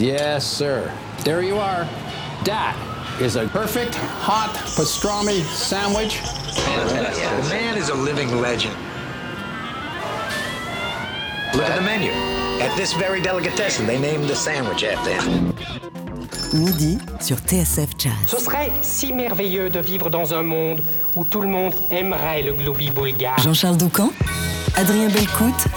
Yes, 0.00 0.46
sir. 0.46 0.90
There 1.24 1.42
you 1.42 1.58
are. 1.58 1.86
That 2.44 2.74
is 3.20 3.36
a 3.36 3.46
perfect 3.48 3.94
hot 3.96 4.48
pastrami 4.74 5.42
sandwich. 5.44 6.22
The 6.54 7.46
man 7.50 7.76
is 7.76 7.90
a 7.90 7.94
living 7.94 8.40
legend. 8.40 8.74
Look 11.54 11.68
at 11.68 11.76
the 11.76 11.82
menu. 11.82 12.12
At 12.62 12.74
this 12.78 12.94
very 12.94 13.20
delicatessen, 13.20 13.86
they 13.86 13.98
named 13.98 14.24
the 14.24 14.34
sandwich 14.34 14.84
after 14.84 15.12
him. 15.20 15.52
Midi 16.54 16.98
sur 17.20 17.36
TSF 17.36 17.90
Jazz. 17.98 18.14
Ce 18.26 18.38
serait 18.38 18.72
si 18.80 19.12
merveilleux 19.12 19.68
de 19.68 19.80
vivre 19.80 20.08
dans 20.08 20.32
un 20.32 20.42
monde 20.42 20.80
où 21.14 21.24
tout 21.24 21.42
le 21.42 21.48
monde 21.48 21.74
aimerait 21.90 22.42
le 22.42 22.54
globi 22.54 22.88
bulgare. 22.88 23.38
Jean-Charles 23.40 23.76
Doucan, 23.76 24.10
Adrien 24.76 25.10
Belcout, 25.10 25.68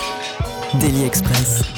Daily 0.76 1.04
Express. 1.04 1.73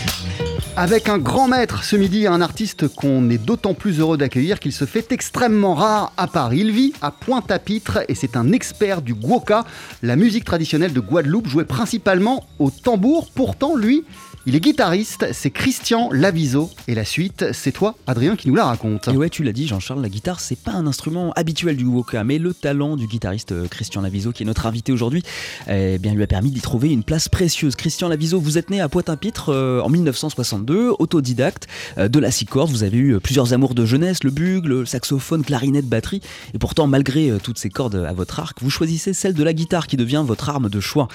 Avec 0.77 1.07
un 1.07 1.19
grand 1.19 1.47
maître 1.47 1.85
ce 1.85 1.95
midi, 1.95 2.27
un 2.27 2.41
artiste 2.41 2.89
qu'on 2.89 3.29
est 3.29 3.37
d'autant 3.37 3.73
plus 3.73 4.01
heureux 4.01 4.17
d'accueillir 4.17 4.59
qu'il 4.59 4.73
se 4.73 4.83
fait 4.83 5.13
extrêmement 5.13 5.73
rare 5.73 6.11
à 6.17 6.27
Paris. 6.27 6.59
Il 6.59 6.71
vit 6.71 6.91
à 7.01 7.11
Pointe-à-Pitre 7.11 7.99
et 8.09 8.15
c'est 8.15 8.35
un 8.35 8.51
expert 8.51 9.01
du 9.01 9.13
guoka, 9.13 9.63
la 10.03 10.17
musique 10.17 10.43
traditionnelle 10.43 10.91
de 10.91 10.99
Guadeloupe 10.99 11.47
jouée 11.47 11.63
principalement 11.63 12.45
au 12.59 12.71
tambour. 12.71 13.29
Pourtant, 13.33 13.77
lui, 13.77 14.03
il 14.47 14.55
est 14.55 14.59
guitariste, 14.59 15.25
c'est 15.31 15.49
Christian 15.49 16.11
Laviso. 16.11 16.69
Et 16.87 16.93
la 16.93 17.03
suite, 17.03 17.45
c'est 17.51 17.71
toi, 17.71 17.95
Adrien, 18.05 18.35
qui 18.35 18.47
nous 18.47 18.53
la 18.53 18.65
raconte. 18.65 19.07
Et 19.07 19.17
ouais, 19.17 19.31
tu 19.31 19.41
l'as 19.41 19.51
dit, 19.51 19.65
Jean-Charles, 19.67 20.03
la 20.03 20.09
guitare, 20.09 20.39
c'est 20.39 20.59
pas 20.59 20.73
un 20.73 20.85
instrument 20.85 21.33
habituel 21.35 21.75
du 21.75 21.85
woka, 21.85 22.23
mais 22.23 22.37
le 22.37 22.53
talent 22.53 22.95
du 22.95 23.07
guitariste 23.07 23.53
euh, 23.53 23.67
Christian 23.67 24.01
Laviso, 24.01 24.31
qui 24.31 24.43
est 24.43 24.45
notre 24.45 24.67
invité 24.67 24.91
aujourd'hui, 24.91 25.23
eh 25.67 25.97
bien, 25.97 26.13
lui 26.13 26.21
a 26.21 26.27
permis 26.27 26.51
d'y 26.51 26.61
trouver 26.61 26.91
une 26.91 27.03
place 27.03 27.27
précieuse. 27.27 27.75
Christian 27.75 28.07
Laviso, 28.07 28.39
vous 28.39 28.59
êtes 28.59 28.69
né 28.69 28.81
à 28.81 28.87
Pointe-à-Pitre 28.87 29.49
euh, 29.49 29.81
en 29.81 29.89
1962, 29.89 30.64
autodidacte 30.73 31.67
euh, 31.97 32.07
de 32.07 32.19
la 32.19 32.31
six 32.31 32.45
cordes. 32.45 32.71
Vous 32.71 32.83
avez 32.83 32.97
eu 32.97 33.19
plusieurs 33.19 33.53
amours 33.53 33.75
de 33.75 33.85
jeunesse, 33.85 34.23
le 34.23 34.31
bugle, 34.31 34.69
le 34.69 34.85
saxophone, 34.85 35.43
clarinette, 35.43 35.87
batterie. 35.87 36.21
Et 36.53 36.57
pourtant, 36.57 36.87
malgré 36.87 37.31
toutes 37.43 37.57
ces 37.57 37.69
cordes 37.69 37.95
à 37.95 38.13
votre 38.13 38.39
arc, 38.39 38.61
vous 38.61 38.69
choisissez 38.69 39.13
celle 39.13 39.33
de 39.33 39.43
la 39.43 39.53
guitare 39.53 39.87
qui 39.87 39.97
devient 39.97 40.23
votre 40.25 40.49
arme 40.49 40.69
de 40.69 40.79
choix. 40.79 41.07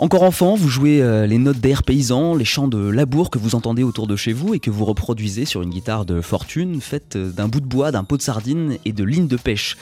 Encore 0.00 0.22
enfant, 0.22 0.54
vous 0.54 0.70
jouez 0.70 1.02
euh, 1.02 1.26
les 1.26 1.36
notes 1.36 1.60
d'air 1.60 1.82
paysan, 1.82 2.34
les 2.34 2.46
chants 2.46 2.68
de 2.68 2.78
labour 2.78 3.28
que 3.28 3.38
vous 3.38 3.54
entendez 3.54 3.82
autour 3.82 4.06
de 4.06 4.16
chez 4.16 4.32
vous 4.32 4.54
et 4.54 4.58
que 4.58 4.70
vous 4.70 4.86
reproduisez 4.86 5.44
sur 5.44 5.60
une 5.60 5.68
guitare 5.68 6.06
de 6.06 6.22
fortune 6.22 6.80
faite 6.80 7.16
euh, 7.16 7.30
d'un 7.30 7.48
bout 7.48 7.60
de 7.60 7.66
bois, 7.66 7.92
d'un 7.92 8.02
pot 8.02 8.16
de 8.16 8.22
sardine 8.22 8.78
et 8.86 8.94
de 8.94 9.04
lignes 9.04 9.28
de 9.28 9.36
pêche. 9.36 9.76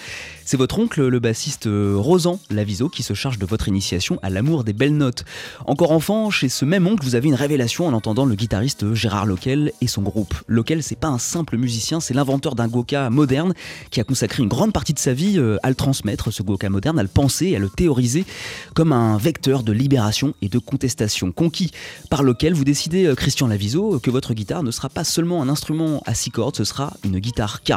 C'est 0.51 0.57
votre 0.57 0.79
oncle, 0.79 1.07
le 1.07 1.21
bassiste 1.21 1.67
euh, 1.67 1.95
Rosan 1.99 2.41
Laviso, 2.49 2.89
qui 2.89 3.03
se 3.03 3.13
charge 3.13 3.39
de 3.39 3.45
votre 3.45 3.69
initiation 3.69 4.19
à 4.23 4.31
l'amour 4.31 4.65
des 4.65 4.73
belles 4.73 4.97
notes. 4.97 5.27
Encore 5.67 5.93
enfant, 5.93 6.31
chez 6.31 6.49
ce 6.49 6.65
même 6.65 6.87
oncle, 6.87 7.05
vous 7.05 7.17
avez 7.17 7.29
une 7.29 7.35
révélation 7.35 7.87
en 7.87 7.93
entendant 7.93 8.25
le 8.25 8.35
guitariste 8.35 8.95
Gérard 8.95 9.27
Loquel 9.27 9.73
et 9.83 9.87
son 9.87 10.01
groupe. 10.01 10.33
Loquel, 10.47 10.83
c'est 10.83 10.97
pas 10.97 11.09
un 11.09 11.19
simple 11.19 11.59
musicien, 11.59 12.01
c'est 12.01 12.15
l'inventeur 12.15 12.55
d'un 12.55 12.67
goka 12.67 13.11
moderne 13.11 13.53
qui 13.91 14.01
a 14.01 14.05
consacré 14.05 14.43
une 14.43 14.49
grande 14.49 14.73
partie 14.73 14.95
de 14.95 14.99
sa 14.99 15.13
vie 15.13 15.39
à 15.63 15.69
le 15.69 15.75
transmettre, 15.75 16.33
ce 16.33 16.43
goka 16.43 16.71
moderne, 16.71 16.99
à 16.99 17.03
le 17.03 17.11
penser, 17.11 17.55
à 17.55 17.59
le 17.59 17.69
théoriser 17.69 18.25
comme 18.73 18.95
un 18.95 19.19
vecteur 19.19 19.63
de 19.63 19.73
libération 19.73 20.33
et 20.41 20.49
de 20.49 20.59
contestation. 20.59 21.31
Conquis 21.31 21.73
par 22.09 22.23
lequel 22.23 22.55
vous 22.55 22.65
décidez, 22.65 23.05
euh, 23.05 23.15
Christian 23.15 23.49
Laviso, 23.49 24.01
que 24.01 24.11
votre 24.11 24.33
guitare 24.33 24.63
ne 24.63 24.71
sera 24.71 24.89
pas 24.89 25.05
seulement 25.05 25.43
un 25.43 25.51
instrument 25.51 26.03
à 26.07 26.15
six 26.15 26.31
cordes, 26.31 26.57
ce 26.57 26.65
sera 26.65 26.95
une 27.05 27.19
guitare 27.19 27.63
K. 27.63 27.75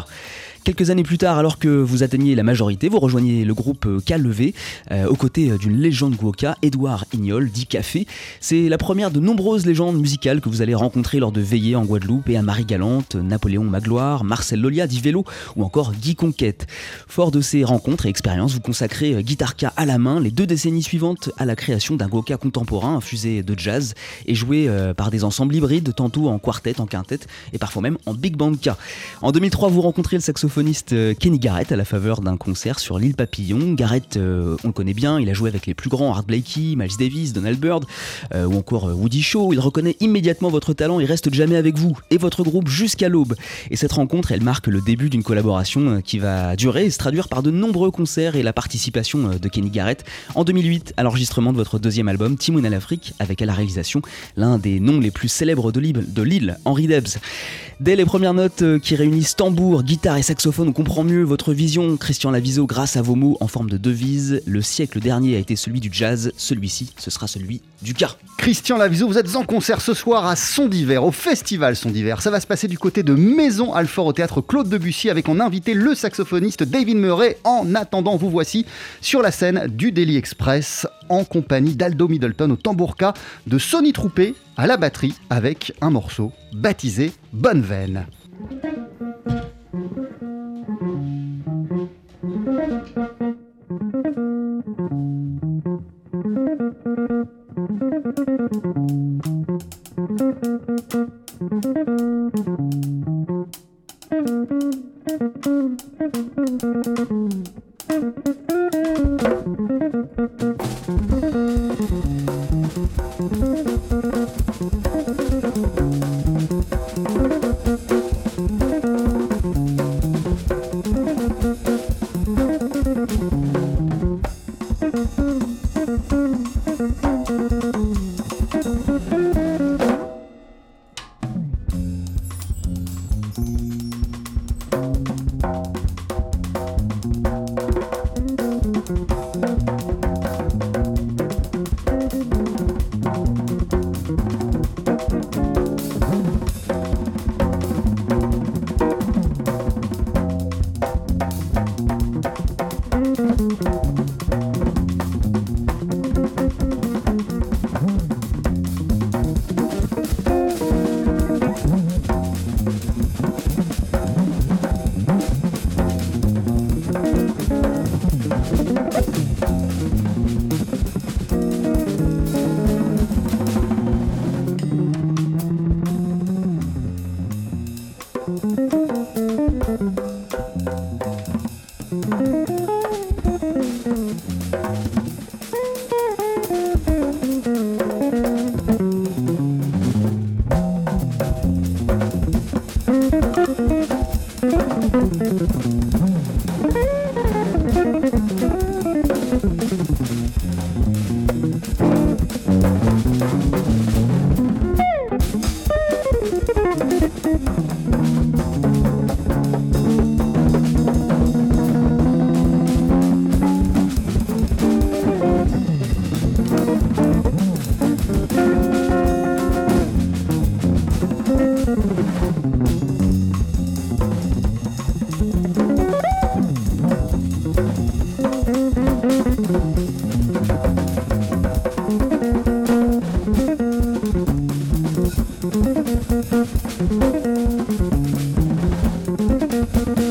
Quelques 0.64 0.92
années 0.92 1.02
plus 1.02 1.18
tard, 1.18 1.40
alors 1.40 1.58
que 1.58 1.70
vous 1.70 2.04
atteignez 2.04 2.36
la 2.36 2.44
majorité, 2.44 2.88
vous 2.88 3.00
rejoignez 3.00 3.46
le 3.46 3.54
groupe 3.56 3.88
K-Levé, 4.06 4.54
euh, 4.92 5.08
aux 5.08 5.16
côtés 5.16 5.50
euh, 5.50 5.58
d'une 5.58 5.76
légende 5.76 6.14
guoka, 6.14 6.56
Édouard 6.62 7.06
Ignol, 7.14 7.50
dit 7.50 7.66
Café. 7.66 8.06
C'est 8.42 8.70
la 8.70 8.78
première 8.78 9.10
de 9.10 9.20
nombreuses 9.20 9.66
légendes 9.66 10.00
musicales 10.00 10.40
que 10.40 10.50
vous 10.50 10.62
allez 10.62 10.76
rencontrer 10.76 11.18
lors 11.18 11.32
de 11.32 11.42
veillées 11.42 11.76
en 11.76 11.84
Guadeloupe 11.84 12.30
et 12.30 12.38
à 12.38 12.44
Marie-Galante, 12.44 13.16
Napoléon 13.16 13.64
Magloire, 13.64 14.24
Marcel 14.24 14.62
Lolia, 14.62 14.86
dit 14.86 15.02
Vélo 15.02 15.26
ou 15.56 15.64
encore 15.64 15.94
Guy 15.94 16.14
Conquête. 16.14 16.68
Fort 17.08 17.32
de 17.32 17.42
ces 17.42 17.64
rencontres 17.64 18.06
et 18.06 18.10
expériences, 18.10 18.54
vous 18.54 18.60
consacrez 18.60 19.16
euh, 19.16 19.22
Guitar 19.22 19.56
K 19.56 19.66
à 19.76 19.88
la 19.88 19.98
main 19.98 20.20
les 20.20 20.30
deux 20.30 20.46
décennies 20.46 20.84
suivantes 20.84 21.32
à 21.40 21.46
la 21.46 21.56
création 21.56 21.96
d'un 21.96 22.08
guoka 22.08 22.38
contemporain 22.38 22.98
infusé 22.98 23.42
de 23.42 23.58
jazz 23.58 23.96
et 24.28 24.36
joué 24.36 24.70
par 24.96 25.10
des 25.10 25.24
ensembles 25.24 25.56
hybrides, 25.56 25.96
tantôt 25.96 26.28
en 26.28 26.38
quartet, 26.38 26.80
en 26.80 26.86
quintet 26.86 27.20
et 27.52 27.58
parfois 27.58 27.82
même 27.82 27.98
en 28.06 28.14
big 28.14 28.36
band 28.38 28.54
K. 28.54 28.70
En 29.24 29.32
2003, 29.32 29.70
vous 29.70 29.82
rencontrez 29.82 30.18
le 30.18 30.22
saxophone 30.22 30.51
saxophoniste 30.52 30.92
euh, 30.92 31.14
Kenny 31.14 31.40
Garrett 31.40 31.72
à 31.72 31.78
la 31.78 31.86
faveur 31.86 32.20
d'un 32.20 32.36
concert 32.36 32.78
sur 32.78 33.00
l'île 33.00 33.16
Papillon. 33.16 33.72
Garrett, 33.72 34.18
euh, 34.18 34.58
on 34.66 34.68
le 34.68 34.74
connaît 34.74 34.94
bien, 34.94 35.18
il 35.18 35.30
a 35.30 35.34
joué 35.34 35.48
avec 35.48 35.66
les 35.66 35.74
plus 35.74 35.90
grands 35.90 36.14
Art 36.14 36.24
Blakey, 36.24 36.76
Miles 36.76 36.98
Davis, 37.00 37.32
Donald 37.32 37.58
Byrd 37.58 37.86
euh, 38.34 38.46
ou 38.48 38.58
encore 38.58 38.84
Woody 38.94 39.22
Shaw. 39.22 39.54
Il 39.54 39.62
reconnaît 39.62 39.96
immédiatement 40.02 40.50
votre 40.50 40.74
talent 40.74 41.00
et 41.00 41.06
reste 41.06 41.34
jamais 41.34 41.56
avec 41.56 41.78
vous 41.78 41.98
et 42.10 42.18
votre 42.18 42.44
groupe 42.44 42.68
jusqu'à 42.68 43.08
l'aube. 43.08 43.34
Et 43.70 43.78
cette 43.78 43.94
rencontre, 43.94 44.34
elle 44.34 44.42
marque 44.42 44.68
le 44.68 44.82
début 44.82 45.10
d'une 45.10 45.24
collaboration 45.24 46.02
qui 46.02 46.20
va 46.20 46.58
durer 46.58 46.88
et 46.88 46.90
se 46.90 46.98
traduire 46.98 47.30
par 47.30 47.44
de 47.44 47.52
nombreux 47.52 47.90
concerts 47.90 48.36
et 48.36 48.44
la 48.44 48.52
participation 48.52 49.38
de 49.42 49.48
Kenny 49.48 49.70
Garrett 49.70 50.04
en 50.36 50.44
2008 50.44 50.96
à 50.98 51.04
l'enregistrement 51.04 51.54
de 51.54 51.58
votre 51.58 51.80
deuxième 51.80 52.10
album 52.10 52.36
Timoun 52.36 52.66
à 52.66 52.70
l'Afrique 52.70 53.14
avec 53.20 53.42
à 53.42 53.46
la 53.46 53.54
réalisation 53.54 54.02
l'un 54.36 54.58
des 54.58 54.82
noms 54.82 55.00
les 55.00 55.12
plus 55.12 55.30
célèbres 55.30 55.72
de 55.72 56.22
l'île, 56.22 56.58
Henri 56.66 56.88
Debs. 56.88 57.20
Dès 57.80 57.96
les 57.96 58.06
premières 58.06 58.36
notes 58.36 58.64
qui 58.84 58.96
réunissent 58.96 59.36
tambour, 59.36 59.82
guitare 59.82 60.18
et 60.18 60.22
saxophone, 60.22 60.41
on 60.48 60.72
comprend 60.72 61.04
mieux 61.04 61.24
votre 61.24 61.54
vision, 61.54 61.98
Christian 61.98 62.32
Laviso, 62.32 62.66
grâce 62.66 62.98
à 62.98 63.02
vos 63.02 63.16
mots 63.16 63.38
en 63.42 63.48
forme 63.48 63.70
de 63.70 63.78
devise. 63.78 64.42
Le 64.46 64.62
siècle 64.62 65.00
dernier 65.00 65.36
a 65.36 65.40
été 65.40 65.56
celui 65.56 65.80
du 65.80 65.90
jazz, 65.92 66.32
celui-ci, 66.38 66.94
ce 66.98 67.12
sera 67.12 67.28
celui 67.28 67.62
du 67.82 67.94
cas. 67.94 68.16
Christian 68.38 68.78
Laviso, 68.78 69.08
vous 69.08 69.18
êtes 69.18 69.36
en 69.36 69.44
concert 69.44 69.82
ce 69.82 69.94
soir 69.94 70.26
à 70.26 70.36
Son 70.36 70.68
d'hiver, 70.68 71.04
au 71.04 71.12
festival 71.12 71.76
Son 71.76 71.90
d'hiver. 71.90 72.22
Ça 72.22 72.32
va 72.32 72.40
se 72.40 72.48
passer 72.48 72.68
du 72.68 72.78
côté 72.78 73.04
de 73.04 73.14
Maison 73.14 73.74
Alfort 73.74 74.08
au 74.08 74.14
théâtre 74.14 74.42
Claude 74.42 74.70
Debussy 74.70 75.10
avec 75.10 75.30
en 75.30 75.40
invité 75.40 75.74
le 75.74 75.96
saxophoniste 75.96 76.64
David 76.64 76.98
Murray. 76.98 77.38
En 77.44 77.76
attendant, 77.76 78.16
vous 78.16 78.30
voici 78.30 78.66
sur 79.02 79.22
la 79.22 79.32
scène 79.32 79.68
du 79.68 79.92
Daily 79.92 80.18
Express 80.18 80.88
en 81.10 81.24
compagnie 81.24 81.76
d'Aldo 81.76 82.08
Middleton 82.08 82.52
au 82.52 82.56
tambourka, 82.56 83.14
de 83.48 83.58
Sonny 83.58 83.94
Troupé 83.94 84.36
à 84.58 84.66
la 84.66 84.78
batterie 84.78 85.14
avec 85.30 85.74
un 85.82 85.90
morceau 85.90 86.32
baptisé 86.54 87.12
Bonne 87.34 87.62
Veine. 87.62 88.06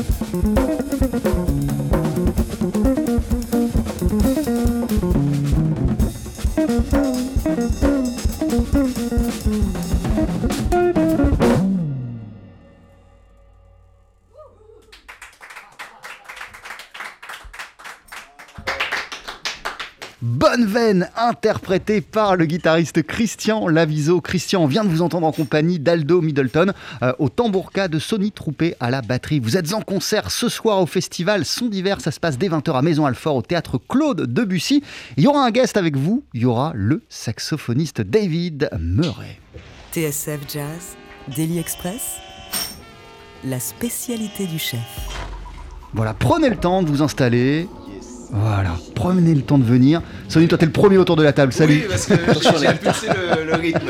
YouTube. 0.01 1.00
Veine, 21.31 21.41
interprétée 21.41 22.01
par 22.01 22.35
le 22.35 22.45
guitariste 22.45 23.03
Christian 23.03 23.67
Laviso. 23.67 24.21
Christian 24.21 24.65
vient 24.67 24.83
de 24.83 24.89
vous 24.89 25.01
entendre 25.01 25.25
en 25.27 25.31
compagnie 25.31 25.79
d'Aldo 25.79 26.21
Middleton 26.21 26.73
euh, 27.01 27.13
au 27.19 27.29
tambourka 27.29 27.87
de 27.87 27.99
Sony 27.99 28.31
Troupé 28.31 28.75
à 28.79 28.89
la 28.89 29.01
batterie. 29.01 29.39
Vous 29.39 29.57
êtes 29.57 29.73
en 29.73 29.81
concert 29.81 30.29
ce 30.31 30.49
soir 30.49 30.81
au 30.81 30.85
festival 30.85 31.45
Son 31.45 31.67
d'hiver. 31.67 32.01
Ça 32.01 32.11
se 32.11 32.19
passe 32.19 32.37
dès 32.37 32.49
20h 32.49 32.73
à 32.73 32.81
Maison 32.81 33.05
Alfort 33.05 33.37
au 33.37 33.41
théâtre 33.41 33.79
Claude 33.89 34.21
Debussy. 34.21 34.83
Il 35.17 35.23
y 35.23 35.27
aura 35.27 35.45
un 35.45 35.51
guest 35.51 35.77
avec 35.77 35.95
vous. 35.95 36.23
Il 36.33 36.41
y 36.41 36.45
aura 36.45 36.73
le 36.75 37.01
saxophoniste 37.09 38.01
David 38.01 38.69
Murray. 38.79 39.39
TSF 39.93 40.39
Jazz, 40.53 40.95
Daily 41.35 41.59
Express, 41.59 42.17
la 43.43 43.59
spécialité 43.59 44.47
du 44.47 44.59
chef. 44.59 44.79
Voilà, 45.93 46.13
prenez 46.13 46.49
le 46.49 46.55
temps 46.55 46.83
de 46.83 46.87
vous 46.87 47.01
installer. 47.01 47.67
Voilà, 48.31 48.71
prenez 48.95 49.35
le 49.35 49.41
temps 49.41 49.57
de 49.57 49.63
venir. 49.65 50.01
Sonny, 50.29 50.47
toi, 50.47 50.57
t'es 50.57 50.65
le 50.65 50.71
premier 50.71 50.97
autour 50.97 51.17
de 51.17 51.23
la 51.23 51.33
table. 51.33 51.51
Salut. 51.51 51.81
Oui, 51.81 51.85
parce 51.89 52.05
que 52.05 52.13
j'ai 52.59 52.67
impulsé 52.67 53.07
le, 53.07 53.45
le 53.45 53.55
rythme. 53.55 53.87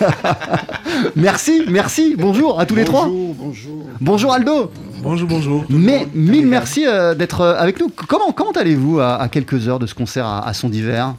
Merci, 1.16 1.64
merci. 1.68 2.14
Bonjour 2.18 2.60
à 2.60 2.66
tous 2.66 2.74
les 2.74 2.84
trois. 2.84 3.06
Bonjour, 3.06 3.34
bonjour. 3.34 3.84
Bonjour 4.00 4.32
Aldo. 4.32 4.70
Bonjour, 5.02 5.28
bonjour. 5.28 5.64
Mais 5.68 6.06
mille 6.14 6.46
merci 6.46 6.84
euh, 6.86 7.14
d'être 7.14 7.40
euh, 7.40 7.54
avec 7.56 7.80
nous. 7.80 7.88
Comment, 7.88 8.30
comment 8.32 8.52
allez-vous 8.52 9.00
à, 9.00 9.14
à 9.16 9.28
quelques 9.28 9.68
heures 9.68 9.78
de 9.78 9.86
ce 9.86 9.94
concert 9.94 10.26
à, 10.26 10.46
à 10.46 10.52
son 10.52 10.68
d'hiver 10.68 11.14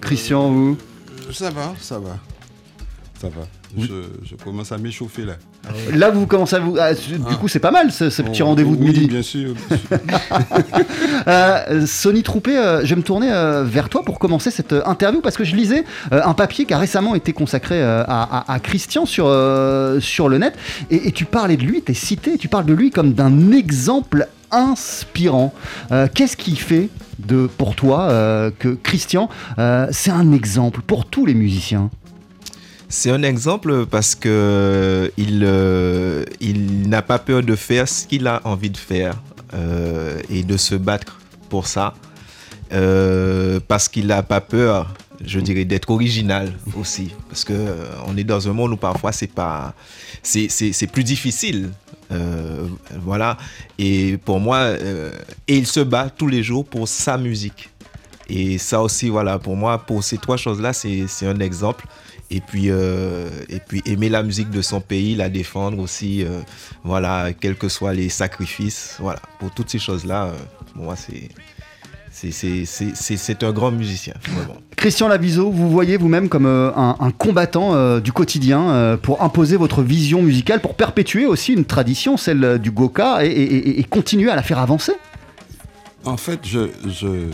Christian, 0.00 0.50
vous? 0.50 0.76
Ça 1.32 1.50
va, 1.50 1.74
ça 1.80 1.98
va. 1.98 2.16
Ça 3.20 3.28
va. 3.28 3.46
Je, 3.78 3.86
je 4.24 4.34
commence 4.42 4.72
à 4.72 4.78
m'échauffer 4.78 5.24
là. 5.24 5.34
Là, 5.92 6.10
vous 6.10 6.26
commencez 6.26 6.56
à 6.56 6.60
vous. 6.60 6.76
ah, 6.80 6.94
du 6.94 7.00
Ah. 7.28 7.34
coup, 7.34 7.48
c'est 7.48 7.58
pas 7.60 7.70
mal 7.70 7.92
ce, 7.92 8.08
ce 8.10 8.22
petit 8.22 8.42
Oh, 8.42 8.46
rendez-vous 8.46 8.74
de 8.76 8.80
oui, 8.82 8.88
midi. 8.88 9.06
bien 9.06 9.22
sûr. 9.22 9.54
bien 9.68 9.76
sûr. 9.78 9.98
Euh, 11.28 11.86
Sonny 11.86 12.22
Troupé, 12.22 12.56
euh, 12.56 12.82
je 12.84 12.90
vais 12.90 12.96
me 12.96 13.02
tourner 13.02 13.32
euh, 13.32 13.64
vers 13.64 13.88
toi 13.88 14.02
pour 14.04 14.18
commencer 14.18 14.50
cette 14.50 14.72
euh, 14.72 14.82
interview 14.86 15.20
parce 15.20 15.36
que 15.36 15.42
je 15.44 15.56
lisais 15.56 15.84
euh, 16.12 16.20
un 16.24 16.34
papier 16.34 16.64
qui 16.66 16.74
a 16.74 16.78
récemment 16.78 17.14
été 17.16 17.32
consacré 17.32 17.82
euh, 17.82 18.04
à, 18.06 18.42
à- 18.50 18.52
à 18.54 18.58
Christian 18.60 19.06
sur, 19.06 19.26
euh, 19.26 19.98
sur 19.98 20.28
le 20.28 20.38
net 20.38 20.54
et, 20.90 21.08
et 21.08 21.12
tu 21.12 21.24
parlais 21.24 21.56
de 21.56 21.62
lui, 21.64 21.82
tu 21.82 21.92
es 21.92 21.94
cité, 21.94 22.38
tu 22.38 22.46
parles 22.48 22.66
de 22.66 22.74
lui 22.74 22.90
comme 22.90 23.12
d'un 23.12 23.50
exemple 23.52 24.28
inspirant. 24.52 25.52
Euh, 25.90 26.06
Qu'est-ce 26.12 26.36
qui 26.36 26.54
fait 26.54 26.88
de, 27.18 27.48
pour 27.58 27.74
toi 27.74 28.02
euh, 28.10 28.50
que 28.56 28.68
Christian, 28.68 29.28
euh, 29.58 29.88
c'est 29.90 30.10
un 30.12 30.32
exemple 30.32 30.80
pour 30.86 31.06
tous 31.06 31.26
les 31.26 31.34
musiciens? 31.34 31.90
C'est 32.88 33.10
un 33.10 33.22
exemple 33.22 33.86
parce 33.86 34.14
que 34.14 35.10
il, 35.16 35.42
euh, 35.44 36.24
il 36.40 36.88
n'a 36.88 37.02
pas 37.02 37.18
peur 37.18 37.42
de 37.42 37.56
faire 37.56 37.88
ce 37.88 38.06
qu'il 38.06 38.26
a 38.28 38.40
envie 38.44 38.70
de 38.70 38.76
faire 38.76 39.20
euh, 39.54 40.20
et 40.30 40.44
de 40.44 40.56
se 40.56 40.76
battre 40.76 41.18
pour 41.48 41.66
ça. 41.66 41.94
Euh, 42.72 43.60
parce 43.66 43.88
qu'il 43.88 44.06
n'a 44.08 44.22
pas 44.22 44.40
peur, 44.40 44.94
je 45.24 45.40
dirais, 45.40 45.64
d'être 45.64 45.90
original 45.90 46.52
aussi. 46.76 47.12
Parce 47.28 47.44
que 47.44 47.54
on 48.06 48.16
est 48.16 48.24
dans 48.24 48.48
un 48.48 48.52
monde 48.52 48.72
où 48.72 48.76
parfois 48.76 49.12
c'est 49.12 49.32
pas, 49.32 49.74
c'est, 50.22 50.86
plus 50.92 51.04
difficile. 51.04 51.70
Voilà. 53.02 53.36
Et 53.78 54.16
pour 54.18 54.38
moi, 54.38 54.70
et 55.48 55.56
il 55.56 55.66
se 55.66 55.80
bat 55.80 56.08
tous 56.08 56.28
les 56.28 56.42
jours 56.44 56.64
pour 56.64 56.86
sa 56.86 57.18
musique. 57.18 57.70
Et 58.28 58.58
ça 58.58 58.82
aussi, 58.82 59.08
voilà, 59.08 59.38
pour 59.38 59.56
moi, 59.56 59.78
pour 59.78 60.02
ces 60.02 60.18
trois 60.18 60.36
choses-là, 60.36 60.72
c'est 60.72 61.26
un 61.26 61.40
exemple. 61.40 61.86
Et 62.30 62.40
puis, 62.40 62.70
euh, 62.70 63.28
et 63.48 63.60
puis 63.60 63.82
aimer 63.86 64.08
la 64.08 64.22
musique 64.24 64.50
de 64.50 64.60
son 64.60 64.80
pays, 64.80 65.14
la 65.14 65.28
défendre 65.28 65.78
aussi, 65.78 66.24
euh, 66.24 66.40
voilà, 66.82 67.28
quels 67.32 67.54
que 67.56 67.68
soient 67.68 67.92
les 67.94 68.08
sacrifices, 68.08 68.96
voilà, 68.98 69.20
pour 69.38 69.52
toutes 69.52 69.70
ces 69.70 69.78
choses-là, 69.78 70.24
euh, 70.26 70.32
pour 70.74 70.82
moi, 70.84 70.96
c'est, 70.96 71.28
c'est, 72.10 72.32
c'est, 72.32 72.64
c'est, 72.64 72.96
c'est, 72.96 73.16
c'est 73.16 73.44
un 73.44 73.52
grand 73.52 73.70
musicien, 73.70 74.14
vraiment. 74.28 74.56
Christian 74.74 75.06
Laviso, 75.06 75.50
vous 75.52 75.70
voyez 75.70 75.96
vous-même 75.96 76.28
comme 76.28 76.46
euh, 76.46 76.72
un, 76.74 76.96
un 76.98 77.10
combattant 77.12 77.74
euh, 77.76 78.00
du 78.00 78.10
quotidien 78.12 78.70
euh, 78.70 78.96
pour 78.96 79.22
imposer 79.22 79.56
votre 79.56 79.82
vision 79.82 80.20
musicale, 80.20 80.60
pour 80.60 80.74
perpétuer 80.74 81.26
aussi 81.26 81.52
une 81.52 81.64
tradition, 81.64 82.16
celle 82.16 82.42
euh, 82.42 82.58
du 82.58 82.72
Goka, 82.72 83.24
et, 83.24 83.28
et- 83.28 83.56
et- 83.68 83.80
et 83.80 83.84
continuer 83.84 84.30
à 84.30 84.34
la 84.36 84.42
faire 84.42 84.58
avancer? 84.58 84.92
En 86.04 86.16
fait, 86.16 86.40
je, 86.44 86.70
je- 86.88 87.30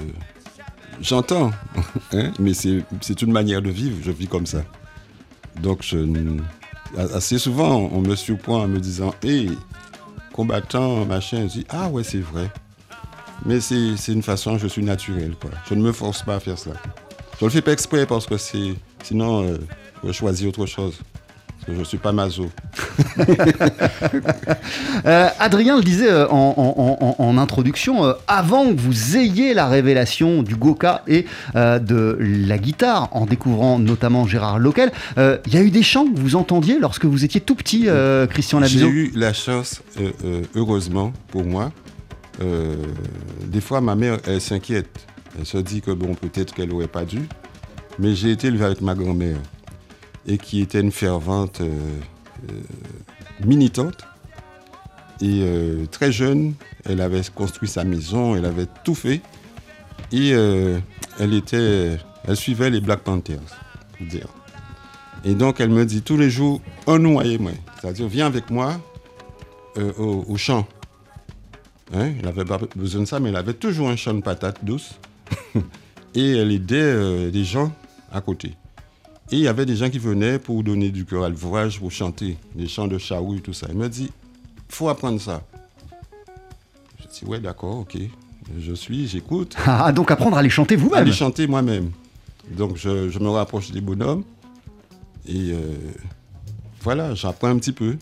j'entends, 1.00 1.50
hein, 2.12 2.30
mais 2.38 2.52
c'est, 2.52 2.82
c'est 3.00 3.22
une 3.22 3.32
manière 3.32 3.62
de 3.62 3.70
vivre. 3.70 3.96
Je 4.04 4.10
vis 4.10 4.26
comme 4.26 4.46
ça. 4.46 4.62
Donc, 5.60 5.84
assez 6.96 7.38
souvent, 7.38 7.90
on 7.92 8.00
me 8.00 8.16
surprend 8.16 8.62
en 8.62 8.68
me 8.68 8.80
disant 8.80 9.14
Hé, 9.22 9.48
combattant, 10.32 11.04
machin. 11.04 11.42
Je 11.48 11.60
dis 11.60 11.66
Ah, 11.68 11.88
ouais, 11.88 12.04
c'est 12.04 12.20
vrai. 12.20 12.50
Mais 13.44 13.60
c'est, 13.60 14.12
une 14.12 14.22
façon, 14.22 14.56
je 14.56 14.68
suis 14.68 14.84
naturel. 14.84 15.34
Je 15.68 15.74
ne 15.74 15.82
me 15.82 15.92
force 15.92 16.22
pas 16.22 16.36
à 16.36 16.40
faire 16.40 16.58
cela. 16.58 16.76
Je 17.40 17.44
le 17.44 17.50
fais 17.50 17.62
pas 17.62 17.72
exprès 17.72 18.06
parce 18.06 18.26
que. 18.26 18.36
Sinon, 19.02 19.42
euh, 19.42 19.58
je 20.02 20.08
vais 20.08 20.12
choisir 20.12 20.48
autre 20.48 20.66
chose. 20.66 21.00
Je 21.68 21.72
ne 21.74 21.84
suis 21.84 21.98
pas 21.98 22.12
maso. 22.12 22.50
Euh, 25.04 25.28
Adrien 25.40 25.76
le 25.76 25.82
disait 25.82 26.10
euh, 26.10 26.28
en, 26.28 26.54
en- 26.56 27.04
en- 27.04 27.24
en 27.24 27.38
introduction, 27.38 28.04
euh, 28.04 28.12
avant 28.28 28.66
que 28.72 28.80
vous 28.80 29.16
ayez 29.16 29.52
la 29.54 29.66
révélation 29.66 30.42
du 30.42 30.54
Goka 30.54 31.02
et 31.08 31.26
euh, 31.56 31.78
de 31.80 32.16
la 32.20 32.56
guitare, 32.58 33.08
en 33.12 33.26
découvrant 33.26 33.78
notamment 33.78 34.26
Gérard 34.26 34.58
Loquel, 34.58 34.92
il 35.16 35.52
y 35.52 35.56
a 35.56 35.62
eu 35.62 35.70
des 35.70 35.82
chants 35.82 36.06
que 36.06 36.18
vous 36.18 36.36
entendiez 36.36 36.78
lorsque 36.78 37.04
vous 37.04 37.24
étiez 37.24 37.40
tout 37.40 37.54
petit, 37.54 37.88
Christian 38.30 38.58
J'ai 38.62 38.78
Laviso 38.80 38.86
eu 38.88 39.12
la 39.16 39.32
chance, 39.32 39.82
heureusement 40.54 41.12
pour 41.28 41.44
moi. 41.44 41.72
des 42.40 43.60
fois, 43.60 43.80
ma 43.80 43.94
mère, 43.96 44.18
elle 44.26 44.40
s'inquiète. 44.40 45.00
Elle 45.38 45.46
se 45.46 45.58
dit 45.58 45.80
que 45.80 45.90
bon, 45.90 46.14
peut-être 46.14 46.54
qu'elle 46.54 46.68
n'aurait 46.68 46.86
pas 46.86 47.04
dû. 47.04 47.20
Mais 47.98 48.14
j'ai 48.14 48.30
été 48.32 48.48
élevé 48.48 48.64
avec 48.66 48.80
ma 48.82 48.94
grand-mère 48.94 49.36
et 50.26 50.38
qui 50.38 50.60
était 50.60 50.80
une 50.80 50.92
fervente 50.92 51.60
euh, 51.60 52.00
euh, 52.50 52.60
militante. 53.44 54.06
Et 55.20 55.40
euh, 55.42 55.86
très 55.86 56.10
jeune, 56.10 56.54
elle 56.84 57.00
avait 57.00 57.22
construit 57.34 57.68
sa 57.68 57.84
maison, 57.84 58.34
elle 58.34 58.44
avait 58.44 58.66
tout 58.84 58.94
fait. 58.94 59.20
Et 60.10 60.30
elle 60.30 61.32
était, 61.32 61.96
elle 62.24 62.36
suivait 62.36 62.68
les 62.68 62.82
Black 62.82 63.00
Panthers, 63.00 63.40
dire. 63.98 64.28
Et 65.24 65.34
donc, 65.34 65.58
elle 65.58 65.70
me 65.70 65.86
dit 65.86 66.02
tous 66.02 66.18
les 66.18 66.28
jours, 66.28 66.60
un 66.86 66.98
noyer, 66.98 67.38
moi. 67.38 67.52
C'est-à-dire, 67.80 68.08
viens 68.08 68.26
avec 68.26 68.50
moi 68.50 68.78
au, 69.96 70.36
champ. 70.36 70.66
Hein, 71.94 72.12
elle 72.18 72.24
n'avait 72.26 72.44
pas 72.44 72.58
besoin 72.76 73.02
de 73.02 73.06
ça, 73.06 73.20
mais 73.20 73.30
elle 73.30 73.36
avait 73.36 73.54
toujours 73.54 73.88
un 73.88 73.96
champ 73.96 74.12
de 74.12 74.20
patates 74.20 74.62
douces. 74.62 74.98
et 76.14 76.32
elle 76.36 76.52
aidait 76.52 77.30
des 77.30 77.44
gens 77.44 77.72
à 78.12 78.20
côté. 78.20 78.54
Et 79.32 79.36
il 79.36 79.40
y 79.40 79.48
avait 79.48 79.64
des 79.64 79.76
gens 79.76 79.88
qui 79.88 79.98
venaient 79.98 80.38
pour 80.38 80.62
donner 80.62 80.90
du 80.90 81.06
cœur 81.06 81.24
à 81.24 81.28
l'ouvrage, 81.30 81.78
pour 81.80 81.90
chanter, 81.90 82.36
des 82.54 82.68
chants 82.68 82.86
de 82.86 82.98
chaoui, 82.98 83.40
tout 83.40 83.54
ça. 83.54 83.66
Elle 83.70 83.76
me 83.76 83.88
dit, 83.88 84.10
il 84.56 84.74
faut 84.74 84.90
apprendre 84.90 85.18
ça. 85.18 85.42
Je 87.00 87.06
dis, 87.08 87.24
ouais, 87.24 87.40
d'accord, 87.40 87.78
ok. 87.78 87.96
Je 88.60 88.74
suis, 88.74 89.08
j'écoute 89.08 89.56
Ah, 89.64 89.90
donc 89.90 90.10
apprendre 90.10 90.36
à 90.36 90.42
les 90.42 90.50
chanter 90.50 90.76
vous-même 90.76 90.98
aller 90.98 91.12
chanter 91.12 91.46
moi-même. 91.46 91.92
Donc 92.50 92.76
je, 92.76 93.08
je 93.08 93.18
me 93.20 93.30
rapproche 93.30 93.70
des 93.70 93.80
bonhommes 93.80 94.24
et 95.26 95.52
euh, 95.52 95.58
voilà, 96.82 97.14
j'apprends 97.14 97.48
un 97.48 97.56
petit 97.56 97.72
peu. 97.72 97.96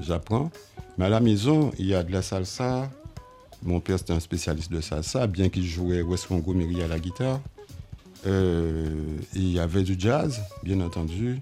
J'apprends. 0.00 0.50
Mais 0.98 1.04
à 1.04 1.08
la 1.10 1.20
maison, 1.20 1.70
il 1.78 1.86
y 1.86 1.94
a 1.94 2.02
de 2.02 2.10
la 2.10 2.22
salsa. 2.22 2.90
Mon 3.62 3.78
père, 3.80 3.98
c'était 3.98 4.14
un 4.14 4.20
spécialiste 4.20 4.72
de 4.72 4.80
salsa, 4.80 5.26
bien 5.26 5.48
qu'il 5.48 5.64
jouait 5.64 6.02
West 6.02 6.30
Montgomery 6.30 6.82
à 6.82 6.88
la 6.88 6.98
guitare. 6.98 7.38
Euh, 8.26 9.18
il 9.34 9.52
y 9.52 9.58
avait 9.58 9.82
du 9.82 9.96
jazz, 9.98 10.40
bien 10.62 10.80
entendu. 10.80 11.40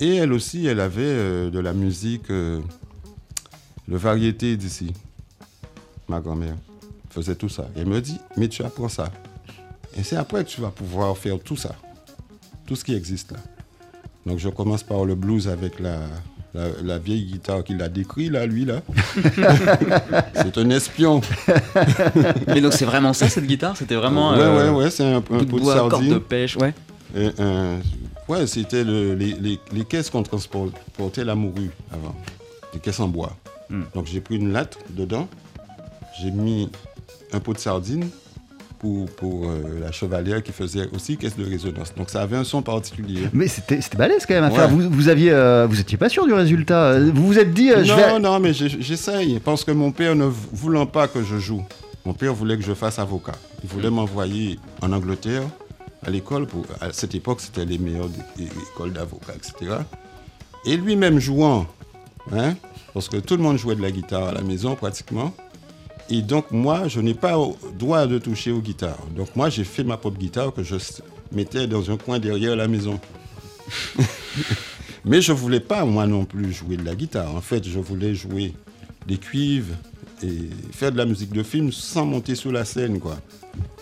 Et 0.00 0.16
elle 0.16 0.32
aussi, 0.32 0.66
elle 0.66 0.80
avait 0.80 1.02
euh, 1.02 1.50
de 1.50 1.58
la 1.58 1.72
musique, 1.72 2.30
euh, 2.30 2.60
de 3.88 3.96
variété 3.96 4.56
d'ici. 4.56 4.92
Ma 6.08 6.20
grand-mère 6.20 6.56
faisait 7.10 7.36
tout 7.36 7.48
ça. 7.48 7.68
Elle 7.76 7.86
me 7.86 8.00
dit, 8.00 8.18
mais 8.36 8.48
tu 8.48 8.62
apprends 8.62 8.88
ça. 8.88 9.12
Et 9.96 10.02
c'est 10.02 10.16
après 10.16 10.44
que 10.44 10.48
tu 10.50 10.60
vas 10.60 10.70
pouvoir 10.70 11.16
faire 11.16 11.38
tout 11.38 11.56
ça. 11.56 11.74
Tout 12.66 12.76
ce 12.76 12.84
qui 12.84 12.94
existe 12.94 13.32
là. 13.32 13.38
Donc 14.26 14.38
je 14.38 14.48
commence 14.48 14.82
par 14.82 15.04
le 15.04 15.14
blues 15.14 15.48
avec 15.48 15.80
la, 15.80 16.00
la, 16.54 16.64
la 16.84 16.98
vieille 16.98 17.24
guitare 17.24 17.64
qu'il 17.64 17.80
a 17.82 17.88
décrit 17.88 18.28
là, 18.28 18.44
lui 18.46 18.64
là. 18.64 18.80
c'est 20.34 20.58
un 20.58 20.70
espion. 20.70 21.20
Mais 22.46 22.60
donc 22.60 22.72
c'est 22.74 22.84
vraiment 22.84 23.12
ça 23.12 23.28
cette 23.28 23.46
guitare? 23.46 23.76
C'était 23.76 23.94
vraiment. 23.94 24.32
ouais, 24.32 24.38
euh, 24.40 24.72
ouais, 24.72 24.84
ouais, 24.84 24.90
c'est 24.90 25.04
un, 25.04 25.20
de 25.20 25.20
pot 25.20 25.38
de 25.38 25.44
bois, 25.44 25.74
corde 25.74 25.90
de 25.90 25.96
sardine. 25.96 26.20
pêche, 26.20 26.56
ouais. 26.56 26.74
Et 27.16 27.28
un- 27.38 27.78
ouais, 28.28 28.46
c'était 28.46 28.84
le- 28.84 29.14
les, 29.14 29.32
les- 29.34 29.60
les 29.72 29.84
caisses 29.84 30.10
qu'on 30.10 30.22
transportait 30.22 31.24
la 31.24 31.34
morue 31.34 31.70
avant. 31.92 32.14
Des 32.72 32.80
caisses 32.80 33.00
en 33.00 33.08
bois. 33.08 33.36
Hmm. 33.70 33.82
Donc 33.94 34.06
j'ai 34.06 34.20
pris 34.20 34.36
une 34.36 34.52
latte 34.52 34.78
dedans, 34.90 35.28
j'ai 36.20 36.30
mis 36.30 36.68
un 37.32 37.40
pot 37.40 37.54
de 37.54 37.58
sardines 37.58 38.08
pour, 38.82 39.06
pour 39.12 39.48
euh, 39.48 39.78
la 39.80 39.92
chevalière 39.92 40.42
qui 40.42 40.50
faisait 40.52 40.88
aussi 40.94 41.16
caisse 41.16 41.36
de 41.36 41.44
résonance. 41.44 41.94
Donc 41.96 42.10
ça 42.10 42.20
avait 42.20 42.36
un 42.36 42.44
son 42.44 42.60
particulier. 42.62 43.28
Mais 43.32 43.46
c'était 43.46 43.80
balèze 43.96 44.26
quand 44.26 44.34
même 44.34 44.44
à 44.44 44.48
Ouais. 44.50 44.56
faire. 44.56 44.68
Vous, 44.68 44.90
vous 44.90 45.08
aviez, 45.08 45.30
euh, 45.32 45.66
vous 45.70 45.80
étiez 45.80 45.96
pas 45.96 46.08
sûr 46.08 46.26
du 46.26 46.32
résultat. 46.34 46.98
Vous 46.98 47.26
vous 47.26 47.38
êtes 47.38 47.54
dit, 47.54 47.70
euh, 47.70 47.84
je 47.84 47.90
non, 47.92 47.96
vais. 47.96 48.18
non, 48.18 48.40
mais 48.40 48.52
j'essaye. 48.52 49.38
Parce 49.38 49.64
que 49.64 49.70
mon 49.70 49.92
père 49.92 50.14
ne 50.16 50.24
vou- 50.24 50.48
voulant 50.52 50.84
pas 50.86 51.06
que 51.08 51.22
je 51.22 51.38
joue, 51.38 51.62
mon 52.04 52.12
père 52.12 52.34
voulait 52.34 52.56
que 52.56 52.64
je 52.64 52.74
fasse 52.74 52.98
avocat. 52.98 53.36
Il 53.62 53.70
voulait 53.70 53.90
m'envoyer 53.90 54.58
en 54.82 54.90
Angleterre 54.92 55.44
à 56.04 56.10
l'école. 56.10 56.48
À 56.80 56.92
cette 56.92 57.14
époque, 57.14 57.40
c'était 57.40 57.64
les 57.64 57.78
meilleures 57.78 58.10
écoles 58.74 58.92
d'avocats, 58.92 59.34
etc. 59.36 59.76
Et 60.66 60.76
lui-même 60.76 61.20
jouant, 61.20 61.66
hein, 62.32 62.54
parce 62.94 63.08
que 63.08 63.18
tout 63.18 63.36
le 63.36 63.42
monde 63.44 63.58
jouait 63.58 63.76
de 63.76 63.82
la 63.82 63.92
guitare 63.92 64.28
à 64.28 64.32
la 64.32 64.42
maison 64.42 64.74
pratiquement. 64.74 65.32
Et 66.10 66.22
donc 66.22 66.50
moi, 66.50 66.88
je 66.88 67.00
n'ai 67.00 67.14
pas 67.14 67.36
droit 67.78 68.06
de 68.06 68.18
toucher 68.18 68.50
aux 68.52 68.60
guitares. 68.60 68.98
Donc 69.16 69.34
moi, 69.36 69.48
j'ai 69.50 69.64
fait 69.64 69.84
ma 69.84 69.96
propre 69.96 70.18
guitare 70.18 70.52
que 70.52 70.62
je 70.62 70.76
mettais 71.32 71.66
dans 71.66 71.90
un 71.90 71.96
coin 71.96 72.18
derrière 72.18 72.56
la 72.56 72.68
maison. 72.68 72.98
Mais 75.04 75.20
je 75.20 75.32
voulais 75.32 75.60
pas, 75.60 75.84
moi 75.84 76.06
non 76.06 76.24
plus, 76.24 76.52
jouer 76.52 76.76
de 76.76 76.84
la 76.84 76.94
guitare. 76.94 77.34
En 77.34 77.40
fait, 77.40 77.66
je 77.66 77.78
voulais 77.78 78.14
jouer 78.14 78.54
des 79.06 79.16
cuivres 79.16 79.74
et 80.22 80.28
faire 80.72 80.92
de 80.92 80.96
la 80.98 81.06
musique 81.06 81.32
de 81.32 81.42
film 81.42 81.72
sans 81.72 82.06
monter 82.06 82.34
sur 82.36 82.52
la 82.52 82.64
scène, 82.64 83.00
quoi. 83.00 83.18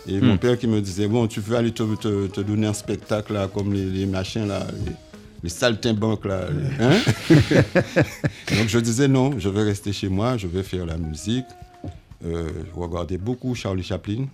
Et 0.08 0.18
mon 0.20 0.38
père 0.38 0.58
qui 0.58 0.66
me 0.66 0.80
disait, 0.80 1.06
bon, 1.08 1.26
tu 1.26 1.40
veux 1.40 1.56
aller 1.56 1.72
te, 1.72 1.82
te- 1.96 2.26
te 2.28 2.40
donner 2.40 2.66
un 2.66 2.72
spectacle, 2.72 3.34
là, 3.34 3.48
comme 3.52 3.72
les, 3.74 3.84
les 3.84 4.06
machins, 4.06 4.46
là, 4.48 4.66
les, 4.86 4.92
les 5.42 5.50
saltimbanques, 5.50 6.24
là. 6.24 6.46
les- 6.50 6.84
hein? 6.84 6.96
Donc 8.56 8.68
je 8.68 8.78
disais, 8.78 9.08
non, 9.08 9.32
je 9.38 9.48
vais 9.50 9.62
rester 9.62 9.92
chez 9.92 10.08
moi, 10.08 10.38
je 10.38 10.46
vais 10.46 10.62
faire 10.62 10.86
la 10.86 10.96
musique. 10.96 11.44
Euh, 12.24 12.50
je 12.66 12.78
regardais 12.78 13.18
beaucoup 13.18 13.54
Charlie 13.54 13.82
Chaplin 13.82 14.26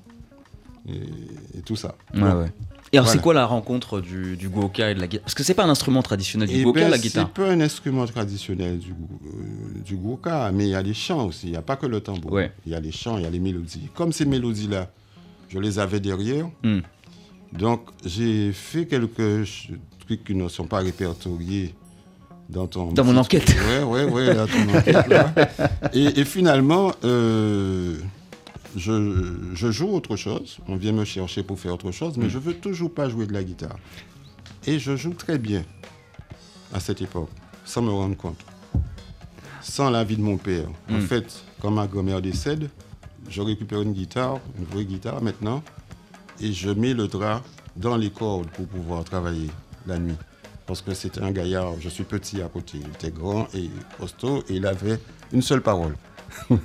et, 0.89 1.59
et 1.59 1.63
tout 1.65 1.77
ça. 1.77 1.95
Ouais, 2.15 2.23
ouais. 2.23 2.53
Et 2.93 2.99
alors, 2.99 3.09
c'est 3.09 3.21
quoi 3.21 3.35
la 3.35 3.47
rencontre 3.47 4.01
du, 4.01 4.37
du 4.37 4.49
guoka 4.49 4.91
et 4.91 4.95
de 4.95 5.01
la 5.01 5.09
guitare? 5.09 5.25
Parce 5.25 5.35
que 5.35 5.43
c'est 5.43 5.55
pas 5.55 5.65
un 5.65 5.69
instrument 5.69 6.03
traditionnel 6.03 6.49
du 6.49 6.55
Eh 6.55 6.63
guoka, 6.63 6.81
ben, 6.81 6.91
la 6.91 6.99
guitare. 6.99 7.31
C'est 7.35 7.43
pas 7.43 7.51
un 7.51 7.61
instrument 7.61 8.07
traditionnel 8.07 8.79
du, 8.79 8.93
euh, 8.93 9.81
du 9.85 9.99
mais 10.55 10.67
il 10.67 10.71
y 10.71 10.75
a 10.75 10.83
les 10.83 10.95
chants 10.95 11.27
aussi. 11.27 11.49
Il 11.49 11.51
n'y 11.51 11.57
a 11.57 11.63
pas 11.63 11.77
que 11.77 11.87
le 11.87 12.01
tambour. 12.01 12.33
Ouais. 12.33 12.53
Il 12.65 12.73
y 12.73 12.75
a 12.75 12.81
les 12.81 12.93
chants, 12.93 13.19
il 13.19 13.25
y 13.25 13.27
a 13.27 13.31
les 13.31 13.41
mélodies. 13.41 13.89
Comme 13.95 14.13
ces 14.13 14.25
mélodies-là, 14.25 14.91
je 15.49 15.59
les 15.59 15.79
avais 15.79 16.01
derrière. 16.01 16.49
Hmm. 16.63 16.81
Donc, 17.53 17.83
j'ai 18.05 18.53
fait 18.53 18.87
quelques 18.87 19.49
trucs 20.01 20.25
qui 20.25 20.35
ne 20.35 20.49
sont 20.49 20.67
pas 20.67 20.79
répertoriés 20.79 21.75
dans 22.49 22.67
ton. 22.67 22.93
Dans 22.93 23.05
mon 23.05 23.17
enquête. 23.17 23.49
Ouais, 23.69 23.83
ouais, 23.83 24.05
ouais, 24.05 24.35
dans 24.35 24.47
ton 24.47 24.77
enquête. 24.77 25.09
là. 25.09 25.33
Et, 25.93 26.21
et 26.21 26.25
finalement, 26.25 26.93
euh, 27.05 27.97
je, 28.77 29.35
je 29.55 29.71
joue 29.71 29.89
autre 29.89 30.17
chose. 30.17 30.59
On 30.69 30.77
vient 30.77 30.93
me 30.93 31.05
chercher 31.05 31.43
pour 31.43 31.59
faire 31.59 31.75
autre 31.75 31.91
chose, 31.93 32.17
mais 32.17 32.29
je 32.29 32.39
veux 32.39 32.55
toujours 32.55 32.93
pas 32.93 33.09
jouer 33.09 33.27
de 33.27 33.33
la 33.33 33.43
guitare. 33.45 33.77
Et 34.67 34.79
je 34.79 34.97
joue 34.97 35.15
très 35.15 35.39
bien 35.39 35.65
à 36.73 36.81
cette 36.81 37.01
époque, 37.01 37.31
sans 37.65 37.83
me 37.83 37.91
rendre 37.91 38.17
compte. 38.17 38.39
Sans 39.63 39.91
l'avis 39.91 40.17
de 40.17 40.23
mon 40.23 40.37
père. 40.37 40.69
En 40.91 41.01
fait, 41.01 41.43
quand 41.61 41.71
ma 41.71 41.87
grand-mère 41.87 42.21
décède, 42.23 42.69
je 43.29 43.43
récupère 43.43 43.83
une 43.83 43.93
guitare, 43.93 44.39
une 44.59 44.65
vraie 44.67 44.85
guitare 44.85 45.21
maintenant, 45.23 45.63
et 46.41 46.53
je 46.53 46.71
mets 46.71 46.95
le 46.95 47.09
drap 47.09 47.43
dans 47.77 47.97
les 47.97 48.11
cordes 48.11 48.49
pour 48.51 48.67
pouvoir 48.67 49.05
travailler 49.05 49.51
la 49.87 49.99
nuit. 49.99 50.15
Parce 50.67 50.83
que 50.83 50.95
c'était 50.95 51.23
un 51.23 51.31
gaillard, 51.31 51.75
je 51.81 51.89
suis 51.89 52.05
petit 52.05 52.43
à 52.43 52.49
côté, 52.49 52.79
il 52.81 52.89
était 52.89 53.11
grand 53.11 53.47
et 53.55 53.71
costaud, 53.99 54.43
et 54.49 54.55
il 54.55 54.67
avait 54.67 54.99
une 55.33 55.43
seule 55.43 55.63
parole. 55.63 55.95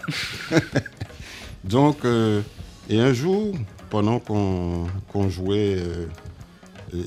Donc, 1.63 2.03
euh, 2.05 2.41
et 2.89 2.99
un 2.99 3.13
jour, 3.13 3.53
pendant 3.89 4.19
qu'on 4.19 5.29
jouait, 5.29 5.75
euh, 5.77 6.07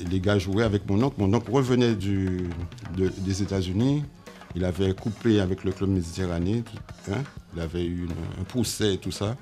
les 0.09 0.19
gars 0.19 0.39
jouaient 0.39 0.63
avec 0.63 0.87
mon 0.89 1.01
oncle, 1.03 1.15
mon 1.19 1.33
oncle 1.33 1.51
revenait 1.51 1.95
du, 1.95 2.47
de- 2.95 3.11
des 3.19 3.41
États-Unis, 3.41 4.03
il 4.55 4.63
avait 4.63 4.93
coupé 4.93 5.41
avec 5.41 5.63
le 5.65 5.71
club 5.73 5.89
méditerranéen, 5.89 6.63
hein, 7.11 7.23
il 7.55 7.61
avait 7.61 7.83
eu 7.83 8.05
une- 8.05 8.41
un 8.41 8.43
procès 8.45 8.93
et 8.93 8.97
tout 8.97 9.11
ça. 9.11 9.35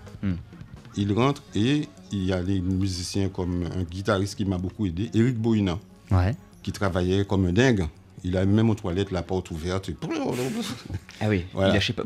Il 0.95 1.13
rentre 1.13 1.41
et 1.55 1.87
il 2.11 2.23
y 2.23 2.33
a 2.33 2.41
des 2.43 2.59
musiciens 2.61 3.29
comme 3.29 3.63
un 3.75 3.83
guitariste 3.83 4.35
qui 4.35 4.45
m'a 4.45 4.57
beaucoup 4.57 4.85
aidé, 4.85 5.09
Eric 5.13 5.37
Boina, 5.37 5.77
Ouais. 6.11 6.35
Qui 6.63 6.71
travaillait 6.71 7.25
comme 7.25 7.45
un 7.45 7.53
dingue. 7.53 7.85
Il 8.25 8.37
a 8.37 8.45
même 8.45 8.69
aux 8.69 8.75
toilettes 8.75 9.11
la 9.11 9.21
porte 9.21 9.51
ouverte. 9.51 9.89
et- 9.89 9.95
Ah 11.21 11.25
oui, 11.27 11.43
Voilà. 11.53 11.69
il 11.69 11.73
lâchez 11.73 11.91
pas. 11.91 12.03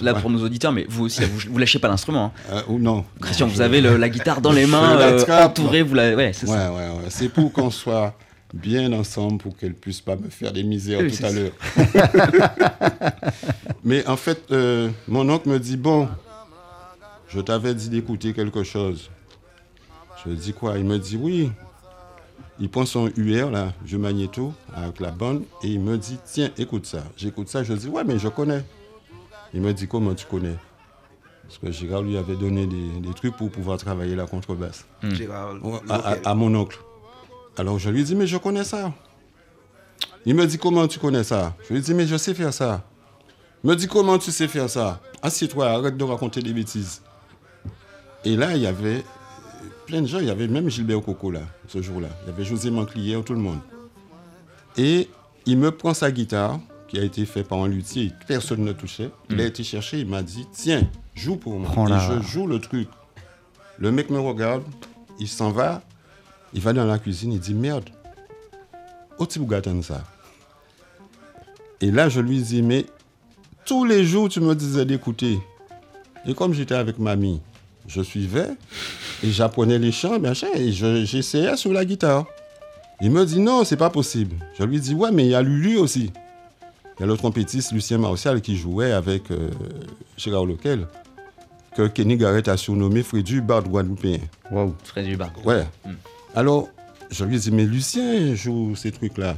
là, 0.00 0.14
pour 0.14 0.30
nos 0.30 0.42
auditeurs, 0.44 0.70
mais 0.70 0.86
vous 0.88 1.06
aussi, 1.06 1.24
vous, 1.24 1.50
vous 1.50 1.58
lâchez 1.58 1.80
pas 1.80 1.88
l'instrument. 1.88 2.32
hein. 2.50 2.62
Euh, 2.68 2.78
non. 2.78 3.04
Christian, 3.20 3.46
Non, 3.46 3.52
vous 3.52 3.58
je- 3.58 3.62
avez 3.64 3.80
le- 3.80 3.96
la 3.96 4.08
guitare 4.08 4.40
dans 4.40 4.52
les 4.52 4.66
mains, 4.66 4.96
euh, 5.00 5.44
entourée, 5.44 5.82
vous 5.82 5.94
la. 5.96 6.14
Ouais, 6.14 6.32
c'est 6.32 6.46
Ouais, 6.48 6.56
ça. 6.56 6.72
ouais, 6.72 6.88
ouais. 6.90 7.08
C'est 7.10 7.28
pour 7.28 7.52
qu'on 7.52 7.70
soit 7.72 8.14
bien 8.54 8.92
ensemble 8.92 9.38
pour 9.38 9.56
qu'elle 9.56 9.74
puisse 9.74 10.00
pas 10.00 10.14
me 10.14 10.28
faire 10.30 10.52
des 10.52 10.62
misères 10.62 11.00
Oui, 11.00 11.10
tout 11.10 11.26
à 11.26 11.32
l'heure. 11.32 11.52
Mais 13.84 14.06
en 14.06 14.16
fait, 14.16 14.40
euh, 14.52 14.90
mon 15.08 15.28
oncle 15.28 15.48
me 15.48 15.58
dit 15.58 15.76
Bon, 15.76 16.08
je 17.28 17.40
t'avais 17.40 17.74
dit 17.74 17.88
d'écouter 17.88 18.32
quelque 18.32 18.62
chose. 18.62 19.10
Je 20.24 20.30
dis 20.32 20.52
quoi? 20.52 20.78
Il 20.78 20.84
me 20.84 20.98
dit 20.98 21.16
Oui. 21.20 21.50
Il 22.60 22.68
prend 22.68 22.84
son 22.86 23.08
UR, 23.16 23.50
là, 23.50 23.72
je 23.84 23.96
magnéto, 23.96 24.52
avec 24.74 24.98
la 25.00 25.10
bande, 25.12 25.42
et 25.62 25.68
il 25.68 25.80
me 25.80 25.96
dit 25.96 26.18
Tiens, 26.24 26.50
écoute 26.58 26.86
ça. 26.86 27.04
J'écoute 27.16 27.48
ça, 27.48 27.62
je 27.62 27.72
dis 27.72 27.88
Ouais, 27.88 28.02
mais 28.04 28.18
je 28.18 28.28
connais. 28.28 28.64
Il 29.54 29.60
me 29.60 29.72
dit 29.72 29.86
Comment 29.86 30.14
tu 30.14 30.26
connais? 30.26 30.56
Parce 31.44 31.58
que 31.58 31.70
Gérard 31.72 32.02
lui 32.02 32.16
avait 32.18 32.36
donné 32.36 32.66
des, 32.66 33.00
des 33.00 33.14
trucs 33.14 33.34
pour 33.36 33.50
pouvoir 33.50 33.78
travailler 33.78 34.14
la 34.14 34.26
contrebasse. 34.26 34.84
Gérard 35.02 35.54
Ouais, 35.64 35.78
à, 35.88 35.94
à- 35.94 36.30
à 36.30 36.34
mon 36.34 36.54
oncle. 36.54 36.78
Alors 37.56 37.78
je 37.78 37.88
lui 37.90 38.04
dis, 38.04 38.14
mais 38.14 38.26
je 38.26 38.36
connais 38.36 38.64
ça. 38.64 38.92
Il 40.26 40.34
me 40.34 40.46
dit, 40.46 40.58
comment 40.58 40.86
tu 40.86 40.98
connais 40.98 41.24
ça? 41.24 41.54
Je 41.68 41.74
lui 41.74 41.80
dis, 41.80 41.94
mais 41.94 42.06
je 42.06 42.16
sais 42.16 42.34
faire 42.34 42.52
ça. 42.52 42.84
Il 43.64 43.70
me 43.70 43.76
dit, 43.76 43.86
comment 43.88 44.18
tu 44.18 44.30
sais 44.30 44.46
faire 44.46 44.68
ça? 44.68 45.00
Assieds-toi, 45.22 45.66
arrête 45.70 45.96
de 45.96 46.04
raconter 46.04 46.42
des 46.42 46.52
bêtises. 46.52 47.00
Et 48.24 48.36
là, 48.36 48.54
il 48.54 48.62
y 48.62 48.66
avait 48.66 49.02
plein 49.88 50.02
de 50.02 50.06
gens. 50.06 50.20
Il 50.20 50.26
y 50.26 50.30
avait 50.30 50.46
même 50.46 50.68
Gilbert 50.68 51.00
Coco, 51.02 51.30
là, 51.30 51.40
ce 51.66 51.80
jour-là. 51.82 52.08
Il 52.22 52.30
y 52.30 52.32
avait 52.32 52.44
José 52.44 52.70
Manclier, 52.70 53.20
tout 53.24 53.32
le 53.32 53.40
monde. 53.40 53.58
Et 54.76 55.08
il 55.46 55.56
me 55.56 55.72
prend 55.72 55.94
sa 55.94 56.12
guitare, 56.12 56.60
qui 56.86 56.98
a 56.98 57.02
été 57.02 57.24
faite 57.26 57.48
par 57.48 57.58
un 57.58 57.68
luthier, 57.68 58.12
personne 58.26 58.64
ne 58.64 58.72
touchait. 58.72 59.10
Il 59.30 59.40
a 59.40 59.46
été 59.46 59.64
cherché, 59.64 60.00
il 60.00 60.06
m'a 60.06 60.22
dit, 60.22 60.46
tiens, 60.52 60.88
joue 61.14 61.36
pour 61.36 61.58
moi. 61.58 61.70
Et 61.88 62.12
je 62.12 62.22
joue 62.22 62.46
le 62.46 62.60
truc. 62.60 62.88
Le 63.78 63.90
mec 63.90 64.10
me 64.10 64.20
regarde, 64.20 64.62
il 65.18 65.28
s'en 65.28 65.50
va, 65.50 65.82
il 66.52 66.60
va 66.60 66.72
dans 66.72 66.84
la 66.84 66.98
cuisine, 66.98 67.32
il 67.32 67.40
dit 67.40 67.54
merde, 67.54 67.88
où 69.18 69.26
tu 69.26 69.40
attendre 69.54 69.82
ça 69.82 70.04
Et 71.80 71.90
là, 71.90 72.08
je 72.08 72.20
lui 72.20 72.40
dis, 72.40 72.62
mais 72.62 72.86
tous 73.64 73.84
les 73.84 74.04
jours, 74.04 74.28
tu 74.28 74.40
me 74.40 74.54
disais 74.54 74.84
d'écouter. 74.84 75.38
Et 76.26 76.34
comme 76.34 76.52
j'étais 76.52 76.74
avec 76.74 76.98
mamie, 76.98 77.40
je 77.86 78.02
suivais 78.02 78.50
et 79.24 79.30
j'apprenais 79.30 79.78
les 79.78 79.92
chants, 79.92 80.18
machin, 80.20 80.48
et 80.54 80.72
je- 80.72 81.04
j'essayais 81.04 81.56
sur 81.56 81.72
la 81.72 81.84
guitare. 81.84 82.26
Il 83.00 83.10
me 83.10 83.24
dit 83.24 83.40
non, 83.40 83.64
c'est 83.64 83.76
pas 83.76 83.90
possible. 83.90 84.36
Je 84.58 84.64
lui 84.64 84.80
dis 84.80 84.94
ouais, 84.94 85.12
mais 85.12 85.24
il 85.24 85.30
y 85.30 85.34
a 85.34 85.42
Lulu 85.42 85.78
aussi. 85.78 86.10
Il 86.96 87.00
y 87.00 87.02
a 87.04 87.06
le 87.06 87.16
trompettiste 87.16 87.70
Lucien 87.72 87.98
Martial 87.98 88.40
qui 88.40 88.56
jouait 88.56 88.90
avec 88.92 89.30
euh, 89.30 89.50
Gérard 90.16 90.46
Lequel, 90.46 90.88
que 91.76 91.86
Kenny 91.86 92.16
Garrett 92.16 92.48
a 92.48 92.56
surnommé 92.56 93.04
Frédu 93.04 93.40
Bard 93.40 93.62
Guadeloupéen. 93.64 94.18
Waouh. 94.50 94.74
Fred 94.82 95.06
Dubard. 95.06 95.30
Ouais. 95.44 95.64
Alors, 96.34 96.68
je 97.10 97.24
lui 97.24 97.38
dis, 97.38 97.52
mais 97.52 97.64
Lucien 97.64 98.34
joue 98.34 98.74
ces 98.74 98.90
trucs-là. 98.90 99.36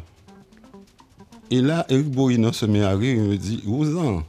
Et 1.51 1.61
là, 1.61 1.85
Eric 1.91 2.11
Bourina 2.11 2.53
se 2.53 2.65
met 2.65 2.83
à 2.83 2.97
rire, 2.97 3.17
il 3.17 3.23
me 3.31 3.37
dit, 3.37 3.63
Ouzan, 3.67 4.23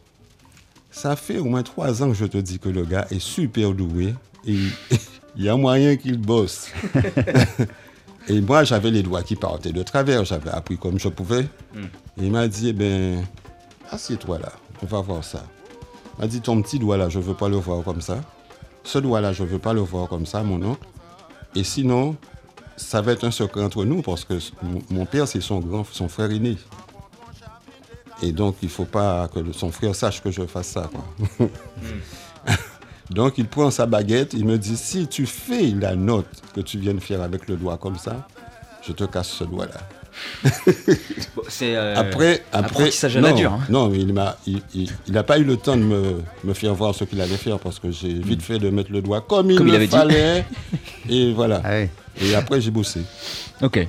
Ça 0.89 1.15
fait 1.15 1.37
au 1.37 1.45
moins 1.45 1.63
trois 1.63 2.03
ans 2.03 2.09
que 2.09 2.15
je 2.15 2.25
te 2.25 2.37
dis 2.37 2.59
que 2.59 2.67
le 2.67 2.83
gars 2.83 3.07
est 3.11 3.19
super 3.19 3.71
doué 3.73 4.13
et 4.45 4.57
il 5.35 5.43
y 5.45 5.49
a 5.49 5.55
moyen 5.55 5.95
qu'il 5.95 6.17
bosse. 6.19 6.67
et 8.27 8.41
moi, 8.41 8.63
j'avais 8.63 8.91
les 8.91 9.03
doigts 9.03 9.23
qui 9.23 9.35
partaient 9.35 9.71
de 9.71 9.83
travers. 9.83 10.25
J'avais 10.25 10.49
appris 10.49 10.77
comme 10.77 10.99
je 10.99 11.09
pouvais. 11.09 11.47
Et 11.75 12.25
il 12.25 12.31
m'a 12.31 12.47
dit, 12.47 12.69
eh 12.69 12.73
ben, 12.73 13.23
assieds-toi 13.89 14.39
là, 14.39 14.51
on 14.83 14.85
va 14.85 15.01
voir 15.01 15.23
ça. 15.23 15.43
Il 16.17 16.21
m'a 16.21 16.27
dit, 16.27 16.41
ton 16.41 16.61
petit 16.61 16.79
doigt 16.79 16.97
là, 16.97 17.09
je 17.09 17.19
ne 17.19 17.23
veux 17.23 17.33
pas 17.33 17.49
le 17.49 17.55
voir 17.57 17.83
comme 17.83 18.01
ça. 18.01 18.17
Ce 18.83 18.97
doigt 18.97 19.21
là, 19.21 19.31
je 19.33 19.43
ne 19.43 19.47
veux 19.47 19.59
pas 19.59 19.73
le 19.73 19.81
voir 19.81 20.07
comme 20.07 20.25
ça, 20.25 20.43
mon 20.43 20.61
oncle. 20.63 20.85
Et 21.55 21.63
sinon, 21.63 22.15
ça 22.77 23.01
va 23.01 23.11
être 23.13 23.23
un 23.23 23.31
secret 23.31 23.63
entre 23.63 23.83
nous 23.85 24.01
parce 24.01 24.25
que 24.25 24.33
mon- 24.89 25.05
père, 25.05 25.27
c'est 25.27 25.41
son 25.41 25.59
grand, 25.59 25.85
son 25.91 26.07
frère 26.09 26.31
aîné. 26.31 26.57
Et 28.23 28.31
donc, 28.31 28.55
il 28.61 28.65
ne 28.65 28.71
faut 28.71 28.85
pas 28.85 29.27
que 29.29 29.51
son 29.51 29.71
frère 29.71 29.95
sache 29.95 30.21
que 30.21 30.29
je 30.31 30.45
fasse 30.45 30.67
ça. 30.67 30.89
quoi. 30.91 31.47
donc, 33.13 33.37
il 33.37 33.45
prend 33.47 33.69
sa 33.71 33.85
baguette, 33.85 34.33
il 34.33 34.45
me 34.45 34.57
dit, 34.57 34.77
si 34.77 35.07
tu 35.07 35.25
fais 35.25 35.73
la 35.79 35.95
note 35.95 36.25
que 36.55 36.61
tu 36.61 36.77
viens 36.79 36.93
de 36.93 36.99
faire 36.99 37.21
avec 37.21 37.47
le 37.47 37.55
doigt 37.55 37.77
comme 37.77 37.97
ça, 37.97 38.27
je 38.87 38.91
te 38.93 39.03
casse 39.03 39.29
ce 39.29 39.43
doigt-là. 39.43 39.79
Bon, 41.35 41.43
c'est 41.47 41.75
euh, 41.75 41.95
Après, 41.95 42.43
après, 42.51 42.67
apprentissage 42.67 43.15
à 43.17 43.21
la 43.21 43.29
non, 43.31 43.35
dure. 43.35 43.53
hein. 43.53 43.59
non, 43.69 43.87
mais 43.89 43.99
il 43.99 44.13
m'a, 44.13 44.35
il, 44.45 44.61
il- 44.75 44.89
il 45.07 45.13
n'a 45.13 45.23
pas 45.23 45.37
eu 45.39 45.43
le 45.45 45.55
temps 45.55 45.77
de 45.77 45.83
me, 45.83 46.21
me 46.43 46.53
faire 46.53 46.73
voir 46.73 46.93
ce 46.93 47.05
qu'il 47.05 47.21
allait 47.21 47.37
faire 47.37 47.59
parce 47.59 47.79
que 47.79 47.91
j'ai 47.91 48.13
vite 48.13 48.41
fait 48.41 48.59
de 48.59 48.69
mettre 48.69 48.91
le 48.91 49.01
doigt 49.01 49.21
comme 49.21 49.49
il 49.51 49.57
Comme 49.57 49.67
il 49.67 49.71
le 49.71 49.75
avait 49.77 49.87
dit. 49.87 49.95
fallait. 49.95 50.45
Et 51.09 51.31
voilà. 51.31 51.61
Ah 51.63 51.69
ouais. 51.69 51.89
Et 52.21 52.35
après, 52.35 52.59
j'ai 52.59 52.71
bossé. 52.71 52.99
Ok. 53.61 53.77
Euh, 53.77 53.85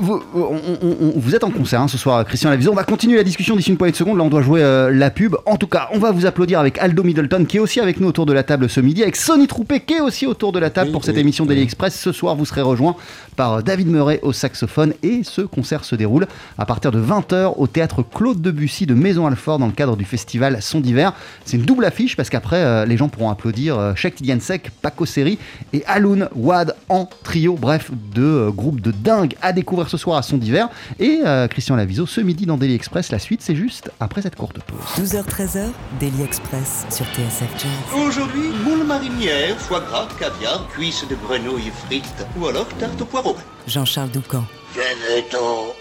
Vous, 0.00 0.22
on- 0.34 0.40
on- 0.40 0.96
on- 1.00 1.12
vous 1.16 1.34
êtes 1.34 1.42
en 1.44 1.50
concert 1.50 1.80
hein, 1.80 1.88
ce 1.88 1.98
soir, 1.98 2.24
Christian 2.24 2.50
Laviso. 2.50 2.70
On 2.70 2.74
va 2.74 2.84
continuer 2.84 3.16
la 3.16 3.24
discussion 3.24 3.56
d'ici 3.56 3.70
une 3.70 3.76
poignée 3.76 3.92
de 3.92 3.96
secondes. 3.96 4.16
Là, 4.18 4.24
on 4.24 4.28
doit 4.28 4.42
jouer 4.42 4.62
euh, 4.62 4.90
la 4.92 5.10
pub. 5.10 5.34
En 5.46 5.56
tout 5.56 5.66
cas, 5.66 5.88
on 5.92 5.98
va 5.98 6.10
vous 6.12 6.26
applaudir 6.26 6.60
avec 6.60 6.78
Aldo 6.78 7.02
Middleton, 7.02 7.44
qui 7.44 7.56
est 7.56 7.60
aussi 7.60 7.80
avec 7.80 8.00
nous 8.00 8.08
autour 8.08 8.26
de 8.26 8.32
la 8.32 8.42
table 8.42 8.68
ce 8.68 8.80
midi, 8.80 9.02
avec 9.02 9.16
Sonny 9.16 9.46
Troupé, 9.46 9.80
qui 9.80 9.94
est 9.94 10.00
aussi 10.00 10.26
autour 10.26 10.52
de 10.52 10.58
la 10.58 10.70
table 10.70 10.88
Oui, 10.88 10.92
pour 10.92 11.04
cette 11.04 11.16
oui, 11.16 11.22
émission 11.22 11.44
oui. 11.44 11.48
Daily 11.48 11.62
Express. 11.62 11.98
Ce 11.98 12.12
soir, 12.12 12.36
vous 12.36 12.44
serez 12.44 12.62
rejoint 12.62 12.94
par 13.36 13.54
euh, 13.54 13.62
David 13.62 13.88
Murray 13.88 14.20
au 14.22 14.32
saxophone. 14.32 14.92
Et 15.02 15.22
ce 15.24 15.40
concert 15.42 15.84
se 15.84 15.96
déroule 15.96 16.26
à 16.58 16.66
partir 16.66 16.90
de 16.92 17.00
20h 17.00 17.54
au 17.56 17.66
théâtre 17.66 18.02
Claude 18.02 18.40
Debussy 18.40 18.86
de 18.86 18.94
Maison-Alfort 18.94 19.58
dans 19.58 19.66
le 19.66 19.72
cadre 19.72 19.96
du 19.96 20.04
festival 20.04 20.58
Son 20.62 20.80
d'hiver. 20.80 21.12
C'est 21.44 21.56
une 21.56 21.64
double 21.64 21.84
affiche 21.84 22.16
parce 22.16 22.30
qu'après, 22.30 22.62
euh, 22.62 22.84
les 22.84 22.96
gens 22.96 23.08
pourront 23.08 23.30
applaudir 23.30 23.78
euh, 23.78 23.94
Sheikh 23.96 24.16
Tidiansek, 24.16 24.70
Paco 24.82 25.06
Seri 25.06 25.38
et 25.72 25.82
Alun 25.86 26.28
Wad 26.36 26.74
en 26.88 27.08
trio. 27.24 27.54
Bref, 27.60 27.90
deux 28.14 28.22
euh, 28.22 28.50
groupes 28.50 28.80
de 28.80 28.92
dingue 29.08 29.36
à 29.40 29.54
découvrir 29.54 29.88
ce 29.88 29.96
soir 29.96 30.18
à 30.18 30.22
Son 30.22 30.36
d'hiver. 30.36 30.68
Et 30.98 31.22
euh, 31.24 31.48
Christian 31.48 31.76
Laviso 31.76 32.04
ce 32.04 32.20
midi 32.20 32.44
dans 32.44 32.58
Daily 32.58 32.74
Express. 32.74 33.10
La 33.10 33.18
suite, 33.18 33.40
c'est 33.40 33.56
juste 33.56 33.90
après 34.00 34.20
cette 34.20 34.36
courte 34.36 34.58
pause. 34.60 34.78
12h-13h, 34.98 35.70
Daily 35.98 36.22
Express 36.22 36.84
sur 36.90 37.06
TSF 37.06 37.50
Jazz. 37.58 38.02
Aujourd'hui, 38.06 38.50
moule 38.64 38.84
marinière, 38.86 39.56
foie 39.58 39.80
gras, 39.80 40.08
caviar, 40.18 40.68
cuisses 40.68 41.06
de 41.08 41.16
grenouille 41.26 41.72
frites 41.86 42.26
ou 42.38 42.46
alors 42.46 42.68
tarte 42.78 43.00
au 43.00 43.06
poireau. 43.06 43.36
Jean-Charles 43.66 44.10
Doucan. 44.10 44.44
Venez-t'en. 44.74 45.74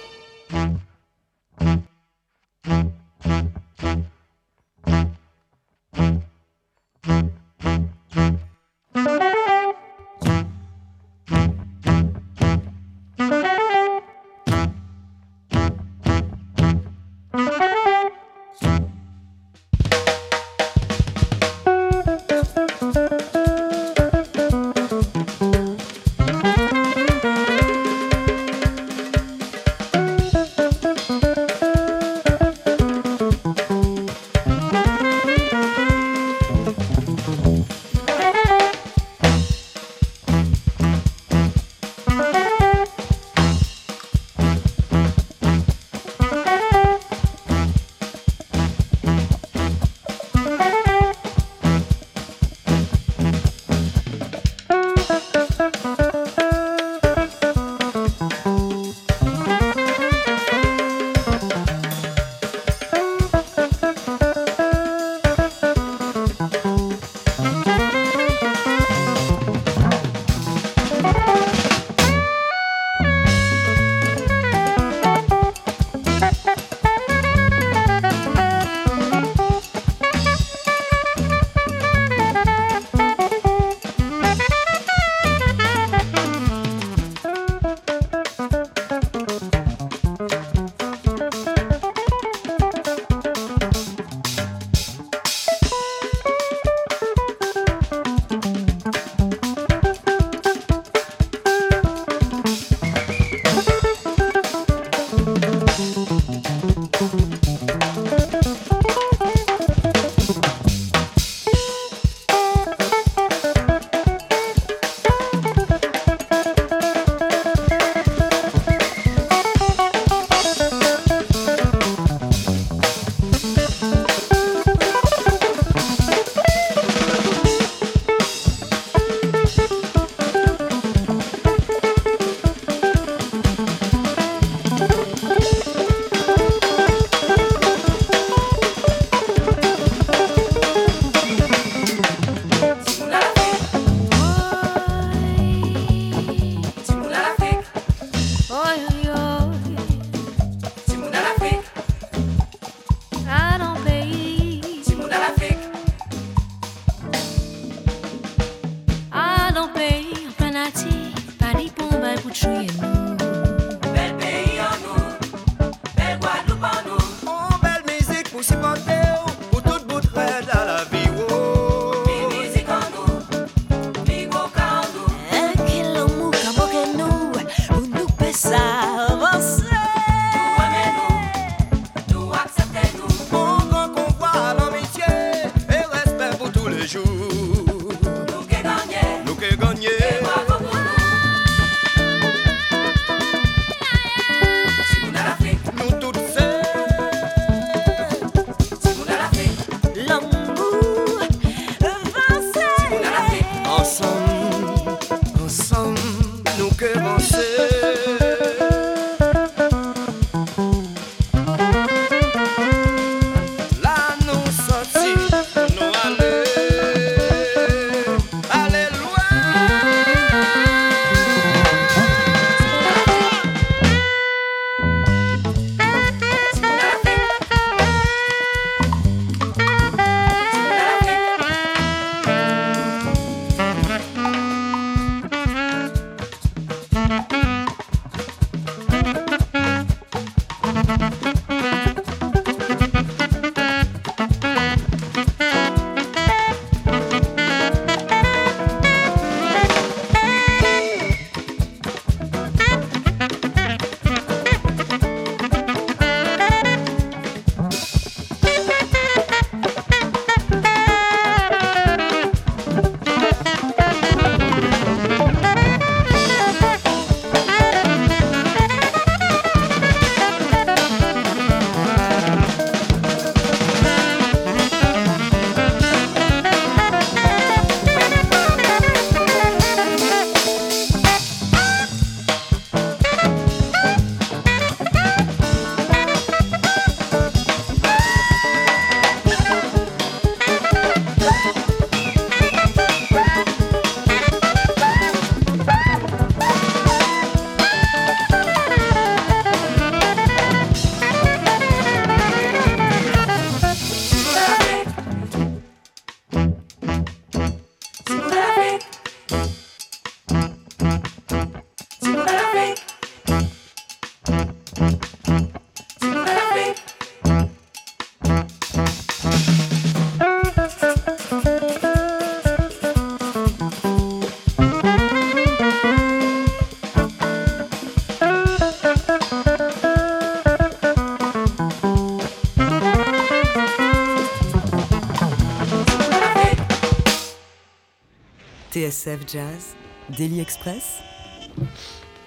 TSF 339.08 339.26
Jazz, 339.26 339.76
Daily 340.10 340.42
Express. 340.42 341.00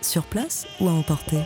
Sur 0.00 0.24
place 0.24 0.66
ou 0.80 0.88
à 0.88 0.92
emporter? 0.92 1.42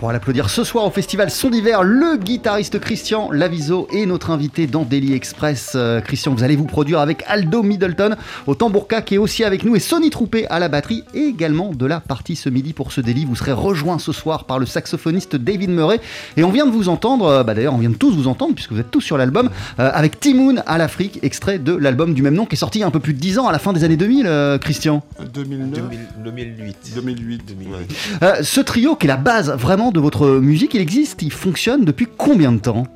Pourra 0.00 0.14
l'applaudir 0.14 0.48
ce 0.48 0.64
soir 0.64 0.86
au 0.86 0.90
festival 0.90 1.30
Son 1.30 1.50
d'hiver, 1.50 1.82
le 1.82 2.16
guitariste 2.16 2.80
Christian 2.80 3.30
Laviso 3.30 3.86
est 3.92 4.06
notre 4.06 4.30
invité 4.30 4.66
dans 4.66 4.84
Daily 4.84 5.12
Express. 5.12 5.72
Euh, 5.74 6.00
Christian, 6.00 6.32
vous 6.32 6.42
allez 6.42 6.56
vous 6.56 6.64
produire 6.64 7.00
avec 7.00 7.22
Aldo 7.28 7.62
Middleton 7.62 8.16
au 8.46 8.54
tambourka 8.54 9.02
qui 9.02 9.16
est 9.16 9.18
aussi 9.18 9.44
avec 9.44 9.62
nous 9.62 9.76
et 9.76 9.78
Sonny 9.78 10.08
Troupé 10.08 10.46
à 10.46 10.58
la 10.58 10.68
batterie 10.68 11.04
et 11.12 11.24
également 11.24 11.72
de 11.74 11.84
la 11.84 12.00
partie 12.00 12.34
ce 12.34 12.48
midi 12.48 12.72
pour 12.72 12.92
ce 12.92 13.02
délit. 13.02 13.26
Vous 13.26 13.36
serez 13.36 13.52
rejoint 13.52 13.98
ce 13.98 14.10
soir 14.10 14.44
par 14.44 14.58
le 14.58 14.64
saxophoniste 14.64 15.36
David 15.36 15.68
Murray 15.68 16.00
et 16.38 16.44
on 16.44 16.50
vient 16.50 16.64
de 16.64 16.72
vous 16.72 16.88
entendre, 16.88 17.26
euh, 17.26 17.44
bah 17.44 17.52
d'ailleurs 17.52 17.74
on 17.74 17.78
vient 17.78 17.90
de 17.90 17.94
tous 17.94 18.16
vous 18.16 18.26
entendre 18.26 18.54
puisque 18.54 18.72
vous 18.72 18.80
êtes 18.80 18.90
tous 18.90 19.02
sur 19.02 19.18
l'album, 19.18 19.50
euh, 19.80 19.90
avec 19.92 20.18
Timoun 20.18 20.62
à 20.66 20.78
l'Afrique, 20.78 21.18
extrait 21.20 21.58
de 21.58 21.74
l'album 21.74 22.14
du 22.14 22.22
même 22.22 22.34
nom 22.34 22.46
qui 22.46 22.54
est 22.54 22.58
sorti 22.58 22.78
il 22.78 22.80
y 22.80 22.84
a 22.84 22.86
un 22.86 22.90
peu 22.90 23.00
plus 23.00 23.12
de 23.12 23.18
10 23.18 23.38
ans 23.38 23.48
à 23.48 23.52
la 23.52 23.58
fin 23.58 23.74
des 23.74 23.84
années 23.84 23.98
2000, 23.98 24.26
euh, 24.26 24.56
Christian. 24.56 25.02
2009 25.34 25.82
2008. 26.24 26.92
2008. 26.94 27.42
ouais. 27.58 27.86
Euh, 28.22 28.42
ce 28.42 28.62
trio 28.62 28.96
qui 28.96 29.06
est 29.06 29.08
la 29.08 29.18
base 29.18 29.50
vraiment 29.50 29.89
de 29.92 30.00
votre 30.00 30.28
musique, 30.38 30.74
il 30.74 30.80
existe, 30.80 31.22
il 31.22 31.32
fonctionne 31.32 31.84
depuis 31.84 32.06
combien 32.16 32.52
de 32.52 32.58
temps? 32.60 32.86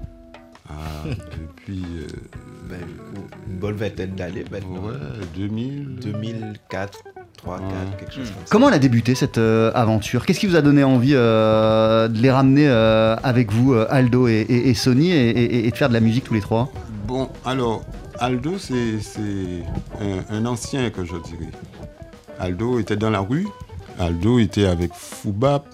Ah, 0.68 0.72
depuis 1.06 1.82
euh, 1.84 2.06
Ben, 2.68 2.78
une 3.48 3.56
bonne 3.58 3.74
vingtaine 3.76 4.14
d'années 4.14 4.44
maintenant. 4.50 4.88
ouais, 4.88 4.94
2000. 5.36 5.96
2004, 6.02 6.98
3, 7.36 7.58
4, 7.58 7.68
Ouais. 7.68 7.74
quelque 7.98 8.12
chose 8.14 8.24
comme 8.30 8.34
ça. 8.44 8.48
Comment 8.50 8.68
elle 8.68 8.74
a 8.74 8.78
débuté 8.78 9.14
cette 9.14 9.38
euh, 9.38 9.70
aventure? 9.74 10.24
Qu'est-ce 10.24 10.40
qui 10.40 10.46
vous 10.46 10.56
a 10.56 10.62
donné 10.62 10.82
envie 10.84 11.12
euh, 11.14 12.08
de 12.08 12.18
les 12.20 12.30
ramener 12.30 12.66
euh, 12.68 13.16
avec 13.22 13.52
vous, 13.52 13.74
Aldo 13.74 14.28
et, 14.28 14.40
et- 14.48 14.70
et 14.70 14.74
Sony, 14.74 15.10
et, 15.12 15.28
et- 15.30 15.66
et 15.66 15.70
de 15.70 15.76
faire 15.76 15.88
de 15.88 15.94
la 15.94 16.00
musique 16.00 16.24
tous 16.24 16.34
les 16.34 16.40
trois? 16.40 16.72
Bon, 17.06 17.28
alors, 17.44 17.82
Aldo, 18.18 18.58
c'est 18.58 18.98
c'est 19.00 19.62
un, 20.00 20.34
un 20.36 20.46
ancien 20.46 20.88
que 20.90 21.04
je 21.04 21.16
dirais. 21.22 21.50
Aldo 22.40 22.78
était 22.78 22.96
dans 22.96 23.10
la 23.10 23.20
rue. 23.20 23.46
Aldo 23.98 24.38
était 24.38 24.66
avec 24.66 24.92
Foubap. 24.94 25.66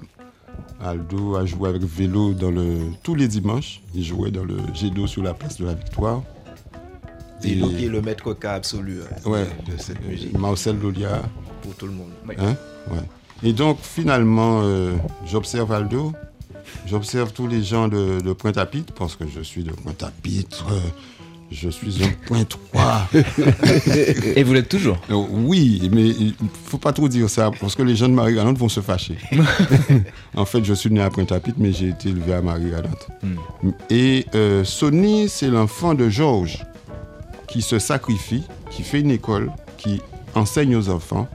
Aldo 0.83 1.37
a 1.37 1.45
joué 1.47 1.69
avec 1.69 1.83
Vélo 1.83 2.33
dans 2.33 2.51
le, 2.51 2.79
tous 3.03 3.15
les 3.15 3.29
dimanches. 3.29 3.81
Il 3.95 4.03
jouait 4.05 4.31
dans 4.31 4.45
le 4.45 4.57
jet 4.75 4.91
d'eau 4.91 5.07
sur 5.07 5.23
la 5.23 5.35
place 5.35 5.59
de 5.59 5.67
la 5.67 5.75
Victoire. 5.75 6.23
Donc, 7.43 7.71
il 7.79 7.85
est 7.85 7.89
le 7.89 8.03
maître 8.03 8.23
coca 8.25 8.53
absolu 8.53 9.01
hein, 9.03 9.29
Ouais. 9.31 9.47
de, 9.67 9.73
de 9.73 9.79
cette 9.81 10.07
musique 10.07 10.37
Marcel 10.39 10.79
Lolia. 10.79 11.23
pour 11.63 11.75
tout 11.75 11.87
le 11.87 11.93
monde. 11.93 12.11
Hein? 12.39 12.55
Ouais. 12.91 12.99
Et 13.43 13.53
donc, 13.55 13.79
finalement, 13.81 14.61
euh, 14.63 14.95
j'observe 15.27 15.73
Aldo, 15.73 16.13
j'observe 16.87 17.33
tous 17.33 17.47
les 17.47 17.63
gens 17.63 17.89
de, 17.89 18.21
de 18.21 18.33
Pointe-à-Pitre, 18.35 18.93
parce 18.93 19.17
que 19.17 19.25
je 19.27 19.41
suis 19.41 19.63
de 19.65 19.73
Pointe-à-Pitre, 19.73 20.67
euh, 20.71 20.79
je 21.51 21.69
suis 21.69 22.03
un 22.05 22.11
point 22.27 22.45
3. 22.45 23.09
Et 24.37 24.43
vous 24.43 24.53
l'êtes 24.53 24.69
toujours 24.69 24.99
Euh, 25.11 25.15
oui, 25.31 25.89
mais 25.93 26.07
il 26.07 26.35
faut 26.67 26.79
pas 26.79 26.93
trop 26.93 27.09
dire 27.09 27.29
ça, 27.29 27.51
parce 27.61 27.75
que 27.75 27.83
les 27.83 27.97
gens 27.97 28.09
de 28.09 28.15
Marie-Galante 28.15 28.57
vont 28.59 28.69
se 28.69 28.81
fâcher. 28.81 29.17
en 30.37 30.45
fait, 30.45 30.65
je 30.65 30.75
suis 30.75 30.91
né 30.91 31.01
à 31.03 31.11
Pointe-à-Pitre, 31.11 31.59
mais 31.59 31.73
j'ai 31.73 31.89
été 31.89 32.11
élevé 32.11 32.35
à 32.35 32.43
Marie-Galante. 32.43 33.09
Et 33.91 34.27
euh, 34.35 34.65
Sonny, 34.65 35.29
c'est 35.29 35.49
l'enfant 35.49 35.95
de 35.95 36.09
Georges, 36.09 36.65
qui 37.49 37.63
se 37.63 37.79
sacrifie, 37.79 38.45
qui 38.71 38.83
fait 38.83 39.01
une 39.01 39.11
école, 39.11 39.51
qui 39.77 40.01
enseigne 40.35 40.77
aux 40.77 40.89
enfants. 40.89 41.29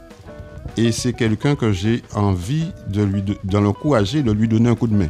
Et 0.78 0.92
c'est 0.92 1.14
quelqu'un 1.14 1.56
que 1.56 1.72
j'ai 1.72 2.02
envie 2.14 2.72
de 2.88 3.04
lui, 3.04 3.22
de, 3.22 3.38
de 3.44 3.58
l'encourager, 3.58 4.24
de 4.24 4.32
lui 4.32 4.48
donner 4.48 4.70
un 4.70 4.76
coup 4.76 4.88
de 4.88 4.96
main. 4.96 5.10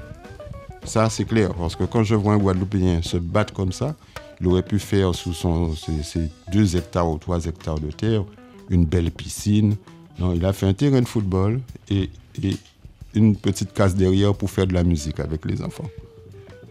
Ça, 0.84 1.10
c'est 1.10 1.26
clair, 1.26 1.54
parce 1.54 1.76
que 1.76 1.84
quand 1.84 2.04
je 2.04 2.16
vois 2.16 2.34
un 2.34 2.38
Guadeloupéen 2.38 3.02
se 3.02 3.18
battre 3.18 3.54
comme 3.54 3.72
ça, 3.72 3.96
il 4.46 4.50
aurait 4.50 4.62
pu 4.62 4.78
faire 4.78 5.16
sous 5.16 5.34
ses, 5.34 6.30
deux 6.52 6.76
hectares 6.76 7.10
ou 7.10 7.18
trois 7.18 7.46
hectares 7.46 7.80
de 7.80 7.90
terre 7.90 8.24
une 8.70 8.86
belle 8.86 9.10
piscine. 9.10 9.76
Non, 10.20 10.34
il 10.34 10.46
a 10.46 10.54
fait 10.54 10.68
un 10.68 10.74
terrain 10.74 11.02
de 11.02 11.08
football 11.08 11.62
et, 11.90 12.12
une 13.16 13.36
petite 13.36 13.74
case 13.74 13.96
derrière 13.96 14.36
pour 14.36 14.52
faire 14.52 14.68
de 14.68 14.74
la 14.74 14.84
musique 14.84 15.20
avec 15.20 15.46
les 15.46 15.64
enfants. 15.64 15.90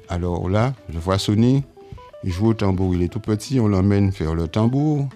Alors 0.08 0.48
là, 0.48 0.72
je 0.88 0.98
vois 1.00 1.18
Sonny, 1.18 1.64
il 2.22 2.30
joue 2.30 2.48
au 2.48 2.54
tambour, 2.54 2.94
il 2.94 3.02
est 3.02 3.08
tout 3.08 3.18
petit, 3.18 3.58
on 3.58 3.66
l'emmène 3.66 4.12
faire 4.12 4.34
le 4.34 4.46
tambour. 4.46 5.08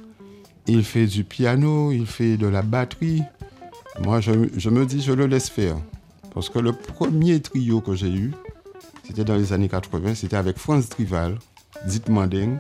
Il 0.67 0.83
fait 0.83 1.07
du 1.07 1.23
piano, 1.23 1.93
il 1.93 2.07
fait 2.07 2.37
de 2.39 2.47
la 2.49 2.63
batterie. 2.63 3.23
Moi, 4.03 4.21
je, 4.21 4.33
je 4.57 4.71
me 4.71 4.85
dis, 4.85 5.01
je 5.01 5.13
le 5.13 5.27
laisse 5.27 5.49
faire. 5.49 5.77
Parce 6.35 6.49
que 6.49 6.59
le 6.59 6.73
premier 6.73 7.41
trio 7.41 7.81
que 7.81 7.95
j'ai 7.95 8.11
eu, 8.11 8.33
c'était 9.05 9.25
dans 9.25 9.37
les 9.37 9.53
années 9.53 9.69
80, 9.69 10.15
c'était 10.17 10.37
avec 10.37 10.59
France 10.59 10.89
Trival, 10.89 11.39
Dite 11.87 12.09
Manding 12.09 12.59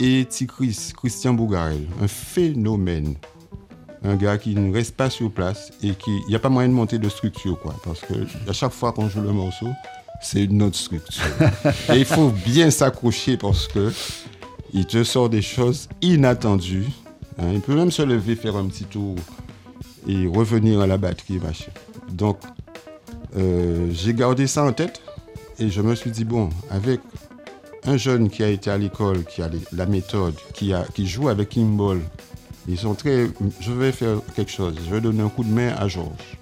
et 0.00 0.24
Tikris, 0.24 0.92
Christian 0.96 1.34
Bougarel. 1.34 1.86
Un 2.02 2.08
phénomène. 2.08 3.14
Un 4.04 4.14
gars 4.14 4.38
qui 4.38 4.54
ne 4.54 4.72
reste 4.72 4.96
pas 4.96 5.10
sur 5.10 5.30
place 5.30 5.70
et 5.82 5.90
qui. 5.90 6.10
Il 6.26 6.28
n'y 6.28 6.36
a 6.36 6.38
pas 6.38 6.48
moyen 6.48 6.68
de 6.68 6.74
monter 6.74 6.98
de 6.98 7.08
structure, 7.08 7.58
quoi. 7.60 7.74
Parce 7.84 8.00
que 8.00 8.14
à 8.48 8.52
chaque 8.52 8.72
fois 8.72 8.92
qu'on 8.92 9.08
joue 9.08 9.20
le 9.22 9.32
morceau, 9.32 9.68
c'est 10.22 10.44
une 10.44 10.62
autre 10.62 10.76
structure. 10.76 11.24
et 11.92 11.98
il 11.98 12.04
faut 12.04 12.30
bien 12.30 12.70
s'accrocher 12.70 13.36
parce 13.36 13.66
que 13.66 13.92
il 14.72 14.86
te 14.86 15.02
sort 15.02 15.28
des 15.28 15.42
choses 15.42 15.88
inattendues. 16.00 16.86
hein. 17.38 17.50
Il 17.52 17.60
peut 17.60 17.74
même 17.74 17.90
se 17.90 18.02
lever, 18.02 18.36
faire 18.36 18.56
un 18.56 18.66
petit 18.66 18.84
tour 18.84 19.16
et 20.06 20.26
revenir 20.28 20.80
à 20.80 20.86
la 20.86 20.96
batterie, 20.96 21.38
machin. 21.38 21.72
Donc, 22.12 22.38
euh, 23.36 23.88
j'ai 23.92 24.14
gardé 24.14 24.46
ça 24.46 24.64
en 24.64 24.72
tête 24.72 25.02
et 25.58 25.70
je 25.70 25.82
me 25.82 25.94
suis 25.94 26.10
dit, 26.10 26.24
bon, 26.24 26.50
avec 26.70 27.00
un 27.88 27.96
jeune 27.96 28.28
qui 28.30 28.42
a 28.44 28.48
été 28.48 28.70
à 28.70 28.78
l'école, 28.78 29.24
qui 29.24 29.42
a 29.42 29.48
les- 29.48 29.60
la 29.72 29.86
méthode, 29.86 30.34
qui, 30.54 30.72
a, 30.72 30.84
qui 30.94 31.06
joue 31.06 31.28
avec 31.28 31.48
Kimball, 31.50 32.00
ils 32.68 32.78
sont 32.78 32.94
très. 32.94 33.28
Je 33.60 33.72
vais 33.72 33.92
faire 33.92 34.18
quelque 34.36 34.50
chose, 34.52 34.74
je 34.84 34.90
vais 34.94 35.00
donner 35.00 35.22
un 35.22 35.28
coup 35.28 35.44
de 35.44 35.50
main 35.52 35.74
à 35.78 35.88
Georges. 35.88 36.38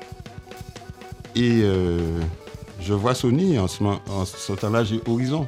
Et 1.34 1.60
euh, 1.62 1.98
je 2.80 2.94
vois 2.94 3.14
Sony, 3.14 3.58
en 3.58 3.68
ce, 3.68 3.82
moment- 3.82 4.00
en 4.08 4.24
ce 4.24 4.52
temps-là, 4.52 4.84
j'ai 4.84 5.00
Horizon. 5.06 5.46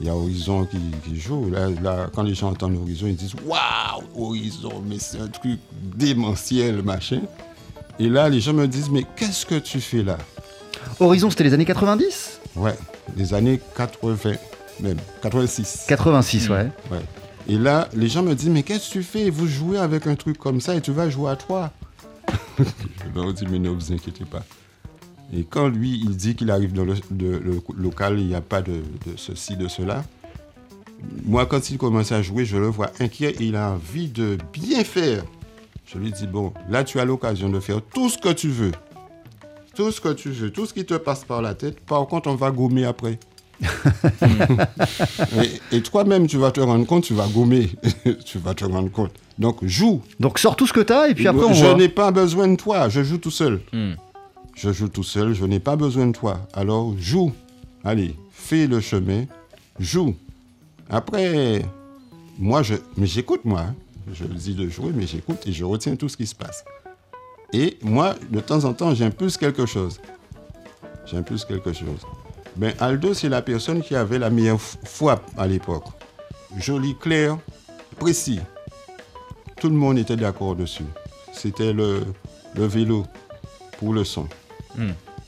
Il 0.00 0.06
y 0.06 0.10
a 0.10 0.14
Horizon 0.14 0.66
qui, 0.66 0.78
qui 1.04 1.20
joue. 1.20 1.50
Là, 1.50 1.68
là, 1.82 2.08
quand 2.14 2.22
les 2.22 2.34
gens 2.34 2.50
entendent 2.50 2.76
Horizon, 2.80 3.06
ils 3.06 3.16
disent 3.16 3.34
Waouh, 3.44 4.02
Horizon, 4.16 4.82
mais 4.88 4.98
c'est 4.98 5.20
un 5.20 5.28
truc 5.28 5.58
démentiel, 5.96 6.82
machin. 6.82 7.20
Et 7.98 8.08
là, 8.08 8.28
les 8.28 8.40
gens 8.40 8.52
me 8.52 8.66
disent 8.66 8.90
Mais 8.90 9.04
qu'est-ce 9.16 9.44
que 9.46 9.56
tu 9.56 9.80
fais 9.80 10.02
là? 10.02 10.18
Horizon, 11.00 11.30
c'était 11.30 11.44
les 11.44 11.52
années 11.54 11.64
90 11.64 12.40
Ouais, 12.56 12.76
les 13.16 13.34
années 13.34 13.60
80, 13.76 14.32
même, 14.80 14.98
86. 15.22 15.84
86, 15.88 16.48
ouais. 16.50 16.68
Ouais. 16.90 16.98
Et 17.48 17.56
là, 17.58 17.88
les 17.94 18.08
gens 18.08 18.22
me 18.22 18.34
disent 18.34 18.48
Mais 18.48 18.62
qu'est-ce 18.62 18.88
que 18.88 18.92
tu 18.94 19.02
fais? 19.02 19.30
Vous 19.30 19.46
jouez 19.46 19.78
avec 19.78 20.06
un 20.06 20.14
truc 20.14 20.38
comme 20.38 20.60
ça 20.60 20.74
et 20.74 20.80
tu 20.80 20.92
vas 20.92 21.08
jouer 21.10 21.30
à 21.30 21.36
trois. 21.36 21.72
Je 22.58 22.64
leur 23.20 23.32
dis 23.32 23.46
Mais 23.50 23.58
ne 23.58 23.68
vous 23.70 23.92
inquiétez 23.92 24.24
pas. 24.24 24.42
Et 25.32 25.44
quand 25.44 25.68
lui, 25.68 26.00
il 26.04 26.16
dit 26.16 26.34
qu'il 26.36 26.50
arrive 26.50 26.72
dans 26.72 26.84
le, 26.84 26.94
de- 27.10 27.38
le 27.44 27.60
local, 27.76 28.18
il 28.20 28.26
n'y 28.26 28.34
a 28.34 28.40
pas 28.40 28.62
de, 28.62 28.72
de 29.06 29.16
ceci, 29.16 29.56
de 29.56 29.68
cela. 29.68 30.04
Moi, 31.24 31.44
quand 31.46 31.70
il 31.70 31.78
commence 31.78 32.12
à 32.12 32.22
jouer, 32.22 32.44
je 32.44 32.56
le 32.56 32.66
vois 32.68 32.90
inquiet 33.00 33.34
et 33.40 33.44
il 33.44 33.56
a 33.56 33.72
envie 33.72 34.08
de 34.08 34.38
bien 34.52 34.84
faire. 34.84 35.24
Je 35.86 35.98
lui 35.98 36.12
dis 36.12 36.26
Bon, 36.26 36.52
là, 36.70 36.82
tu 36.84 36.98
as 37.00 37.04
l'occasion 37.04 37.48
de 37.50 37.60
faire 37.60 37.80
tout 37.94 38.08
ce 38.08 38.16
que 38.18 38.32
tu 38.32 38.48
veux. 38.48 38.72
Tout 39.74 39.90
ce 39.90 40.00
que 40.00 40.12
tu 40.12 40.30
veux, 40.30 40.50
tout 40.50 40.66
ce 40.66 40.72
qui 40.72 40.84
te 40.86 40.94
passe 40.94 41.24
par 41.24 41.42
la 41.42 41.54
tête. 41.54 41.80
Par 41.80 42.06
contre, 42.06 42.30
on 42.30 42.36
va 42.36 42.50
gommer 42.52 42.84
après. 42.84 43.18
et 45.72 45.76
et 45.76 45.82
toi-même, 45.82 46.26
tu 46.26 46.36
vas 46.38 46.50
te 46.50 46.60
rendre 46.60 46.86
compte, 46.86 47.04
tu 47.04 47.14
vas 47.14 47.26
gommer. 47.28 47.70
tu 48.24 48.38
vas 48.38 48.54
te 48.54 48.64
rendre 48.64 48.90
compte. 48.90 49.12
Donc, 49.38 49.64
joue. 49.64 50.02
Donc 50.20 50.38
sors 50.38 50.56
tout 50.56 50.66
ce 50.66 50.72
que 50.72 50.80
t'as 50.80 51.08
et 51.08 51.14
puis 51.14 51.26
après 51.26 51.44
on 51.44 51.52
je 51.52 51.66
n'ai 51.74 51.88
pas 51.88 52.10
besoin 52.10 52.46
de 52.48 52.56
toi, 52.56 52.88
je 52.88 53.02
joue 53.02 53.18
tout 53.18 53.30
seul. 53.30 53.60
Je 54.54 54.72
joue 54.72 54.88
tout 54.88 55.02
seul, 55.02 55.34
je 55.34 55.44
n'ai 55.44 55.58
pas 55.60 55.74
besoin 55.76 56.06
de 56.06 56.12
toi. 56.12 56.38
Alors, 56.52 56.94
joue. 56.98 57.32
Allez, 57.82 58.14
fais 58.30 58.66
le 58.68 58.80
chemin, 58.80 59.24
joue. 59.80 60.14
Après, 60.88 61.62
moi, 62.38 62.62
je, 62.62 62.74
mais 62.96 63.06
j'écoute, 63.06 63.40
moi. 63.44 63.60
hein. 63.62 63.74
Je 64.12 64.24
dis 64.24 64.54
de 64.54 64.68
jouer, 64.68 64.90
mais 64.94 65.06
j'écoute 65.06 65.38
et 65.46 65.52
je 65.52 65.64
retiens 65.64 65.96
tout 65.96 66.08
ce 66.08 66.16
qui 66.16 66.26
se 66.26 66.34
passe. 66.34 66.64
Et 67.52 67.78
moi, 67.82 68.14
de 68.30 68.38
temps 68.40 68.64
en 68.64 68.72
temps, 68.74 68.94
j'impulse 68.94 69.36
quelque 69.36 69.64
chose. 69.66 69.98
J'impulse 71.06 71.44
quelque 71.44 71.72
chose. 71.72 72.00
Ben, 72.56 72.72
Aldo, 72.78 73.14
c'est 73.14 73.28
la 73.28 73.42
personne 73.42 73.82
qui 73.82 73.96
avait 73.96 74.18
la 74.18 74.30
meilleure 74.30 74.58
f- 74.58 74.76
foi 74.84 75.20
à 75.36 75.46
l'époque. 75.46 75.84
Joli, 76.58 76.96
clair, 76.96 77.36
précis. 77.98 78.40
Tout 79.60 79.68
le 79.68 79.74
monde 79.74 79.98
était 79.98 80.16
d'accord 80.16 80.54
dessus. 80.54 80.84
C'était 81.32 81.72
le, 81.72 82.04
le 82.54 82.66
vélo 82.66 83.06
pour 83.78 83.92
le 83.92 84.04
son. 84.04 84.28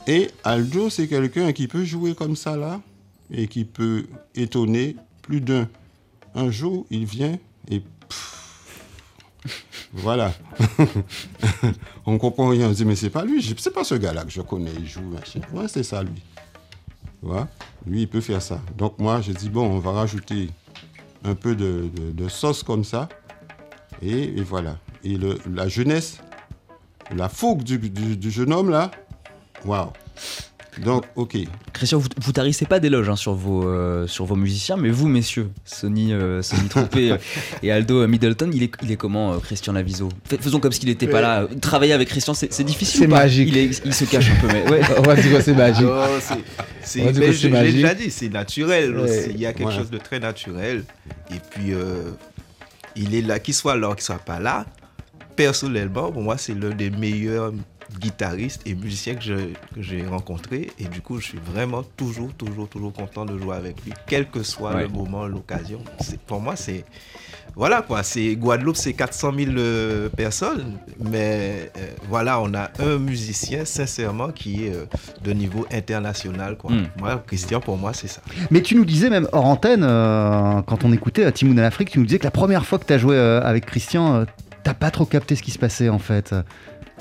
Et 0.07 0.29
Aldo, 0.43 0.89
c'est 0.89 1.07
quelqu'un 1.07 1.51
qui 1.51 1.67
peut 1.67 1.83
jouer 1.83 2.15
comme 2.15 2.35
ça 2.37 2.55
là 2.55 2.79
et 3.29 3.47
qui 3.47 3.65
peut 3.65 4.05
étonner 4.35 4.95
plus 5.21 5.41
d'un. 5.41 5.67
Un 6.33 6.49
jour, 6.51 6.85
il 6.89 7.05
vient 7.05 7.37
et 7.69 7.81
voilà. 9.93 10.33
on 12.05 12.17
comprend 12.17 12.49
rien. 12.49 12.67
On 12.67 12.71
se 12.71 12.75
dit, 12.77 12.85
mais 12.85 12.95
c'est 12.95 13.09
pas 13.09 13.25
lui. 13.25 13.41
C'est 13.57 13.73
pas 13.73 13.83
ce 13.83 13.95
gars-là 13.95 14.23
que 14.23 14.29
je 14.31 14.41
connais. 14.41 14.71
Il 14.79 14.87
joue, 14.87 15.01
machin. 15.01 15.39
Ouais, 15.53 15.67
c'est 15.67 15.83
ça, 15.83 16.03
lui. 16.03 16.21
Lui, 17.85 18.01
il 18.01 18.07
peut 18.07 18.21
faire 18.21 18.41
ça. 18.41 18.59
Donc, 18.77 18.99
moi, 18.99 19.21
je 19.21 19.31
dis, 19.31 19.49
bon, 19.49 19.65
on 19.67 19.79
va 19.79 19.91
rajouter 19.91 20.49
un 21.23 21.35
peu 21.35 21.55
de, 21.55 22.27
sauce 22.27 22.63
comme 22.63 22.83
ça. 22.83 23.09
Et, 24.01 24.41
voilà. 24.41 24.77
Et 25.03 25.17
la 25.51 25.67
jeunesse, 25.67 26.19
la 27.15 27.29
fougue 27.29 27.63
du, 27.63 27.77
du- 27.77 28.17
du 28.17 28.31
jeune 28.31 28.53
homme 28.53 28.69
là, 28.69 28.91
waouh. 29.65 29.91
Donc, 30.83 31.05
ok. 31.15 31.35
Christian, 31.73 31.97
vous, 31.99 32.07
vous 32.21 32.31
tarissez 32.31 32.65
pas 32.65 32.79
d'éloges 32.79 33.09
hein, 33.09 33.15
sur, 33.15 33.33
vos, 33.33 33.67
euh, 33.67 34.05
sur 34.07 34.25
vos 34.25 34.35
musiciens, 34.35 34.77
mais 34.77 34.89
vous, 34.89 35.07
messieurs, 35.07 35.49
Sonny, 35.65 36.13
euh, 36.13 36.41
Sonny 36.41 36.67
Troupé 36.69 37.11
euh, 37.13 37.17
et 37.63 37.71
Aldo 37.71 38.07
Middleton, 38.07 38.51
il 38.53 38.63
est, 38.63 38.71
il 38.83 38.91
est 38.91 38.95
comment, 38.95 39.33
euh, 39.33 39.37
Christian 39.39 39.73
Laviso 39.73 40.09
Fais- 40.25 40.37
Faisons 40.37 40.59
comme 40.59 40.71
s'il 40.71 40.87
n'était 40.89 41.07
pas 41.07 41.21
là. 41.21 41.47
Travailler 41.61 41.93
avec 41.93 42.09
Christian, 42.09 42.33
c'est 42.33 42.63
difficile 42.63 43.01
C'est 43.01 43.07
magique. 43.07 43.47
il, 43.49 43.57
est- 43.57 43.81
il 43.85 43.93
se 43.93 44.05
cache 44.05 44.29
un 44.29 44.35
peu, 44.35 44.47
mais 44.53 44.69
ouais. 44.69 44.81
On 44.99 45.01
va 45.01 45.15
dire 45.15 45.31
que 45.37 45.41
c'est 45.41 45.53
magique. 45.55 45.87
Oh, 45.89 46.05
c'est- 46.19 46.35
c'est- 46.83 47.01
On 47.01 47.05
va 47.05 47.11
dire 47.11 47.21
mais 47.21 47.27
que 47.27 47.33
je- 47.33 47.47
l'ai 47.47 47.71
déjà 47.71 47.93
dit, 47.95 48.11
c'est 48.11 48.29
naturel. 48.29 48.95
Ouais. 48.95 49.01
aussi. 49.03 49.29
Il 49.31 49.39
y 49.39 49.45
a 49.45 49.53
quelque 49.53 49.67
Ouais. 49.69 49.75
chose 49.75 49.89
de 49.89 49.97
très 49.97 50.19
naturel. 50.19 50.83
Et 51.31 51.39
puis, 51.49 51.73
euh, 51.73 52.11
il 52.95 53.15
est 53.15 53.21
là, 53.21 53.39
qu'il 53.39 53.53
soit 53.53 53.75
là 53.75 53.89
ou 53.89 53.93
qu'il 53.93 54.03
soit 54.03 54.19
pas 54.19 54.39
là. 54.39 54.65
Personnellement, 55.35 56.11
pour 56.11 56.21
moi, 56.21 56.37
c'est 56.37 56.53
l'un 56.53 56.69
des 56.71 56.89
meilleurs 56.89 57.51
guitaristes 57.99 58.61
et 58.65 58.75
musiciens 58.75 59.15
que 59.15 59.23
je- 59.23 59.53
que 59.75 59.81
j'ai 59.81 60.05
rencontrés. 60.05 60.69
Et 60.79 60.85
du 60.85 61.01
coup, 61.01 61.19
je 61.19 61.25
suis 61.27 61.39
vraiment 61.53 61.83
toujours, 61.95 62.33
toujours, 62.33 62.67
toujours 62.67 62.93
content 62.93 63.25
de 63.25 63.37
jouer 63.37 63.55
avec 63.55 63.83
lui, 63.85 63.93
quel 64.07 64.27
que 64.29 64.43
soit 64.43 64.75
Ouais. 64.75 64.83
le 64.83 64.89
moment, 64.89 65.25
l'occasion. 65.27 65.79
C'est- 66.01 66.19
Pour 66.19 66.41
moi, 66.41 66.55
c'est. 66.55 66.83
Voilà 67.55 67.81
quoi, 67.81 68.03
c'est 68.03 68.35
Guadeloupe, 68.35 68.75
c'est 68.75 68.93
400 68.93 69.31
000 69.35 69.51
euh, 69.57 70.09
personnes, 70.09 70.77
mais 70.99 71.71
euh, 71.77 71.87
voilà, 72.07 72.39
on 72.39 72.53
a 72.53 72.69
un 72.79 72.99
musicien 72.99 73.65
sincèrement 73.65 74.29
qui 74.29 74.65
est 74.65 74.73
euh, 74.75 74.85
de 75.23 75.31
niveau 75.33 75.65
international 75.71 76.55
quoi. 76.57 76.71
Mm. 76.71 76.87
Moi, 76.99 77.23
Christian, 77.25 77.59
pour 77.59 77.77
moi, 77.77 77.93
c'est 77.93 78.07
ça. 78.09 78.21
Mais 78.51 78.61
tu 78.61 78.75
nous 78.75 78.85
disais 78.85 79.09
même 79.09 79.27
hors 79.31 79.45
antenne, 79.45 79.83
euh, 79.83 80.61
quand 80.67 80.83
on 80.83 80.91
écoutait 80.93 81.23
à 81.23 81.31
Timoun 81.31 81.57
à 81.57 81.63
l'Afrique, 81.63 81.89
tu 81.89 81.97
nous 81.99 82.05
disais 82.05 82.19
que 82.19 82.25
la 82.25 82.31
première 82.31 82.63
fois 82.65 82.77
que 82.77 82.85
tu 82.85 82.93
as 82.93 82.99
joué 82.99 83.15
euh, 83.15 83.41
avec 83.41 83.65
Christian, 83.65 84.13
euh, 84.17 84.25
t'as 84.63 84.75
pas 84.75 84.91
trop 84.91 85.05
capté 85.05 85.35
ce 85.35 85.41
qui 85.41 85.49
se 85.51 85.57
passait 85.59 85.89
en 85.89 85.99
fait. 85.99 86.35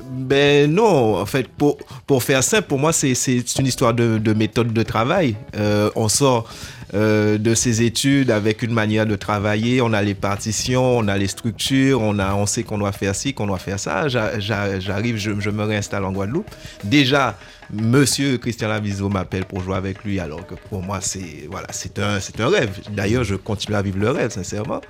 Ben 0.05 0.71
non, 0.73 1.17
en 1.17 1.27
fait, 1.27 1.49
pour, 1.49 1.79
pour 2.07 2.23
faire 2.23 2.43
simple, 2.45 2.69
pour 2.69 2.79
moi, 2.79 2.93
c'est 2.93 3.13
une 3.59 3.67
histoire 3.67 3.95
de, 3.95 4.19
de 4.19 4.33
méthode 4.33 4.73
de 4.73 4.83
travail. 4.83 5.37
Euh, 5.57 5.91
on 5.97 6.09
sort 6.09 6.49
euh, 6.95 7.39
de 7.39 7.55
ses 7.55 7.83
études 7.83 8.31
avec 8.31 8.63
une 8.63 8.73
manière 8.73 9.07
de 9.07 9.17
travailler, 9.17 9.81
on 9.81 9.93
a 9.93 10.03
les 10.03 10.15
partitions, 10.15 10.99
on 10.99 11.09
a 11.09 11.17
les 11.19 11.27
structures, 11.27 12.01
on, 12.01 12.19
a, 12.19 12.35
on 12.35 12.47
sait 12.47 12.63
qu'on 12.63 12.79
doit 12.79 12.93
faire 12.93 13.15
ci, 13.15 13.35
qu'on 13.35 13.47
doit 13.47 13.59
faire 13.59 13.81
ça. 13.81 14.09
J'a- 14.09 14.39
j'a- 14.39 14.79
J'arrive, 14.81 15.17
je, 15.17 15.31
me 15.51 15.65
réinstalle 15.65 16.05
en 16.05 16.13
Guadeloupe. 16.13 16.49
Déjà, 16.85 17.37
Monsieur 17.73 18.39
Christian 18.39 18.69
Laviso 18.69 19.09
m'appelle 19.09 19.45
pour 19.45 19.61
jouer 19.61 19.75
avec 19.75 20.05
lui, 20.05 20.21
alors 20.21 20.47
que 20.47 20.55
pour 20.69 20.83
moi, 20.83 21.01
c'est 21.01 21.49
voilà, 21.51 21.67
un, 21.99 22.19
un 22.45 22.49
rêve. 22.49 22.71
D'ailleurs, 22.93 23.25
je 23.25 23.35
continue 23.35 23.75
à 23.77 23.83
vivre 23.83 23.99
le 23.99 24.11
rêve, 24.11 24.31
sincèrement. 24.31 24.81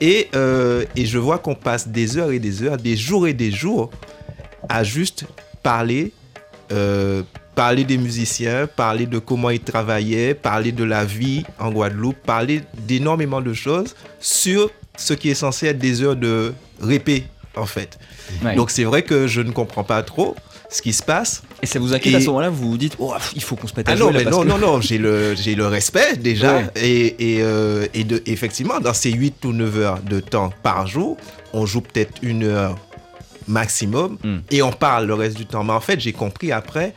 Et, 0.00 0.28
euh, 0.34 0.84
et 0.96 1.04
je 1.04 1.18
vois 1.18 1.38
qu'on 1.38 1.54
passe 1.54 1.86
des 1.88 2.16
heures 2.16 2.30
et 2.30 2.38
des 2.38 2.62
heures, 2.62 2.78
des 2.78 2.96
jours 2.96 3.26
et 3.28 3.34
des 3.34 3.50
jours 3.50 3.90
à 4.68 4.84
juste 4.84 5.24
parler, 5.62 6.12
euh, 6.72 7.22
parler 7.54 7.84
des 7.84 7.98
musiciens, 7.98 8.66
parler 8.66 9.06
de 9.06 9.18
comment 9.18 9.50
ils 9.50 9.60
travaillaient, 9.60 10.34
parler 10.34 10.72
de 10.72 10.84
la 10.84 11.04
vie 11.04 11.44
en 11.58 11.70
Guadeloupe, 11.70 12.16
parler 12.24 12.62
d'énormément 12.86 13.40
de 13.40 13.52
choses 13.52 13.94
sur 14.20 14.70
ce 14.96 15.14
qui 15.14 15.30
est 15.30 15.34
censé 15.34 15.66
être 15.68 15.78
des 15.78 16.02
heures 16.02 16.16
de 16.16 16.52
répé, 16.80 17.24
en 17.56 17.66
fait. 17.66 17.98
Ouais. 18.44 18.54
Donc 18.56 18.70
c'est 18.70 18.84
vrai 18.84 19.02
que 19.02 19.26
je 19.26 19.40
ne 19.40 19.50
comprends 19.50 19.84
pas 19.84 20.02
trop 20.02 20.34
ce 20.70 20.82
qui 20.82 20.92
se 20.92 21.02
passe. 21.02 21.42
Et 21.62 21.66
ça 21.66 21.78
vous 21.78 21.94
inquiète 21.94 22.14
à 22.16 22.20
ce 22.20 22.26
moment-là 22.26 22.50
Vous 22.50 22.70
vous 22.72 22.78
dites, 22.78 22.96
oh, 22.98 23.14
il 23.36 23.42
faut 23.42 23.54
qu'on 23.54 23.68
se 23.68 23.74
mette 23.76 23.88
à 23.88 23.92
Ah 23.92 23.96
jouer 23.96 24.06
non, 24.06 24.18
mais 24.18 24.24
non, 24.24 24.42
que- 24.42 24.48
non, 24.48 24.58
non, 24.58 24.80
j'ai 24.80 24.98
le, 24.98 25.34
j'ai 25.36 25.54
le 25.54 25.66
respect 25.66 26.16
déjà. 26.16 26.56
Ouais. 26.56 26.66
Et, 26.76 27.34
et, 27.36 27.42
euh, 27.42 27.86
et 27.94 28.02
de, 28.04 28.22
effectivement, 28.26 28.80
dans 28.80 28.94
ces 28.94 29.12
8 29.12 29.44
ou 29.44 29.52
9 29.52 29.78
heures 29.78 30.00
de 30.00 30.18
temps 30.20 30.50
par 30.62 30.86
jour, 30.88 31.16
on 31.52 31.64
joue 31.66 31.80
peut-être 31.80 32.14
une 32.22 32.42
heure 32.44 32.76
maximum 33.48 34.16
Mm. 34.24 34.36
et 34.50 34.62
on 34.62 34.72
parle 34.72 35.06
le 35.06 35.14
reste 35.14 35.36
du 35.36 35.46
temps. 35.46 35.64
Mais 35.64 35.72
en 35.72 35.80
fait, 35.80 36.00
j'ai 36.00 36.12
compris 36.12 36.52
après 36.52 36.94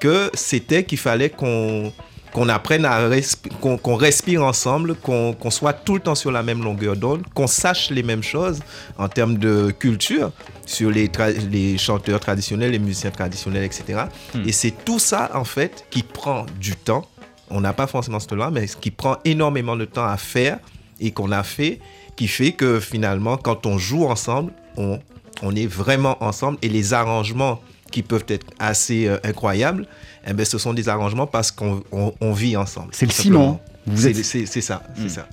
que 0.00 0.30
c'était 0.34 0.84
qu'il 0.84 0.98
fallait 0.98 1.30
qu'on 1.30 1.92
qu'on 2.32 2.48
apprenne 2.48 2.84
à 2.84 3.08
respi- 3.08 3.50
qu'on 3.82 3.96
respire 3.96 4.44
ensemble, 4.44 4.94
qu'on 4.94 5.32
qu'on 5.32 5.50
soit 5.50 5.72
tout 5.72 5.94
le 5.94 6.00
temps 6.00 6.14
sur 6.14 6.30
la 6.30 6.44
même 6.44 6.62
longueur 6.62 6.94
d'onde, 6.96 7.24
qu'on 7.34 7.48
sache 7.48 7.90
les 7.90 8.04
mêmes 8.04 8.22
choses 8.22 8.60
en 8.98 9.08
termes 9.08 9.36
de 9.36 9.72
culture 9.76 10.30
sur 10.64 10.92
les, 10.92 11.10
les 11.50 11.76
chanteurs 11.76 12.20
traditionnels, 12.20 12.70
les 12.70 12.78
musiciens 12.78 13.10
traditionnels, 13.10 13.64
etc. 13.64 14.04
Hmm. 14.32 14.42
Et 14.46 14.52
c'est 14.52 14.70
tout 14.84 15.00
ça, 15.00 15.30
en 15.34 15.42
fait, 15.42 15.84
qui 15.90 16.04
prend 16.04 16.46
du 16.60 16.76
temps. 16.76 17.04
On 17.50 17.60
n'a 17.60 17.72
pas 17.72 17.88
forcément 17.88 18.20
ce 18.20 18.28
temps-là, 18.28 18.50
mais 18.52 18.68
ce 18.68 18.76
qui 18.76 18.92
prend 18.92 19.16
énormément 19.24 19.74
de 19.74 19.84
temps 19.84 20.06
à 20.06 20.16
faire 20.16 20.58
et 21.00 21.10
qu'on 21.10 21.32
a 21.32 21.42
fait, 21.42 21.80
qui 22.14 22.28
fait 22.28 22.52
que 22.52 22.78
finalement, 22.78 23.38
quand 23.38 23.66
on 23.66 23.76
joue 23.76 24.06
ensemble, 24.06 24.52
on, 24.76 25.00
on 25.42 25.54
est 25.54 25.66
vraiment 25.66 26.22
ensemble 26.22 26.58
et 26.62 26.68
les 26.68 26.92
arrangements 26.94 27.60
qui 27.90 28.02
peuvent 28.02 28.24
être 28.28 28.46
assez 28.58 29.06
euh, 29.08 29.16
incroyables, 29.24 29.86
eh 30.28 30.32
ben, 30.32 30.44
ce 30.46 30.58
sont 30.58 30.72
des 30.74 30.88
arrangements 30.88 31.26
parce 31.26 31.50
qu'on 31.50 31.82
on- 31.92 32.12
on 32.20 32.32
vit 32.32 32.56
ensemble. 32.56 32.88
C'est 32.92 33.06
le 33.06 33.12
ciment. 33.12 33.60
Vous 33.86 34.02
C'est 34.02 34.10
êtes- 34.10 34.24
c'est- 34.24 34.46
c'est 34.46 34.60
ça, 34.60 34.82
c'est 34.96 35.08
ça. 35.08 35.26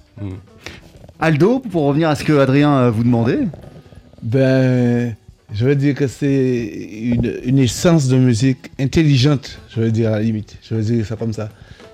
Aldo, 1.19 1.59
pour 1.59 1.83
revenir 1.83 2.09
à 2.09 2.15
ce 2.15 2.23
que 2.23 2.33
Adrien 2.39 2.73
euh, 2.77 2.91
vous 2.91 3.03
demandait. 3.03 3.47
Ben, 4.21 5.15
je 5.53 5.65
veux 5.65 5.75
dire 5.75 5.95
que 5.95 6.07
c'est 6.07 6.65
une, 6.65 7.39
une 7.43 7.59
essence 7.59 8.07
de 8.07 8.17
musique 8.17 8.71
intelligente, 8.79 9.59
je 9.69 9.81
veux 9.81 9.91
dire 9.91 10.09
à 10.09 10.17
la 10.17 10.21
limite. 10.21 10.57
Je 10.67 10.75
veux 10.75 10.81
dire 10.81 11.05
ça 11.05 11.15
comme 11.15 11.33
ça. 11.33 11.49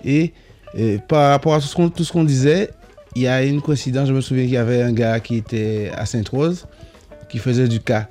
Et, 0.06 0.34
et 0.76 0.99
par 1.08 1.30
rapport 1.32 1.54
à 1.56 1.60
tout 1.60 1.67
ce 1.67 1.76
qu'on 1.76 1.89
tout 1.89 2.04
ce 2.04 2.12
qu'on 2.12 2.23
disait, 2.23 2.69
il 3.15 3.21
y 3.23 3.28
a 3.28 3.43
une 3.43 3.62
coïncidence. 3.62 4.08
Je 4.08 4.13
me 4.13 4.21
souviens 4.21 4.43
qu'il 4.45 4.54
y 4.54 4.58
avait 4.58 4.82
un 4.82 4.91
gars 4.93 5.19
qui 5.19 5.36
était 5.38 5.91
à 5.95 6.06
Sainte-Rose 6.06 6.65
qui 7.34 7.39
faisait 7.39 7.67
du 7.67 7.80
cas. 7.80 8.08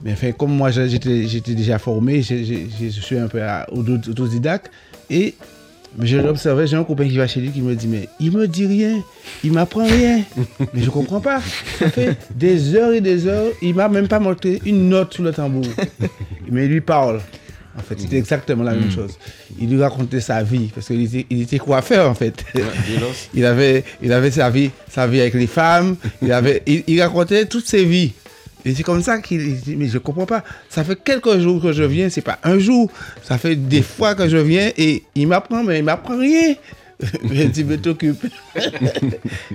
Mais 0.00 0.12
enfin, 0.12 0.30
comme 0.30 0.52
moi 0.54 0.70
j'ai- 0.70 0.88
j'étais 0.88 1.54
déjà 1.54 1.80
formé, 1.80 2.22
j'ai- 2.22 2.44
j'ai- 2.44 2.68
j'ai- 2.78 2.90
je 2.92 3.00
suis 3.00 3.18
un 3.18 3.26
peu 3.26 3.40
auto- 3.72 4.10
autodidacte. 4.10 4.70
Et 5.10 5.34
mais 5.98 6.06
je 6.06 6.18
l'observais, 6.18 6.68
j'ai 6.68 6.76
un 6.76 6.84
copain 6.84 7.08
qui 7.08 7.16
va 7.16 7.26
chez 7.26 7.40
lui 7.40 7.50
qui 7.50 7.62
me 7.62 7.74
dit 7.74 7.88
Mais 7.88 8.08
il 8.20 8.30
me 8.30 8.46
dit 8.46 8.66
rien, 8.66 9.02
il 9.42 9.50
m'apprend 9.52 9.84
rien. 9.86 10.22
mais 10.72 10.82
je 10.82 10.90
comprends 10.90 11.20
pas. 11.20 11.40
Ça 11.80 11.90
fait 11.90 12.16
des 12.32 12.76
heures 12.76 12.92
et 12.92 13.00
des 13.00 13.26
heures, 13.26 13.50
il 13.60 13.74
m'a 13.74 13.88
même 13.88 14.06
pas 14.06 14.20
montré 14.20 14.60
une 14.64 14.88
note 14.88 15.12
sur 15.14 15.24
le 15.24 15.32
tambour. 15.32 15.64
mais 16.48 16.66
il 16.66 16.70
lui 16.70 16.80
parle. 16.80 17.20
En 17.76 17.82
fait, 17.82 17.98
c'était 17.98 18.18
exactement 18.18 18.62
la 18.62 18.74
même 18.74 18.88
chose. 18.92 19.18
Il 19.60 19.68
lui 19.68 19.82
racontait 19.82 20.20
sa 20.20 20.44
vie, 20.44 20.70
parce 20.72 20.86
qu'il 20.86 21.02
était, 21.02 21.26
il 21.28 21.42
était 21.42 21.58
coiffeur 21.58 22.08
en 22.08 22.14
fait. 22.14 22.44
il, 23.34 23.44
avait, 23.44 23.82
il 24.00 24.12
avait 24.12 24.30
sa 24.30 24.48
vie, 24.48 24.70
sa 24.88 25.08
vie 25.08 25.20
avec 25.20 25.34
les 25.34 25.48
femmes, 25.48 25.96
il, 26.22 26.30
avait, 26.30 26.62
il, 26.68 26.84
il 26.86 27.02
racontait 27.02 27.46
toutes 27.46 27.66
ses 27.66 27.84
vies. 27.84 28.12
Et 28.64 28.74
c'est 28.74 28.82
comme 28.82 29.02
ça 29.02 29.18
qu'il 29.18 29.60
dit, 29.60 29.76
mais 29.76 29.88
je 29.88 29.98
comprends 29.98 30.26
pas. 30.26 30.42
Ça 30.70 30.84
fait 30.84 30.98
quelques 31.02 31.38
jours 31.38 31.60
que 31.62 31.72
je 31.72 31.82
viens, 31.82 32.08
c'est 32.08 32.22
pas 32.22 32.38
un 32.44 32.58
jour. 32.58 32.90
Ça 33.22 33.36
fait 33.38 33.56
des 33.56 33.82
fois 33.82 34.14
que 34.14 34.28
je 34.28 34.36
viens 34.38 34.70
et 34.76 35.02
il 35.14 35.28
m'apprend, 35.28 35.62
mais 35.62 35.78
il 35.80 35.84
m'apprend 35.84 36.16
rien. 36.18 36.54
je 37.00 37.42
dis, 37.44 37.64
mais 37.64 37.76
t'occupe. 37.76 38.24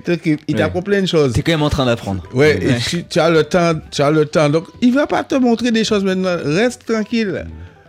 T'occupe. 0.05 0.41
Il 0.47 0.55
Ouais. 0.55 0.61
t'apprend 0.61 0.81
plein 0.81 1.01
de 1.01 1.05
choses. 1.07 1.33
T'es 1.33 1.41
quand 1.41 1.53
même 1.53 1.61
en 1.63 1.69
train 1.69 1.85
d'apprendre. 1.85 2.23
Ouais, 2.33 2.59
et 2.61 2.77
tu, 2.79 3.03
tu 3.05 3.19
as 3.19 3.29
le 3.29 3.43
temps, 3.43 3.73
tu 3.91 4.01
as 4.01 4.11
le 4.11 4.25
temps. 4.25 4.49
Donc, 4.49 4.65
il 4.81 4.93
va 4.93 5.07
pas 5.07 5.23
te 5.23 5.35
montrer 5.35 5.71
des 5.71 5.83
choses 5.83 6.03
maintenant. 6.03 6.35
Reste 6.43 6.85
tranquille, 6.85 7.45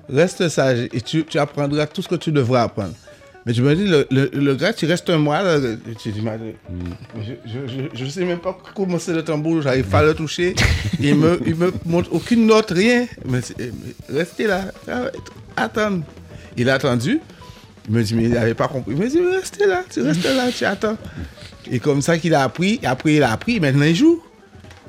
reste 0.09 0.49
sage 0.49 0.89
et 0.93 1.01
tu, 1.01 1.25
tu 1.25 1.39
apprendras 1.39 1.87
tout 1.87 2.01
ce 2.03 2.09
que 2.09 2.15
tu 2.15 2.31
devras 2.33 2.63
apprendre. 2.63 2.95
Mais 3.47 3.55
je 3.55 3.63
me 3.63 3.75
dis, 3.75 3.87
le, 3.87 4.07
le, 4.11 4.31
le 4.33 4.55
gars, 4.55 4.73
tu 4.73 4.85
restes 4.87 5.09
un 5.09 5.17
mois, 5.17 5.43
là, 5.43 5.59
tu 5.99 6.13
dis, 6.13 6.23
je, 7.47 7.83
je 7.95 8.05
sais 8.07 8.25
même 8.25 8.39
pas 8.39 8.57
comment 8.75 8.99
c'est 8.99 9.15
le 9.15 9.25
tambour, 9.25 9.63
j'arrive 9.63 9.87
pas 9.87 10.01
à 10.01 10.03
le 10.03 10.15
toucher. 10.15 10.55
il 11.01 11.15
me, 11.15 11.41
il 11.47 11.55
me 11.55 11.73
montre 11.87 12.13
aucune 12.13 12.47
note, 12.47 12.71
rien. 12.71 13.07
Mais, 13.25 13.41
restez 14.09 14.47
là, 14.47 14.67
attends. 15.57 16.01
Il 16.57 16.69
a 16.69 16.75
attendu. 16.75 17.21
Il 17.89 17.95
me 17.95 18.03
dit, 18.03 18.15
mais 18.15 18.25
il 18.25 18.31
n'avait 18.31 18.55
pas 18.55 18.69
compris. 18.69 18.93
Il 18.95 19.01
me 19.01 19.09
dit, 19.09 19.19
mais 19.21 19.37
restez 19.37 19.67
là, 19.67 19.83
tu 19.91 20.03
restes 20.03 20.25
là, 20.25 20.51
tu 20.53 20.65
attends. 20.65 20.99
Et 21.71 21.79
comme 21.79 22.03
ça 22.03 22.19
qu'il 22.19 22.35
a 22.35 22.43
appris, 22.43 22.79
après 22.85 23.15
il 23.15 23.23
a 23.23 23.33
appris, 23.33 23.59
maintenant 23.59 23.85
il 23.87 23.95
joue. 23.97 24.23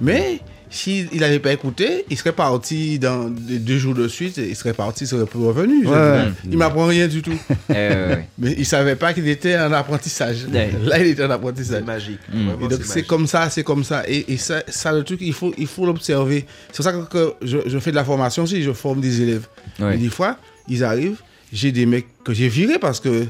Mais 0.02 0.42
s'il 0.72 1.10
n'avait 1.20 1.40
pas 1.40 1.52
écouté, 1.52 2.06
il 2.10 2.18
serait 2.18 2.32
parti 2.32 2.98
dans 2.98 3.30
deux 3.30 3.78
jours 3.78 3.94
de 3.94 4.08
suite, 4.08 4.38
il 4.38 4.56
serait 4.56 4.74
parti, 4.74 5.04
il 5.04 5.08
serait 5.08 5.26
plus 5.26 5.40
revenu. 5.40 5.86
Ouais. 5.86 6.30
Il 6.50 6.58
m'apprend 6.58 6.88
rien 6.88 7.08
du 7.08 7.22
tout. 7.22 7.38
Eh, 7.70 7.74
ouais. 7.74 8.28
Mais 8.38 8.56
il 8.58 8.66
savait 8.66 8.96
pas 8.96 9.14
qu'il 9.14 9.28
était 9.30 9.58
en 9.58 9.72
apprentissage. 9.72 10.46
Ouais. 10.52 10.72
Là, 10.84 11.00
il 11.00 11.08
était 11.08 11.24
en 11.24 11.30
apprentissage. 11.30 11.80
C'est 11.80 11.86
magique. 11.86 12.20
Mm. 12.34 12.50
Et 12.64 12.68
donc 12.68 12.80
c'est 12.84 13.04
comme 13.04 13.28
ça, 13.28 13.50
c'est 13.50 13.64
comme 13.64 13.84
ça. 13.84 14.04
Et, 14.08 14.34
et 14.34 14.38
ça, 14.38 14.62
ça, 14.68 14.92
le 14.92 15.04
truc, 15.04 15.20
il 15.22 15.34
faut 15.34 15.54
il 15.58 15.68
faut 15.68 15.86
l'observer. 15.86 16.46
C'est 16.72 16.78
pour 16.78 16.86
ça 16.86 16.92
que, 16.94 17.06
que 17.06 17.34
je, 17.42 17.58
je 17.66 17.80
fais 17.80 17.92
de 17.92 17.96
la 17.96 18.04
formation 18.04 18.44
aussi, 18.44 18.62
je 18.62 18.74
forme 18.74 19.00
des 19.00 19.22
élèves. 19.22 19.48
Ouais. 19.80 19.96
Et 19.96 19.98
des 19.98 20.10
fois, 20.10 20.38
ils 20.68 20.84
arrivent, 20.84 21.22
j'ai 21.54 21.72
des 21.72 21.86
mecs 21.86 22.08
que 22.24 22.34
j'ai 22.34 22.50
virés 22.50 22.80
parce 22.80 23.00
que 23.00 23.26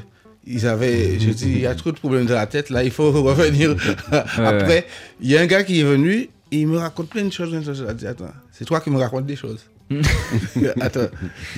ils 0.46 0.66
avaient, 0.66 1.18
je 1.20 1.30
dis, 1.30 1.46
il 1.46 1.60
y 1.60 1.66
a 1.66 1.74
trop 1.74 1.92
de 1.92 1.98
problèmes 1.98 2.26
de 2.26 2.34
la 2.34 2.46
tête, 2.46 2.70
là, 2.70 2.82
il 2.82 2.90
faut 2.90 3.10
revenir. 3.22 3.76
Après, 4.10 4.66
ouais. 4.66 4.86
il 5.20 5.30
y 5.30 5.36
a 5.36 5.40
un 5.40 5.46
gars 5.46 5.62
qui 5.62 5.80
est 5.80 5.84
venu, 5.84 6.30
et 6.52 6.60
il 6.60 6.68
me 6.68 6.78
raconte 6.78 7.08
plein 7.08 7.24
de 7.24 7.30
choses. 7.32 7.50
plein 7.50 7.60
de 7.60 7.64
choses. 7.64 7.84
Je 7.88 7.92
dis, 7.94 8.06
attends, 8.06 8.30
c'est 8.52 8.64
toi 8.64 8.80
qui 8.80 8.90
me 8.90 8.98
racontes 8.98 9.26
des 9.26 9.36
choses. 9.36 9.64
attends, 10.80 11.08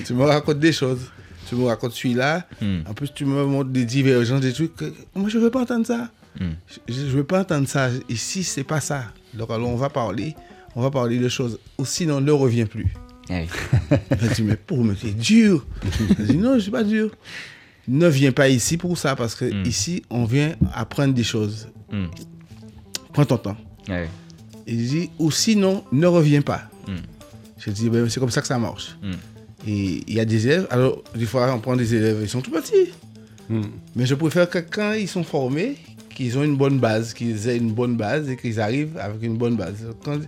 tu 0.05 0.13
me 0.13 0.23
racontes 0.23 0.59
des 0.59 0.71
choses. 0.73 1.11
Tu 1.47 1.55
me 1.55 1.65
racontes 1.65 1.91
celui-là. 1.91 2.47
Hmm. 2.61 2.79
En 2.89 2.93
plus, 2.95 3.13
tu 3.13 3.23
me 3.25 3.45
montres 3.45 3.69
des 3.69 3.85
divergences, 3.85 4.41
des 4.41 4.51
trucs. 4.51 4.75
que- 4.75 4.91
Moi, 5.13 5.29
je 5.29 5.37
ne 5.37 5.43
veux 5.43 5.51
pas 5.51 5.61
entendre 5.61 5.85
ça. 5.85 6.09
Hmm. 6.39 6.53
Je 6.87 7.01
ne 7.01 7.07
veux 7.09 7.23
pas 7.23 7.41
entendre 7.41 7.67
ça. 7.67 7.89
Ici, 8.09 8.43
c'est 8.43 8.63
pas 8.63 8.79
ça. 8.81 9.03
Donc, 9.35 9.51
alors, 9.51 9.69
on 9.69 9.75
va 9.75 9.89
parler. 9.89 10.35
on 10.75 10.81
va 10.81 10.89
parler 10.91 11.19
de 11.19 11.29
choses. 11.29 11.59
Ou 11.77 11.85
sinon, 11.85 12.19
ne 12.19 12.31
reviens 12.31 12.65
plus. 12.65 12.91
Ah 13.29 13.41
oui. 13.41 13.47
Elle 14.09 14.29
dit, 14.29 14.43
mais 14.43 14.55
pour 14.55 14.83
me 14.83 14.95
c'est 14.95 15.15
dur. 15.15 15.65
Elle 16.19 16.27
dit, 16.27 16.37
non, 16.37 16.55
je 16.55 16.59
suis 16.61 16.71
pas 16.71 16.83
dur. 16.83 17.11
Ne 17.87 18.07
viens 18.07 18.31
pas 18.31 18.49
ici 18.49 18.77
pour 18.77 18.97
ça, 18.97 19.15
parce 19.15 19.35
que 19.35 19.45
Mm. 19.45 19.65
ici, 19.67 20.03
on 20.09 20.25
vient 20.25 20.55
apprendre 20.73 21.13
des 21.13 21.23
choses. 21.23 21.67
Prends 23.13 23.25
ton 23.25 23.37
temps. 23.37 23.57
Ouais. 23.87 24.09
Il 24.67 24.87
dit, 24.87 25.09
ou 25.19 25.31
sinon, 25.31 25.83
ne 25.91 26.07
reviens 26.07 26.41
pas. 26.41 26.63
Mm. 26.87 26.91
Je 27.59 27.71
dis, 27.71 27.89
ben, 27.89 28.09
c'est 28.09 28.19
comme 28.19 28.31
ça 28.31 28.41
que 28.41 28.47
ça 28.47 28.57
marche. 28.57 28.97
Mm. 29.01 29.11
Et 29.67 30.03
il 30.07 30.13
y 30.13 30.19
a 30.19 30.25
des 30.25 30.45
élèves, 30.47 30.67
alors 30.69 31.03
des 31.15 31.25
fois 31.25 31.51
on 31.53 31.59
prend 31.59 31.75
des 31.75 31.95
élèves, 31.95 32.19
ils 32.21 32.29
sont 32.29 32.41
tout 32.41 32.51
petits. 32.51 32.91
Mais 33.95 34.05
je 34.05 34.15
préfère 34.15 34.49
que 34.49 34.59
quand 34.59 34.93
ils 34.93 35.07
sont 35.07 35.23
formés, 35.23 35.77
qu'ils 36.13 36.37
ont 36.37 36.43
une 36.43 36.55
bonne 36.55 36.79
base, 36.79 37.13
qu'ils 37.13 37.47
aient 37.47 37.57
une 37.57 37.73
bonne 37.73 37.95
base 37.95 38.29
et 38.29 38.37
qu'ils 38.37 38.59
arrivent 38.59 38.97
avec 38.97 39.21
une 39.23 39.37
bonne 39.37 39.55
base. 39.55 39.75
Quand 40.03 40.19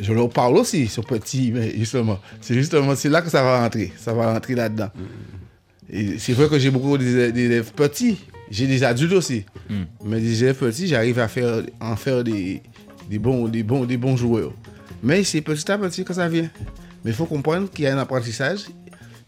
je 0.00 0.12
leur 0.12 0.30
parle 0.30 0.56
aussi, 0.56 0.82
ils 0.82 0.88
sont 0.88 1.02
petits, 1.02 1.50
mais 1.52 1.76
justement, 1.76 2.18
c'est 2.40 2.54
justement 2.54 2.94
c'est 2.96 3.08
là 3.08 3.20
que 3.20 3.30
ça 3.30 3.42
va 3.42 3.60
rentrer, 3.62 3.92
ça 3.96 4.12
va 4.12 4.32
rentrer 4.32 4.54
là-dedans. 4.54 4.90
Et 5.90 6.18
c'est 6.18 6.32
vrai 6.32 6.48
que 6.48 6.58
j'ai 6.58 6.70
beaucoup 6.70 6.96
d'élèves 6.98 7.32
d'élèves 7.32 7.72
petits, 7.72 8.18
j'ai 8.50 8.66
des 8.66 8.84
adultes 8.84 9.12
aussi, 9.12 9.44
Mm. 9.68 9.74
mais 10.04 10.20
des 10.20 10.42
élèves 10.42 10.56
petits, 10.56 10.86
j'arrive 10.86 11.18
à 11.18 11.28
faire, 11.28 11.62
en 11.80 11.96
faire 11.96 12.24
des, 12.24 12.62
des, 13.08 13.18
bons, 13.18 13.48
des, 13.48 13.62
bons, 13.62 13.84
des 13.84 13.96
bons 13.96 14.16
joueurs. 14.16 14.52
Mais 15.02 15.22
c'est 15.24 15.40
petit 15.40 15.70
à 15.70 15.78
petit 15.78 16.04
que 16.04 16.12
ça 16.14 16.28
vient. 16.28 16.48
Mais 17.04 17.10
il 17.12 17.14
faut 17.14 17.26
comprendre 17.26 17.70
qu'il 17.70 17.84
y 17.84 17.88
a 17.88 17.94
un 17.94 17.98
apprentissage. 17.98 18.60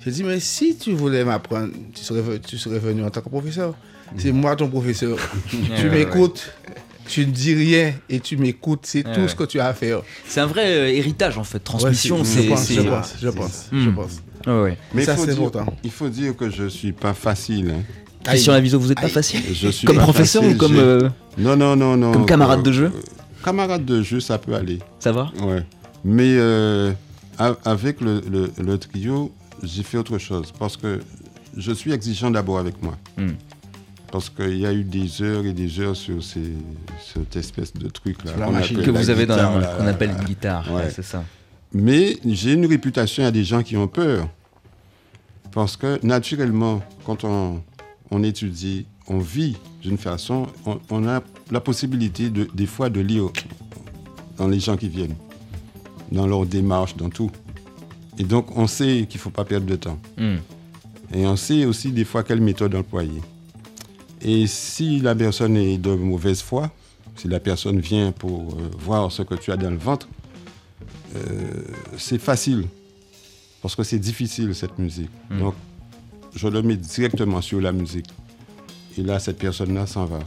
Je 0.05 0.11
dis, 0.11 0.25
mais 0.25 0.41
si 0.41 0.77
tu 0.77 0.93
voulais 0.93 1.25
m'apprendre, 1.25 1.73
tu 1.95 2.03
serais, 2.03 2.39
tu 2.41 2.59
serais 2.59 2.79
venu 2.79 3.05
en 3.05 3.11
tant 3.11 3.21
que 3.21 3.29
professeur. 3.29 3.75
C'est 4.17 4.33
moi 4.33 4.57
ton 4.57 4.69
professeur. 4.69 5.17
tu 5.79 5.89
m'écoutes, 5.91 6.53
tu 7.07 7.27
ne 7.27 7.31
dis 7.31 7.55
rien 7.55 7.93
et 8.09 8.19
tu 8.19 8.37
m'écoutes. 8.37 8.81
C'est 8.85 9.03
tout 9.05 9.21
ouais. 9.21 9.29
ce 9.29 9.35
que 9.37 9.45
tu 9.45 9.61
as 9.61 9.67
à 9.69 9.75
faire. 9.75 10.01
C'est 10.27 10.41
un 10.41 10.47
vrai 10.47 10.67
euh, 10.67 10.89
héritage 10.89 11.39
en 11.39 11.45
fait, 11.45 11.61
transmission. 11.61 12.19
Ouais, 12.19 12.25
c'est, 12.25 12.43
je 12.45 12.49
pense, 12.49 12.69
je 12.73 12.81
pense, 12.81 13.15
je 13.21 13.29
pense, 13.29 13.67
je 13.73 13.77
Mm. 13.91 13.95
pense. 13.95 14.23
Ouais. 14.47 14.77
Mais 14.95 15.05
Ça, 15.05 15.13
il, 15.13 15.17
faut 15.19 15.25
c'est 15.27 15.35
dire, 15.35 15.45
important. 15.47 15.75
il 15.85 15.91
faut 15.91 16.09
dire 16.09 16.35
que 16.37 16.49
je 16.51 16.67
suis 16.67 16.93
pas 16.93 17.13
facile. 17.15 17.71
hein. 17.77 17.83
Christian 18.25 18.55
Laviso, 18.55 18.81
vous 18.81 18.91
êtes 18.91 19.01
pas 19.01 19.09
facile 19.09 19.41
Je 19.53 19.69
suis 19.69 19.87
Comme 19.87 19.97
pas 19.97 20.03
professeur 20.03 20.43
facile, 20.43 20.57
ou 20.57 20.59
comme, 20.59 20.77
euh, 20.79 21.09
Non, 21.39 21.57
non, 21.57 21.77
non, 21.77 21.97
non. 21.97 22.13
comme 22.13 22.27
camarade 22.27 22.61
euh, 22.61 22.63
de 22.63 22.73
jeu 22.73 22.87
euh, 22.87 23.01
Camarade 23.45 23.85
de 23.85 24.03
jeu, 24.03 24.21
ça 24.21 24.39
peut 24.39 24.55
aller. 24.55 24.79
Ça 24.99 25.13
va? 25.13 25.31
Ouais. 25.43 25.65
Mais 26.05 26.35
euh, 26.37 26.93
a- 27.39 27.57
avec 27.65 28.01
le, 28.01 28.21
le- 28.31 28.53
le 28.63 28.79
trio, 28.79 29.33
j'ai 29.63 29.83
fait 29.83 29.99
autre 29.99 30.19
chose. 30.19 30.53
Parce 30.59 30.77
que 30.77 31.01
je 31.57 31.73
suis 31.73 31.93
exigeant 31.93 32.31
d'abord 32.31 32.59
avec 32.59 32.83
moi. 32.83 32.97
Hmm. 33.17 33.33
Parce 34.13 34.29
qu'il 34.29 34.59
y 34.59 34.67
a 34.67 34.73
eu 34.73 34.83
des 34.83 35.23
heures 35.23 35.45
et 35.47 35.53
des 35.53 35.79
heures 35.81 35.95
sur 35.97 36.23
ces, 36.23 36.53
cette 37.15 37.37
espèce 37.37 37.73
de 37.73 37.89
truc-là. 37.89 38.33
La 38.39 38.51
machine. 38.51 38.83
que 38.83 38.91
vous 38.91 39.09
avez 39.11 39.25
dans 39.27 39.35
guitare, 39.37 39.55
la- 39.55 39.61
là, 39.61 39.75
qu'on 39.79 39.87
appelle 39.87 40.11
une 40.19 40.25
guitare. 40.25 40.67
Ouais. 40.73 40.83
ouais, 40.83 40.91
c'est 40.91 41.03
ça. 41.05 41.23
Mais 41.73 42.19
j'ai 42.27 42.55
une 42.55 42.67
réputation 42.67 43.25
à 43.25 43.31
des 43.31 43.45
gens 43.45 43.63
qui 43.63 43.77
ont 43.77 43.87
peur. 43.87 44.29
Parce 45.53 45.77
que 45.77 46.05
naturellement, 46.05 46.83
quand 47.05 47.25
on, 47.25 47.63
on 48.11 48.23
étudie, 48.23 48.87
on 49.07 49.19
vit 49.19 49.57
d'une 49.83 49.99
façon, 49.99 50.47
on, 50.67 50.81
on 50.91 51.07
a 51.09 51.23
la 51.51 51.61
possibilité 51.61 52.31
de, 52.31 52.49
des 52.55 52.67
fois 52.67 52.91
de 52.91 53.01
lire 53.01 53.31
dans 54.37 54.49
les 54.49 54.61
gens 54.61 54.77
qui 54.77 54.89
viennent, 54.89 55.17
dans 56.13 56.27
leur 56.27 56.47
démarche, 56.47 56.97
dans 56.97 57.11
tout. 57.11 57.31
Et 58.19 58.25
donc, 58.25 58.57
on 58.57 58.67
sait 58.67 59.07
qu'il 59.09 59.19
ne 59.19 59.23
faut 59.23 59.31
pas 59.31 59.45
perdre 59.45 59.67
de 59.67 59.77
temps. 59.77 59.99
Hmm. 60.19 60.37
Et 61.13 61.27
on 61.27 61.37
sait 61.37 61.65
aussi 61.65 61.91
des 61.91 62.05
fois 62.05 62.23
quelle 62.23 62.41
méthode 62.41 62.75
employer. 62.75 63.21
Et 64.23 64.47
si 64.47 65.01
la 65.01 65.15
personne 65.15 65.57
est 65.57 65.79
de 65.79 65.95
mauvaise 65.95 66.43
foi, 66.43 66.71
si 67.17 67.29
la 67.29 67.41
personne 67.41 67.81
vient 67.81 68.13
pour 68.13 68.53
euh, 68.53 68.71
voir 68.79 69.11
ce 69.11 69.23
que 69.23 69.35
tu 69.35 69.51
as 69.51 69.57
dans 69.57 69.71
le 69.71 69.77
ventre, 69.77 70.09
euh, 71.17 71.65
c'est 71.97 72.19
facile. 72.19 72.67
Parce 73.63 73.75
que 73.75 73.83
c'est 73.83 73.99
difficile 73.99 74.55
cette 74.55 74.79
musique. 74.79 75.11
Mm. 75.31 75.39
Donc, 75.41 75.55
je 76.35 76.49
le 76.49 76.63
mets 76.63 76.77
directement 76.77 77.41
sur 77.41 77.61
la 77.61 77.73
musique. 77.73 78.07
Et 78.99 79.03
là, 79.03 79.19
cette 79.19 79.39
personne-là 79.39 79.87
s'en 79.87 80.05
va. 80.07 80.19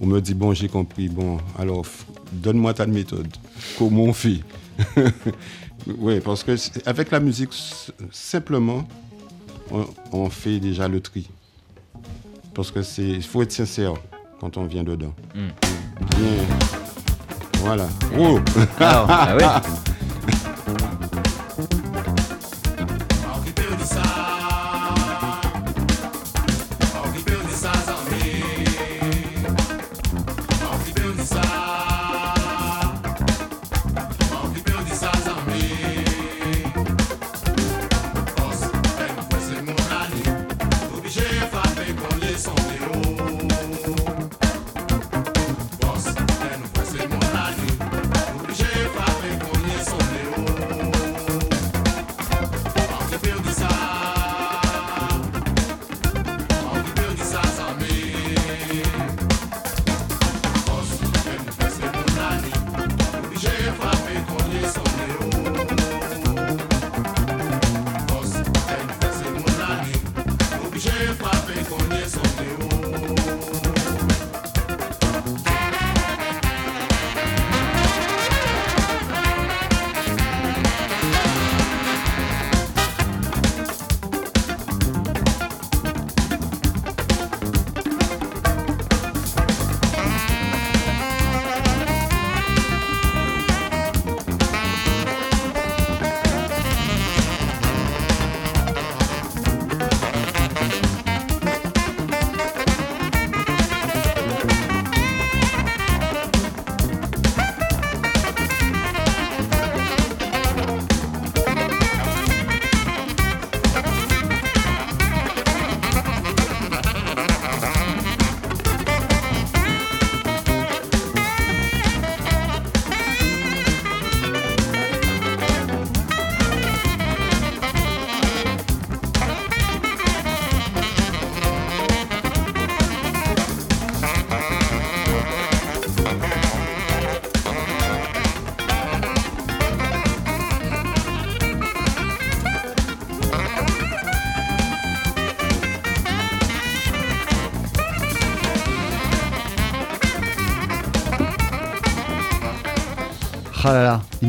On 0.00 0.06
me 0.06 0.20
dit, 0.20 0.34
bon, 0.34 0.52
j'ai 0.54 0.68
compris, 0.68 1.08
bon, 1.08 1.38
alors 1.58 1.84
donne-moi 2.32 2.74
ta 2.74 2.86
méthode. 2.86 3.28
Comment 3.78 4.04
on 4.04 4.12
fait? 4.12 4.40
Oui, 5.98 6.18
parce 6.20 6.42
que 6.42 6.56
avec 6.86 7.10
la 7.10 7.20
musique, 7.20 7.50
simplement, 8.10 8.88
on, 9.70 9.84
on 10.12 10.30
fait 10.30 10.58
déjà 10.58 10.88
le 10.88 10.98
tri. 11.00 11.28
Parce 12.54 12.70
que 12.70 12.80
c'est, 12.82 13.02
il 13.06 13.22
faut 13.22 13.42
être 13.42 13.52
sincère 13.52 13.92
quand 14.40 14.56
on 14.56 14.64
vient 14.64 14.82
dedans. 14.84 15.12
Mm. 15.34 15.48
Bien. 16.16 16.56
Voilà. 17.60 17.86
Oh 18.18 18.38
Ah, 18.80 19.06
ah 19.08 19.36
ouais. 19.36 19.44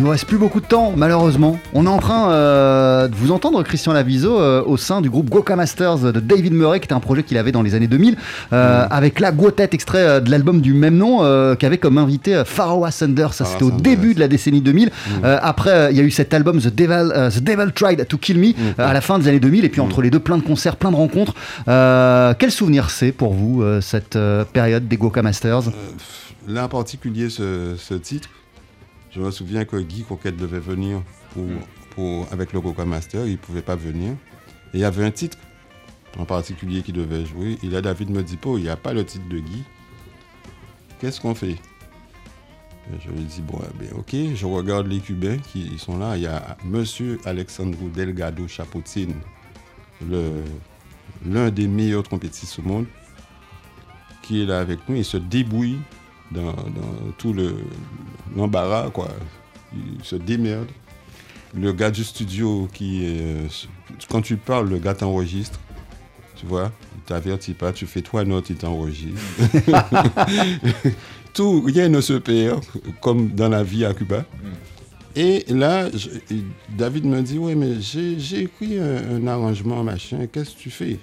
nous 0.05 0.11
reste 0.11 0.25
plus 0.25 0.37
beaucoup 0.37 0.61
de 0.61 0.67
temps, 0.67 0.93
malheureusement. 0.95 1.57
On 1.73 1.87
est 1.87 1.89
en 1.89 1.97
train 1.97 2.29
euh, 2.29 3.07
de 3.07 3.15
vous 3.15 3.31
entendre, 3.31 3.63
Christian 3.63 3.91
Laviso, 3.91 4.39
euh, 4.39 4.61
au 4.63 4.77
sein 4.77 5.01
du 5.01 5.09
groupe 5.09 5.31
Goka 5.31 5.55
Masters 5.55 5.97
de 5.97 6.19
David 6.19 6.53
Murray, 6.53 6.79
qui 6.79 6.85
était 6.85 6.93
un 6.93 6.99
projet 6.99 7.23
qu'il 7.23 7.39
avait 7.39 7.51
dans 7.51 7.63
les 7.63 7.73
années 7.73 7.87
2000, 7.87 8.15
euh, 8.53 8.85
avec 8.91 9.19
la 9.19 9.31
Guotet, 9.31 9.69
extrait 9.71 10.21
de 10.21 10.29
l'album 10.29 10.61
du 10.61 10.75
même 10.75 10.95
nom, 10.95 11.23
euh, 11.23 11.55
qui 11.55 11.65
avait 11.65 11.79
comme 11.79 11.97
invité 11.97 12.43
Pharaoh 12.45 12.85
Sanders. 12.91 13.33
Ça, 13.33 13.45
c'était 13.45 13.63
au 13.63 13.71
début 13.71 14.13
de 14.13 14.19
la 14.19 14.27
décennie 14.27 14.61
2000. 14.61 14.91
Euh, 15.23 15.39
après, 15.41 15.87
il 15.89 15.97
y 15.97 15.99
a 15.99 16.03
eu 16.03 16.11
cet 16.11 16.35
album 16.35 16.61
The 16.61 16.67
Devil, 16.67 17.31
The 17.31 17.41
Devil 17.41 17.71
Tried 17.73 18.07
to 18.07 18.17
Kill 18.19 18.37
Me 18.37 18.49
euh, 18.49 18.53
à 18.77 18.93
la 18.93 19.01
fin 19.01 19.17
des 19.17 19.27
années 19.27 19.39
2000. 19.39 19.65
Et 19.65 19.69
puis 19.69 19.81
entre 19.81 20.03
les 20.03 20.11
deux, 20.11 20.19
plein 20.19 20.37
de 20.37 20.43
concerts, 20.43 20.75
plein 20.75 20.91
de 20.91 20.97
rencontres. 20.97 21.33
Quel 21.65 22.51
souvenir 22.51 22.91
c'est 22.91 23.11
pour 23.11 23.33
vous, 23.33 23.63
cette 23.81 24.19
période 24.53 24.87
des 24.87 24.97
Goka 24.97 25.23
Masters? 25.23 25.63
Là 26.47 26.65
en 26.65 26.69
particulier, 26.69 27.31
ce, 27.31 27.73
ce 27.75 27.95
titre, 27.95 28.29
je 29.15 29.21
me 29.21 29.31
souviens 29.31 29.63
que 29.63 29.77
Guy 29.77 30.03
Coquette 30.03 30.35
devait 30.35 30.59
venir 30.59 31.01
pour, 31.33 31.45
pour, 31.91 32.27
avec 32.33 32.51
le 32.51 32.59
Coca 32.59 32.83
Master, 32.83 33.25
il 33.25 33.33
ne 33.33 33.37
pouvait 33.37 33.61
pas 33.61 33.75
venir. 33.75 34.11
Et 34.73 34.77
il 34.77 34.79
y 34.81 34.83
avait 34.83 35.05
un 35.05 35.11
titre 35.11 35.37
en 36.17 36.25
particulier 36.25 36.81
qui 36.81 36.91
devait 36.91 37.25
jouer. 37.25 37.57
Et 37.63 37.67
là, 37.67 37.81
David 37.81 38.09
me 38.09 38.21
dit, 38.23 38.37
il 38.43 38.55
n'y 38.55 38.69
a 38.69 38.75
pas 38.75 38.93
le 38.93 39.05
titre 39.05 39.27
de 39.29 39.39
Guy. 39.39 39.63
Qu'est-ce 40.99 41.21
qu'on 41.21 41.33
fait? 41.33 41.51
Et 41.51 42.99
Je 42.99 43.09
lui 43.09 43.23
dis, 43.23 43.41
bon, 43.41 43.59
eh 43.63 43.83
ben, 43.83 43.93
ok, 43.97 44.15
je 44.35 44.45
regarde 44.45 44.87
les 44.87 44.99
Cubains 44.99 45.37
qui 45.37 45.77
sont 45.77 45.97
là. 45.97 46.17
Il 46.17 46.23
y 46.23 46.27
a 46.27 46.57
Monsieur 46.65 47.19
Alexandre 47.23 47.77
Delgado 47.93 48.49
Chapotine, 48.49 49.15
l'un 51.25 51.51
des 51.51 51.67
meilleurs 51.69 52.03
trompettistes 52.03 52.59
au 52.59 52.63
monde, 52.63 52.85
qui 54.21 54.41
est 54.41 54.45
là 54.45 54.59
avec 54.59 54.79
nous. 54.89 54.97
Il 54.97 55.05
se 55.05 55.17
débrouille 55.17 55.79
dans, 56.31 56.51
dans 56.53 57.11
tout 57.17 57.33
le- 57.33 57.55
l'embarras, 58.35 58.89
quoi. 58.89 59.09
Il 59.73 60.03
se 60.03 60.15
démerde. 60.15 60.67
Le 61.53 61.71
gars 61.73 61.91
du 61.91 62.03
studio 62.03 62.67
qui 62.73 63.05
est. 63.05 63.21
euh, 63.21 63.47
quand 64.09 64.21
tu 64.21 64.35
parles, 64.37 64.69
le 64.69 64.77
gars 64.77 64.93
t'enregistre. 64.93 65.59
Tu 66.35 66.45
vois, 66.45 66.71
il 66.95 67.01
t'avertit 67.03 67.53
pas, 67.53 67.71
tu 67.71 67.85
fais 67.85 68.01
trois 68.01 68.25
notes, 68.25 68.49
il 68.49 68.57
t'enregistre. 68.57 69.21
Tout, 71.33 71.61
rien 71.65 71.89
ne 71.89 72.01
se 72.01 72.13
perd, 72.13 72.61
comme 73.01 73.29
dans 73.29 73.49
la 73.49 73.63
vie 73.63 73.85
à 73.85 73.93
Cuba. 73.93 74.25
Et 75.17 75.45
là, 75.49 75.89
je- 75.93 76.09
David 76.77 77.05
me 77.05 77.21
dit, 77.21 77.37
oui, 77.37 77.55
mais 77.55 77.79
j'ai 77.81 78.19
j'ai 78.19 78.41
écrit 78.43 78.79
un, 78.79 79.15
un 79.17 79.27
arrangement, 79.27 79.83
machin, 79.83 80.27
qu'est-ce 80.31 80.51
que 80.55 80.59
tu 80.59 80.69
fais? 80.69 80.99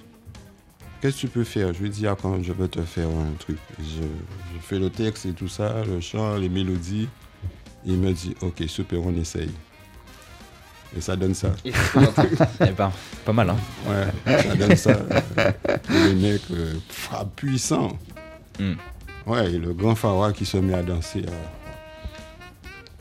Qu'est-ce 1.03 1.15
que 1.17 1.19
tu 1.19 1.27
peux 1.27 1.43
faire? 1.43 1.73
Je 1.73 1.83
lui 1.83 1.89
dis, 1.89 2.07
ah, 2.07 2.15
quand 2.15 2.41
je 2.41 2.53
vais 2.53 2.69
te 2.69 2.81
faire 2.81 3.09
un 3.09 3.33
truc. 3.37 3.57
Je, 3.77 3.83
je 3.83 4.59
fais 4.61 4.79
le 4.79 4.89
texte 4.89 5.25
et 5.25 5.33
tout 5.33 5.49
ça, 5.49 5.83
le 5.83 5.99
chant, 5.99 6.37
les 6.37 6.47
mélodies. 6.47 7.09
Il 7.85 7.97
me 7.97 8.13
dit, 8.13 8.33
ok, 8.39 8.63
super, 8.67 9.01
on 9.01 9.13
essaye. 9.17 9.51
Et 10.95 11.01
ça 11.01 11.17
donne 11.17 11.33
ça. 11.33 11.49
Eh 11.65 12.71
ben, 12.71 12.89
pas 13.25 13.33
mal, 13.33 13.49
hein. 13.49 13.57
Ouais, 13.85 14.37
ça 14.43 14.55
donne 14.55 14.77
ça. 14.77 14.97
le 15.89 16.13
mec 16.13 16.41
euh, 16.51 16.73
puissant. 17.35 17.97
Hmm. 18.57 18.75
Ouais, 19.25 19.51
et 19.51 19.57
le 19.57 19.73
grand 19.73 19.95
Farah 19.95 20.31
qui 20.31 20.45
se 20.45 20.55
met 20.55 20.73
à 20.73 20.83
danser, 20.83 21.25
à 21.27 21.62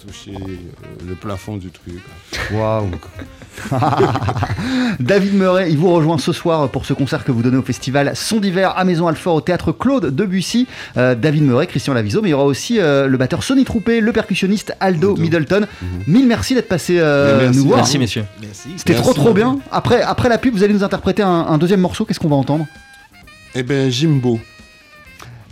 toucher 0.06 0.32
euh, 0.34 1.06
le 1.08 1.14
plafond 1.14 1.56
du 1.56 1.70
truc. 1.70 2.02
Waouh 2.52 2.90
David 5.00 5.34
Murray, 5.34 5.70
il 5.70 5.78
vous 5.78 5.92
rejoint 5.92 6.18
ce 6.18 6.32
soir 6.32 6.68
pour 6.70 6.86
ce 6.86 6.92
concert 6.92 7.24
que 7.24 7.32
vous 7.32 7.42
donnez 7.42 7.58
au 7.58 7.62
festival 7.62 8.12
Son 8.14 8.40
d'hiver 8.40 8.74
à 8.76 8.84
Maison 8.84 9.06
Alfort 9.06 9.34
au 9.34 9.40
théâtre 9.40 9.72
Claude 9.72 10.14
Debussy. 10.14 10.66
Euh, 10.96 11.14
David 11.14 11.42
Murray, 11.42 11.66
Christian 11.66 11.94
Laviso, 11.94 12.22
mais 12.22 12.28
il 12.28 12.32
y 12.32 12.34
aura 12.34 12.44
aussi 12.44 12.78
euh, 12.80 13.06
le 13.06 13.16
batteur 13.16 13.42
Sonny 13.42 13.64
Troupé, 13.64 14.00
le 14.00 14.12
percussionniste 14.12 14.74
Aldo 14.80 15.16
Middleton. 15.16 15.66
Mille 16.06 16.26
merci 16.26 16.54
d'être 16.54 16.68
passé 16.68 16.96
euh, 16.98 17.42
merci. 17.42 17.58
nous 17.58 17.66
voir. 17.66 17.78
Merci, 17.78 17.98
messieurs. 17.98 18.24
C'était 18.76 18.94
trop 18.94 19.12
trop 19.12 19.32
bien. 19.32 19.58
Après, 19.70 20.02
après 20.02 20.28
la 20.28 20.38
pub, 20.38 20.54
vous 20.54 20.62
allez 20.62 20.74
nous 20.74 20.84
interpréter 20.84 21.22
un, 21.22 21.28
un 21.28 21.58
deuxième 21.58 21.80
morceau. 21.80 22.04
Qu'est-ce 22.04 22.20
qu'on 22.20 22.28
va 22.28 22.36
entendre? 22.36 22.66
Eh 23.54 23.62
ben 23.62 23.90
Jimbo. 23.90 24.40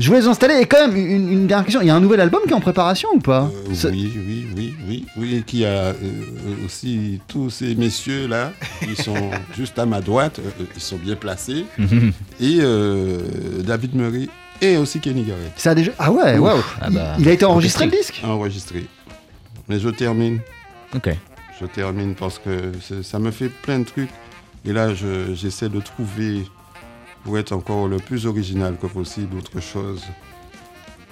Je 0.01 0.07
voulais 0.09 0.20
les 0.20 0.26
installer. 0.26 0.55
Et 0.61 0.66
quand 0.66 0.78
même, 0.88 0.96
une, 0.96 1.30
une 1.30 1.46
dernière 1.46 1.64
question. 1.66 1.80
Il 1.82 1.86
y 1.86 1.90
a 1.90 1.94
un 1.94 2.01
nouvel 2.01 2.20
album 2.20 2.40
qui 2.44 2.51
est 2.51 2.55
en 2.55 2.61
préparation 2.61 3.09
ou 3.14 3.20
pas 3.20 3.51
Euh, 3.68 3.90
oui, 3.90 4.11
oui, 4.16 4.46
oui, 4.57 4.74
oui, 4.88 5.07
oui, 5.16 5.34
et 5.36 5.42
qui 5.42 5.64
a 5.64 5.68
euh, 5.68 5.94
aussi 6.64 7.20
tous 7.28 7.51
ces 7.51 7.74
messieurs 7.74 8.26
là, 8.26 8.53
qui 8.80 8.96
sont 9.01 9.30
juste 9.57 9.78
à 9.78 9.86
ma 9.86 10.01
droite, 10.01 10.40
euh, 10.40 10.64
ils 10.74 10.80
sont 10.82 10.96
bien 10.96 11.14
placés, 11.16 11.66
et 12.40 12.59
euh, 12.61 13.18
David 13.62 13.94
Murray 13.94 14.28
et 14.62 14.76
aussi 14.78 15.01
Kenny 15.01 15.22
Garrett. 15.22 15.53
Ça 15.57 15.70
a 15.70 15.74
déjà. 15.74 15.92
Ah 15.98 16.11
ouais, 16.11 16.38
waouh. 16.38 16.61
Ah 16.80 16.86
Il- 16.88 16.94
bah, 16.94 17.16
il 17.18 17.28
a 17.28 17.32
été 17.32 17.44
enregistré 17.44 17.84
le 17.86 17.92
disque 17.92 18.20
Enregistré. 18.24 18.86
Mais 19.68 19.78
je 19.78 19.88
termine, 19.90 20.40
Ok. 20.94 21.11
je 21.61 21.66
termine 21.66 22.14
parce 22.14 22.38
que 22.38 22.72
ça 23.03 23.18
me 23.18 23.30
fait 23.30 23.48
plein 23.48 23.78
de 23.80 23.84
trucs, 23.84 24.11
et 24.64 24.72
là 24.72 24.94
je- 24.94 25.34
j'essaie 25.34 25.68
de 25.68 25.80
trouver 25.80 26.42
pour 27.25 27.39
être 27.39 27.53
encore 27.53 27.89
le 27.89 27.99
plus 27.99 28.27
original 28.27 28.77
que 28.79 28.87
possible 28.87 29.37
autre 29.37 29.61
chose. 29.61 30.05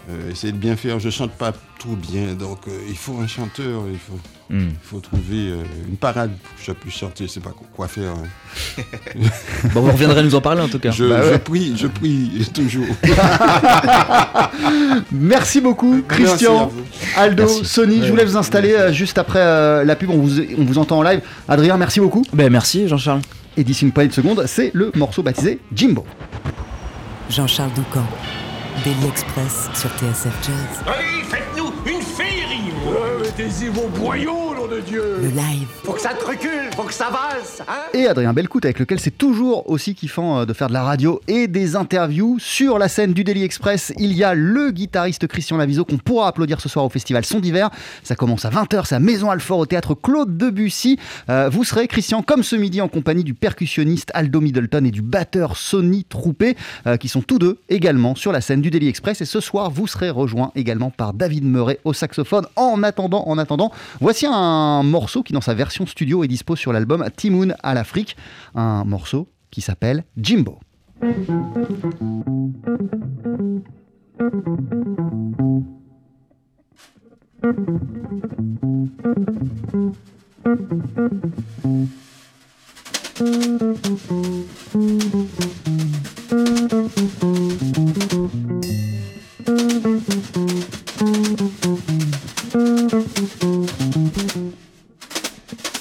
Euh, 0.09 0.31
essayer 0.31 0.55
de 0.55 0.59
bien 0.59 0.75
faire. 0.75 0.99
Je 0.99 1.11
chante 1.11 1.33
pas 1.33 1.53
tout 1.79 1.95
bien, 1.97 2.33
donc 2.33 2.61
euh, 2.67 2.71
il 2.89 2.97
faut 2.97 3.19
un 3.23 3.27
chanteur, 3.27 3.83
il 3.93 3.99
faut. 3.99 4.19
Hmm. 4.51 4.69
Il 4.71 4.77
faut 4.83 5.01
trouver 5.01 5.51
euh, 5.51 5.63
une 5.87 5.99
parade 5.99 6.31
pour 6.43 6.55
que 6.57 6.63
je 6.65 6.73
puisse 6.73 6.95
chanter, 6.97 7.25
je 7.27 7.33
sais 7.33 7.41
pas 7.41 7.53
quoi 7.77 7.87
faire. 7.87 8.13
hein. 8.13 8.83
Bon, 9.75 9.83
vous 9.83 9.93
reviendrez 9.93 10.23
nous 10.23 10.35
en 10.35 10.41
parler 10.41 10.63
en 10.63 10.69
tout 10.69 10.79
cas. 10.79 10.91
Je, 10.91 11.05
Bah 11.05 11.21
je 11.31 11.37
prie, 11.37 11.75
je 11.77 11.87
prie 11.87 12.49
toujours. 12.55 12.87
Merci 15.13 15.61
beaucoup, 15.61 16.03
Christian. 16.09 16.71
Aldo, 17.17 17.45
Merci. 17.45 17.65
Sony. 17.67 18.03
Je 18.03 18.09
voulais 18.11 18.25
vous 18.25 18.37
installer 18.37 18.73
euh, 18.73 18.93
juste 18.93 19.19
après 19.19 19.41
euh, 19.41 19.85
la 19.85 19.97
pub. 19.97 20.11
On 20.11 20.19
vous, 20.19 20.41
on 20.57 20.65
vous 20.65 20.79
entend 20.79 20.99
en 20.99 21.03
live. 21.03 21.21
Adrien, 21.47 21.77
merci 21.77 22.01
beaucoup. 22.01 22.25
Ben, 22.33 22.51
merci, 22.51 22.89
Jean-Charles. 22.89 23.21
Et 23.57 23.65
d'ici 23.65 23.85
une 23.85 23.93
poignée 23.93 24.09
de 24.09 24.15
secondes, 24.15 24.45
c'est 24.47 24.71
le 24.73 24.93
morceau 24.95 25.23
baptisé 25.23 25.59
Jimbo. 25.75 26.05
Jean-Charles 27.29 27.73
Doucan, 27.75 28.05
Daily 28.85 29.09
Express 29.09 29.70
sur 29.74 29.91
TSF 29.91 30.35
Jazz. 30.43 31.18
Mettez-y 33.39 33.68
vos 33.68 33.86
boyaux, 34.01 34.53
nom 34.57 34.66
de 34.66 34.80
Dieu 34.80 35.18
Le 35.22 35.28
live, 35.28 35.68
Faut 35.84 35.93
que 35.93 36.01
ça 36.01 36.09
te 36.09 36.24
recule, 36.24 36.70
faut 36.74 36.82
que 36.82 36.93
ça 36.93 37.09
valse, 37.09 37.62
hein 37.68 37.84
Et 37.95 38.09
Adrien 38.09 38.32
Belcout, 38.32 38.64
avec 38.64 38.80
lequel 38.80 38.99
c'est 38.99 39.16
toujours 39.16 39.70
aussi 39.70 39.95
kiffant 39.95 40.41
euh, 40.41 40.45
de 40.45 40.53
faire 40.53 40.66
de 40.66 40.72
la 40.72 40.82
radio 40.82 41.20
et 41.28 41.47
des 41.47 41.76
interviews. 41.76 42.39
Sur 42.41 42.80
la 42.80 42.89
scène 42.89 43.12
du 43.12 43.22
Daily 43.22 43.45
Express, 43.45 43.93
il 43.97 44.12
y 44.12 44.24
a 44.24 44.34
le 44.34 44.72
guitariste 44.72 45.28
Christian 45.28 45.57
Laviso 45.57 45.84
qu'on 45.84 45.99
pourra 45.99 46.26
applaudir 46.26 46.61
ce 46.61 46.68
soir 46.68 46.84
au 46.84 46.89
festival 46.89 47.24
Son 47.24 47.39
d'hiver. 47.39 47.70
Ça 48.03 48.16
commence 48.16 48.45
à 48.45 48.51
20h, 48.51 48.86
c'est 48.86 48.97
à 48.97 48.99
Maison 48.99 49.30
Alfort 49.30 49.61
au 49.61 49.66
théâtre 49.66 49.95
Claude 49.95 50.36
Debussy. 50.36 50.99
Euh, 51.30 51.49
vous 51.49 51.62
serez, 51.62 51.86
Christian, 51.86 52.22
comme 52.22 52.43
ce 52.43 52.57
midi, 52.57 52.80
en 52.80 52.89
compagnie 52.89 53.22
du 53.22 53.34
percussionniste 53.34 54.11
Aldo 54.14 54.41
Middleton 54.41 54.84
et 54.84 54.91
du 54.91 55.03
batteur 55.03 55.57
Sonny 55.57 56.03
Troupé, 56.03 56.57
euh, 56.89 56.97
qui 56.97 57.07
sont 57.07 57.22
tous 57.22 57.39
deux 57.39 57.61
également 57.68 58.16
sur 58.16 58.32
la 58.32 58.41
scène 58.41 58.62
du 58.62 58.70
Daily 58.70 58.89
Express. 58.89 59.20
Et 59.20 59.26
ce 59.26 59.39
soir, 59.39 59.70
vous 59.70 59.86
serez 59.86 60.11
rejoint 60.11 60.51
également 60.57 60.91
par 60.91 61.12
David 61.12 61.45
Murray 61.45 61.78
au 61.84 61.93
saxophone. 61.93 62.45
En 62.57 62.82
attendant, 62.82 63.28
en 63.29 63.37
attendant, 63.37 63.70
voici 64.01 64.26
un 64.26 64.83
morceau 64.83 65.22
qui, 65.22 65.35
dans 65.35 65.43
sa 65.43 65.53
version 65.53 65.85
studio, 65.85 66.24
est 66.24 66.29
dispo 66.29 66.57
sur 66.57 66.72
l'album 66.72 67.07
Timoun 67.14 67.55
à 67.62 67.74
l'Afrique, 67.74 68.16
un 68.55 68.85
morceau 68.85 69.29
qui 69.51 69.61
s'appelle 69.61 70.05
Jimbo. 70.16 70.59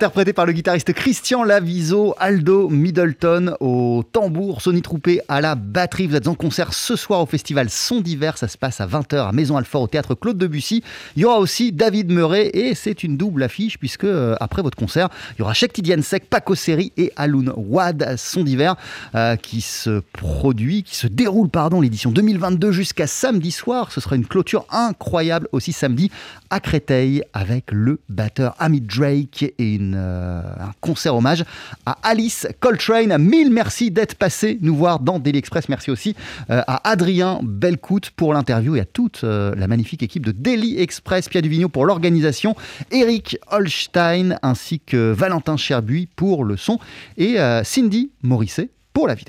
Interprété 0.01 0.33
par 0.33 0.47
le 0.47 0.53
guitariste 0.53 0.95
Christian 0.95 1.45
Laviso, 1.45 2.15
Aldo 2.19 2.71
Middleton 2.71 3.55
au 3.61 3.80
tambour, 4.03 4.63
Sony 4.63 4.83
Troupé 4.83 5.21
à 5.29 5.41
la 5.41 5.55
batterie. 5.55 6.07
Vous 6.07 6.17
êtes 6.17 6.29
en 6.29 6.35
concert 6.35 6.75
ce 6.75 6.97
soir 6.97 7.21
au 7.21 7.27
festival 7.27 7.71
Son 7.71 8.01
d'hiver. 8.01 8.39
Ça 8.39 8.49
se 8.49 8.59
passe 8.59 8.81
à 8.81 8.87
20h 8.87 9.29
à 9.29 9.33
Maison 9.33 9.57
Alfort 9.57 9.83
au 9.83 9.87
théâtre 9.87 10.15
Claude 10.15 10.39
Debussy. 10.39 10.83
Il 11.17 11.23
y 11.23 11.25
aura 11.25 11.39
aussi 11.39 11.73
David 11.73 12.11
Murray 12.11 12.51
et 12.55 12.75
c'est 12.75 13.03
une 13.03 13.17
double 13.17 13.43
affiche 13.43 13.79
puisque 13.79 14.05
euh, 14.05 14.35
après 14.41 14.63
votre 14.63 14.77
concert, 14.77 15.09
il 15.35 15.41
y 15.41 15.43
aura 15.43 15.55
Shek 15.55 15.73
Sek, 16.03 16.29
Paco 16.29 16.55
Seri 16.55 16.93
et 16.97 17.13
Alun 17.17 17.53
Wad 17.57 18.17
Son 18.17 18.45
d'hiver 18.45 18.77
euh, 19.15 19.37
qui 19.37 19.61
se 19.61 20.03
produit, 20.13 20.83
qui 20.83 20.97
se 20.97 21.07
déroule, 21.07 21.49
pardon, 21.49 21.81
l'édition 21.81 22.11
2022 22.11 22.73
jusqu'à 22.73 23.07
samedi 23.07 23.51
soir. 23.51 23.93
Ce 23.93 24.01
sera 24.01 24.17
une 24.17 24.27
clôture 24.27 24.67
incroyable 24.71 25.49
aussi 25.53 25.73
samedi 25.73 26.11
à 26.51 26.61
Créteil 26.61 27.23
avec 27.33 27.67
le 27.73 28.01
batteur 28.09 28.55
Amit 28.59 28.81
Drake 28.81 29.55
et 29.59 29.79
euh, 29.81 30.43
un 30.43 30.73
concert 30.81 31.15
hommage 31.15 31.45
à 31.87 31.97
Alice 32.03 32.47
Coltrane. 32.61 33.17
Mille 33.19 33.51
merci 33.51 33.90
d'être 33.91 34.15
passé 34.15 34.59
nous 34.63 34.75
voir 34.75 35.01
dans 35.01 35.19
Daily 35.19 35.39
Express. 35.39 35.69
Merci 35.69 35.91
aussi 35.91 36.15
euh, 36.51 36.63
à 36.67 36.91
Adrien 36.91 37.41
Belcout 37.43 38.11
pour 38.17 38.35
l'interview 38.35 38.77
et 38.77 38.81
à 38.81 38.85
toute 38.85 39.23
euh, 39.25 39.55
la 39.57 39.67
magnifique 39.69 40.03
équipe 40.03 40.25
de 40.25 40.33
Daily 40.33 40.81
Express, 40.81 41.29
Pierre 41.29 41.43
Duvigneau 41.43 41.69
pour 41.69 41.85
l'organisation, 41.85 42.55
Eric 42.91 43.39
Holstein 43.51 44.39
ainsi 44.43 44.81
que 44.81 45.13
Valentin 45.13 45.57
Cherbuy 45.57 46.07
pour 46.17 46.45
le 46.45 46.57
son 46.57 46.79
et 47.17 47.37
Cindy 47.65 48.11
Morisset 48.23 48.71
pour 48.93 49.07
la 49.07 49.15
vidéo. 49.15 49.29